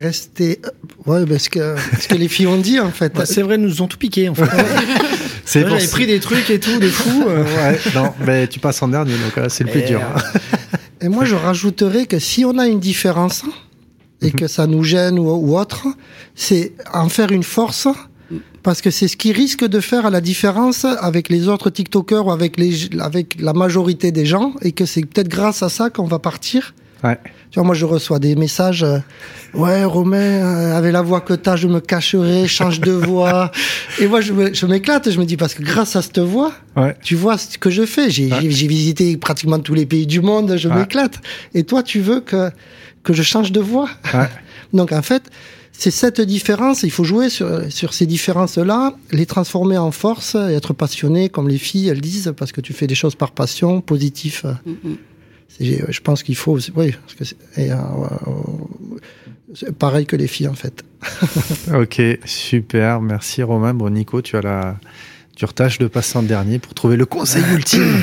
Rester. 0.00 0.60
Ouais, 1.06 1.24
parce 1.26 1.48
que, 1.48 1.76
ce 2.00 2.08
que 2.08 2.16
les 2.16 2.26
filles 2.26 2.48
ont 2.48 2.56
dit, 2.56 2.80
en 2.80 2.90
fait. 2.90 3.12
c'est 3.24 3.42
vrai, 3.42 3.56
nous 3.56 3.82
ont 3.82 3.86
tout 3.86 3.98
piqué, 3.98 4.28
en 4.28 4.34
fait. 4.34 4.46
c'est 5.44 5.60
J'avais 5.60 5.86
pris 5.86 6.06
des 6.08 6.18
trucs 6.18 6.50
et 6.50 6.58
tout, 6.58 6.80
des 6.80 6.88
fous. 6.88 7.26
Euh. 7.28 7.44
Ouais, 7.44 7.78
non, 7.94 8.12
mais 8.26 8.48
tu 8.48 8.58
passes 8.58 8.82
en 8.82 8.88
dernier, 8.88 9.12
donc 9.12 9.48
c'est 9.48 9.62
le 9.62 9.70
plus 9.70 9.82
dur. 9.82 10.00
Euh, 10.00 10.76
et 11.02 11.08
moi, 11.08 11.24
je 11.24 11.36
rajouterais 11.36 12.06
que 12.06 12.18
si 12.18 12.44
on 12.44 12.58
a 12.58 12.66
une 12.66 12.80
différence, 12.80 13.44
et 14.22 14.26
mhm. 14.26 14.32
que 14.32 14.48
ça 14.48 14.66
nous 14.66 14.82
gêne 14.82 15.16
ou, 15.20 15.56
autre, 15.56 15.86
c'est 16.34 16.72
en 16.92 17.08
faire 17.08 17.30
une 17.30 17.44
force 17.44 17.86
parce 18.64 18.80
que 18.80 18.90
c'est 18.90 19.06
ce 19.06 19.16
qui 19.16 19.30
risque 19.30 19.64
de 19.64 19.78
faire 19.78 20.10
la 20.10 20.20
différence 20.20 20.84
avec 20.84 21.28
les 21.28 21.46
autres 21.46 21.70
TikTokers 21.70 22.26
ou 22.26 22.32
avec, 22.32 22.58
les, 22.58 22.88
avec 22.98 23.40
la 23.40 23.52
majorité 23.52 24.10
des 24.10 24.26
gens 24.26 24.54
et 24.62 24.72
que 24.72 24.84
c'est 24.84 25.02
peut-être 25.02 25.28
grâce 25.28 25.62
à 25.62 25.68
ça 25.68 25.90
qu'on 25.90 26.06
va 26.06 26.18
partir. 26.18 26.74
Ouais. 27.04 27.18
Tu 27.50 27.58
vois, 27.58 27.64
moi, 27.64 27.74
je 27.74 27.84
reçois 27.84 28.18
des 28.18 28.36
messages. 28.36 28.82
Euh, 28.82 28.98
ouais, 29.54 29.84
Romain, 29.84 30.16
euh, 30.16 30.76
avec 30.76 30.92
la 30.92 31.02
voix 31.02 31.20
que 31.20 31.32
t'as, 31.32 31.56
je 31.56 31.66
me 31.66 31.80
cacherai, 31.80 32.46
change 32.46 32.80
de 32.80 32.92
voix. 32.92 33.50
Et 34.00 34.06
moi, 34.06 34.20
je 34.20 34.66
m'éclate. 34.66 35.10
Je, 35.10 35.18
me 35.18 35.24
dis, 35.24 35.36
parce 35.36 35.54
que 35.54 35.62
grâce 35.62 35.96
à 35.96 36.02
cette 36.02 36.18
voix, 36.18 36.52
tu 37.02 37.14
vois 37.14 37.38
ce 37.38 37.56
que 37.58 37.70
je 37.70 37.86
fais. 37.86 38.10
J'ai 38.10 38.28
visité 38.66 39.16
pratiquement 39.16 39.58
tous 39.58 39.74
les 39.74 39.86
pays 39.86 40.06
du 40.06 40.20
monde, 40.20 40.56
je 40.56 40.68
m'éclate. 40.68 41.20
Et 41.54 41.64
toi, 41.64 41.82
tu 41.82 42.00
veux 42.00 42.20
que, 42.20 42.50
que 43.02 43.12
je 43.12 43.22
change 43.22 43.52
de 43.52 43.60
voix? 43.60 43.88
Donc, 44.72 44.92
en 44.92 45.02
fait, 45.02 45.22
c'est 45.72 45.90
cette 45.90 46.20
différence, 46.20 46.82
il 46.82 46.90
faut 46.90 47.04
jouer 47.04 47.30
sur, 47.30 47.62
sur 47.70 47.94
ces 47.94 48.04
différences-là, 48.04 48.94
les 49.12 49.26
transformer 49.26 49.78
en 49.78 49.92
force 49.92 50.34
et 50.34 50.54
être 50.54 50.74
passionné, 50.74 51.28
comme 51.28 51.48
les 51.48 51.56
filles, 51.56 51.88
elles 51.88 52.00
disent, 52.00 52.34
parce 52.36 52.52
que 52.52 52.60
tu 52.60 52.72
fais 52.72 52.88
des 52.88 52.96
choses 52.96 53.14
par 53.14 53.30
passion, 53.30 53.80
positif. 53.80 54.44
Mm-hmm 54.66 54.96
je 55.60 56.00
pense 56.00 56.22
qu'il 56.22 56.36
faut, 56.36 56.58
oui, 56.76 56.92
parce 56.92 57.14
que 57.14 57.24
c'est 59.54 59.76
pareil 59.76 60.06
que 60.06 60.16
les 60.16 60.26
filles 60.26 60.48
en 60.48 60.54
fait. 60.54 60.84
ok, 61.74 62.00
super, 62.24 63.00
merci 63.00 63.42
Romain. 63.42 63.74
Bon, 63.74 63.90
Nico, 63.90 64.22
tu 64.22 64.36
as 64.36 64.42
la 64.42 64.76
dure 65.36 65.54
tâche 65.54 65.78
de 65.78 65.86
passer 65.86 66.18
en 66.18 66.22
dernier 66.22 66.58
pour 66.58 66.74
trouver 66.74 66.96
le 66.96 67.06
conseil 67.06 67.44
ultime. 67.54 68.00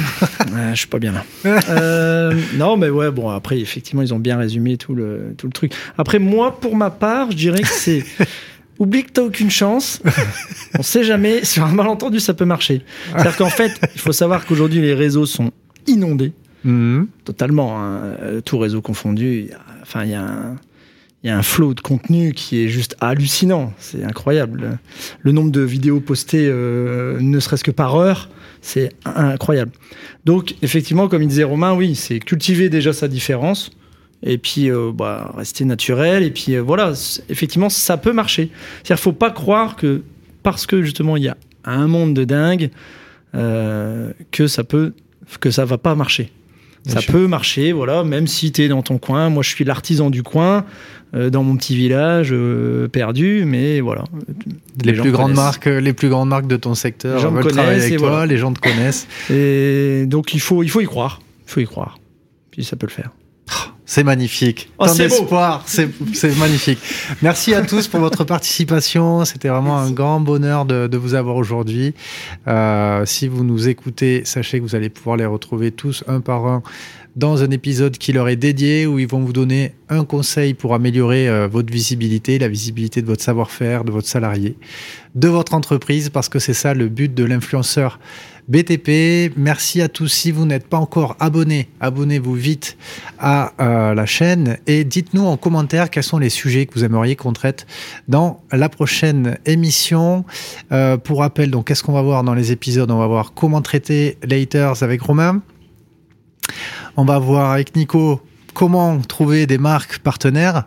je 0.71 0.75
suis 0.75 0.87
pas 0.87 0.99
bien 0.99 1.11
là. 1.11 1.25
Euh, 1.69 2.33
non, 2.55 2.77
mais 2.77 2.89
ouais, 2.89 3.11
bon, 3.11 3.29
après, 3.29 3.59
effectivement, 3.59 4.01
ils 4.01 4.13
ont 4.13 4.19
bien 4.19 4.37
résumé 4.37 4.77
tout 4.77 4.95
le, 4.95 5.35
tout 5.37 5.47
le 5.47 5.53
truc. 5.53 5.73
Après, 5.97 6.19
moi, 6.19 6.59
pour 6.59 6.75
ma 6.75 6.89
part, 6.89 7.31
je 7.31 7.37
dirais 7.37 7.61
que 7.61 7.67
c'est. 7.67 8.03
Oublie 8.77 9.05
que 9.05 9.11
t'as 9.11 9.21
aucune 9.21 9.49
chance. 9.49 10.01
On 10.77 10.83
sait 10.83 11.05
jamais. 11.05 11.45
Sur 11.45 11.63
un 11.63 11.71
malentendu, 11.71 12.19
ça 12.19 12.33
peut 12.33 12.43
marcher. 12.43 12.81
C'est-à-dire 13.11 13.37
qu'en 13.37 13.49
fait, 13.49 13.71
il 13.95 14.01
faut 14.01 14.11
savoir 14.11 14.45
qu'aujourd'hui, 14.45 14.81
les 14.81 14.93
réseaux 14.93 15.25
sont 15.25 15.51
inondés 15.87 16.33
Mhm. 16.65 17.07
Totalement, 17.23 17.79
hein. 17.79 18.01
euh, 18.21 18.41
tout 18.41 18.57
réseau 18.57 18.81
confondu. 18.81 19.51
Enfin, 19.83 20.03
il 20.03 20.11
y 20.11 20.15
a 20.15 20.23
un, 20.23 20.57
il 21.23 21.43
flot 21.43 21.73
de 21.75 21.81
contenu 21.81 22.33
qui 22.33 22.63
est 22.63 22.67
juste 22.67 22.97
hallucinant. 22.99 23.71
C'est 23.77 24.03
incroyable. 24.03 24.79
Le 25.21 25.31
nombre 25.31 25.51
de 25.51 25.61
vidéos 25.61 25.99
postées, 25.99 26.47
euh, 26.49 27.19
ne 27.21 27.39
serait-ce 27.39 27.63
que 27.63 27.71
par 27.71 27.95
heure, 27.95 28.29
c'est 28.61 28.89
incroyable. 29.05 29.71
Donc, 30.25 30.55
effectivement, 30.63 31.07
comme 31.07 31.21
il 31.21 31.27
disait 31.27 31.43
Romain, 31.43 31.73
oui, 31.73 31.95
c'est 31.95 32.19
cultiver 32.19 32.69
déjà 32.69 32.93
sa 32.93 33.07
différence. 33.07 33.69
Et 34.23 34.39
puis, 34.39 34.71
euh, 34.71 34.91
bah, 34.91 35.33
rester 35.37 35.65
naturel. 35.65 36.23
Et 36.23 36.31
puis, 36.31 36.57
voilà, 36.57 36.93
effectivement, 37.29 37.69
ça 37.69 37.97
peut 37.97 38.13
marcher. 38.13 38.49
C'est-à-dire, 38.83 39.03
faut 39.03 39.11
pas 39.11 39.29
croire 39.29 39.75
que 39.75 40.01
parce 40.41 40.65
que 40.65 40.81
justement, 40.81 41.15
il 41.15 41.23
y 41.23 41.29
a 41.29 41.37
un 41.63 41.87
monde 41.87 42.15
de 42.15 42.23
dingue, 42.23 42.69
que 43.33 44.47
ça 44.47 44.63
peut, 44.63 44.93
que 45.41 45.51
ça 45.51 45.65
va 45.65 45.77
pas 45.77 45.93
marcher 45.93 46.31
ça 46.87 47.01
peut 47.01 47.27
marcher, 47.27 47.71
voilà, 47.71 48.03
même 48.03 48.27
si 48.27 48.51
tu 48.51 48.63
es 48.63 48.67
dans 48.67 48.81
ton 48.81 48.97
coin. 48.97 49.29
Moi, 49.29 49.43
je 49.43 49.49
suis 49.49 49.65
l'artisan 49.65 50.09
du 50.09 50.23
coin, 50.23 50.65
euh, 51.15 51.29
dans 51.29 51.43
mon 51.43 51.55
petit 51.55 51.75
village 51.75 52.29
euh, 52.31 52.87
perdu, 52.87 53.43
mais 53.45 53.79
voilà. 53.79 54.03
Les, 54.83 54.93
plus 54.93 55.11
grandes 55.11 55.33
marques, 55.33 55.65
les 55.65 55.93
plus 55.93 56.09
grandes 56.09 56.29
marques 56.29 56.47
de 56.47 56.57
ton 56.57 56.75
secteur 56.75 57.19
les 57.19 57.35
veulent 57.41 57.51
travailler 57.51 57.83
avec 57.83 57.97
toi, 57.97 58.25
les 58.25 58.37
gens 58.37 58.53
te 58.53 58.59
connaissent. 58.59 59.07
Et 59.29 60.05
donc 60.07 60.33
il 60.33 60.41
faut, 60.41 60.63
il 60.63 60.69
faut 60.69 60.81
y 60.81 60.85
croire, 60.85 61.21
il 61.47 61.51
faut 61.51 61.59
y 61.59 61.65
croire. 61.65 61.97
Puis 62.51 62.63
ça 62.63 62.75
peut 62.75 62.87
le 62.87 62.91
faire. 62.91 63.11
C'est 63.85 64.03
magnifique. 64.03 64.71
Oh, 64.79 64.87
Tant 64.87 64.95
d'espoir, 64.95 65.63
c'est 65.67 66.37
magnifique. 66.37 66.79
Merci 67.21 67.53
à 67.53 67.61
tous 67.61 67.87
pour 67.87 67.99
votre 67.99 68.23
participation. 68.23 69.25
C'était 69.25 69.49
vraiment 69.49 69.77
un 69.77 69.91
grand 69.91 70.19
bonheur 70.19 70.65
de, 70.65 70.87
de 70.87 70.97
vous 70.97 71.13
avoir 71.13 71.35
aujourd'hui. 71.35 71.93
Euh, 72.47 73.05
si 73.05 73.27
vous 73.27 73.43
nous 73.43 73.67
écoutez, 73.67 74.25
sachez 74.25 74.57
que 74.57 74.63
vous 74.63 74.75
allez 74.75 74.89
pouvoir 74.89 75.17
les 75.17 75.25
retrouver 75.27 75.71
tous 75.71 76.03
un 76.07 76.19
par 76.19 76.47
un 76.47 76.63
dans 77.15 77.43
un 77.43 77.51
épisode 77.51 77.97
qui 77.97 78.11
leur 78.11 78.27
est 78.27 78.35
dédié 78.35 78.85
où 78.85 78.99
ils 78.99 79.07
vont 79.07 79.21
vous 79.21 79.33
donner 79.33 79.73
un 79.89 80.03
conseil 80.03 80.53
pour 80.53 80.73
améliorer 80.73 81.29
euh, 81.29 81.47
votre 81.47 81.71
visibilité, 81.71 82.39
la 82.39 82.49
visibilité 82.49 83.01
de 83.01 83.07
votre 83.07 83.23
savoir-faire, 83.23 83.85
de 83.85 83.91
votre 83.91 84.07
salarié, 84.07 84.57
de 85.15 85.27
votre 85.27 85.53
entreprise, 85.53 86.09
parce 86.09 86.27
que 86.27 86.39
c'est 86.39 86.53
ça 86.53 86.73
le 86.73 86.89
but 86.89 87.13
de 87.13 87.23
l'influenceur 87.23 87.99
BTP. 88.47 89.33
Merci 89.37 89.81
à 89.81 89.87
tous. 89.87 90.07
Si 90.07 90.31
vous 90.31 90.45
n'êtes 90.45 90.67
pas 90.67 90.77
encore 90.77 91.15
abonné, 91.19 91.69
abonnez-vous 91.79 92.33
vite 92.33 92.77
à 93.17 93.53
euh, 93.59 93.93
la 93.93 94.05
chaîne 94.05 94.57
et 94.67 94.83
dites-nous 94.83 95.25
en 95.25 95.37
commentaire 95.37 95.89
quels 95.89 96.03
sont 96.03 96.19
les 96.19 96.29
sujets 96.29 96.65
que 96.65 96.73
vous 96.75 96.83
aimeriez 96.83 97.15
qu'on 97.15 97.33
traite 97.33 97.65
dans 98.07 98.41
la 98.51 98.69
prochaine 98.69 99.37
émission. 99.45 100.25
Euh, 100.71 100.97
pour 100.97 101.19
rappel, 101.19 101.49
donc 101.49 101.67
qu'est-ce 101.67 101.83
qu'on 101.83 101.93
va 101.93 102.01
voir 102.01 102.23
dans 102.23 102.35
les 102.35 102.51
épisodes? 102.51 102.91
On 102.91 102.99
va 102.99 103.07
voir 103.07 103.33
comment 103.33 103.61
traiter 103.61 104.17
haters 104.29 104.83
avec 104.83 105.01
Romain. 105.01 105.41
On 106.97 107.03
va 107.03 107.19
voir 107.19 107.51
avec 107.51 107.75
Nico 107.75 108.21
comment 108.53 108.99
trouver 109.01 109.47
des 109.47 109.57
marques 109.57 109.99
partenaires 109.99 110.63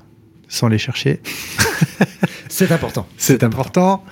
sans 0.46 0.68
les 0.68 0.78
chercher. 0.78 1.20
C'est 2.50 2.70
important. 2.72 3.06
C'est 3.16 3.44
important. 3.44 4.04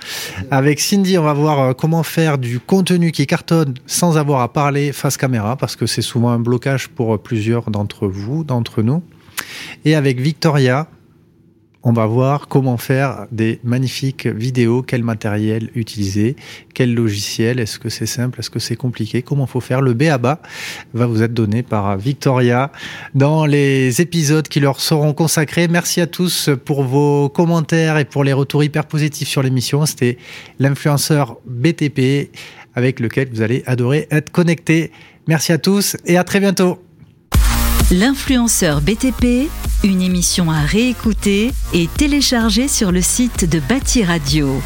Avec 0.51 0.79
Cindy, 0.79 1.17
on 1.17 1.23
va 1.23 1.33
voir 1.33 1.59
euh, 1.59 1.73
comment 1.73 2.03
faire 2.03 2.37
du 2.37 2.59
contenu 2.59 3.11
qui 3.11 3.27
cartonne 3.27 3.73
sans 3.87 4.17
avoir 4.17 4.41
à 4.41 4.53
parler 4.53 4.93
face 4.93 5.17
caméra, 5.17 5.57
parce 5.57 5.75
que 5.75 5.85
c'est 5.85 6.03
souvent 6.03 6.29
un 6.29 6.39
blocage 6.39 6.87
pour 6.87 7.19
plusieurs 7.19 7.69
d'entre 7.71 8.07
vous, 8.07 8.43
d'entre 8.43 8.83
nous. 8.83 9.03
Et 9.85 9.95
avec 9.95 10.19
Victoria, 10.19 10.87
on 11.87 11.93
va 11.93 12.05
voir 12.05 12.49
comment 12.49 12.75
faire 12.75 13.27
des 13.31 13.61
magnifiques 13.63 14.27
vidéos, 14.27 14.81
quel 14.81 15.03
matériel 15.03 15.69
utiliser, 15.73 16.35
quel 16.73 16.93
logiciel, 16.93 17.61
est-ce 17.61 17.79
que 17.79 17.87
c'est 17.87 18.05
simple, 18.05 18.41
est-ce 18.41 18.49
que 18.49 18.59
c'est 18.59 18.75
compliqué, 18.75 19.21
comment 19.21 19.47
faut 19.47 19.61
faire. 19.61 19.79
Le 19.79 19.93
B 19.93 20.03
à 20.03 20.17
bas 20.17 20.41
va 20.93 21.05
vous 21.05 21.23
être 21.23 21.33
donné 21.33 21.63
par 21.63 21.97
Victoria 21.97 22.73
dans 23.15 23.45
les 23.45 24.01
épisodes 24.01 24.49
qui 24.49 24.59
leur 24.59 24.81
seront 24.81 25.13
consacrés. 25.13 25.69
Merci 25.69 26.01
à 26.01 26.07
tous 26.07 26.49
pour 26.65 26.83
vos 26.83 27.29
commentaires 27.29 27.97
et 27.97 28.03
pour 28.03 28.25
les 28.25 28.33
retours 28.33 28.65
hyper 28.65 28.85
positifs 28.85 29.29
sur 29.29 29.41
l'émission. 29.41 29.85
C'était 29.85 30.17
l'influenceur 30.59 31.37
BTP 31.45 32.31
avec 32.75 32.99
lequel 32.99 33.29
vous 33.31 33.41
allez 33.41 33.63
adorer 33.65 34.09
être 34.11 34.29
connecté. 34.29 34.91
Merci 35.25 35.53
à 35.53 35.57
tous 35.57 35.95
et 36.05 36.17
à 36.17 36.25
très 36.25 36.41
bientôt. 36.41 36.83
L'influenceur 37.91 38.81
BTP, 38.81 39.47
une 39.83 40.01
émission 40.01 40.51
à 40.51 40.61
réécouter 40.61 41.51
et 41.73 41.87
télécharger 41.97 42.67
sur 42.67 42.91
le 42.91 43.01
site 43.01 43.49
de 43.49 43.59
Bâti 43.59 44.03
Radio. 44.03 44.61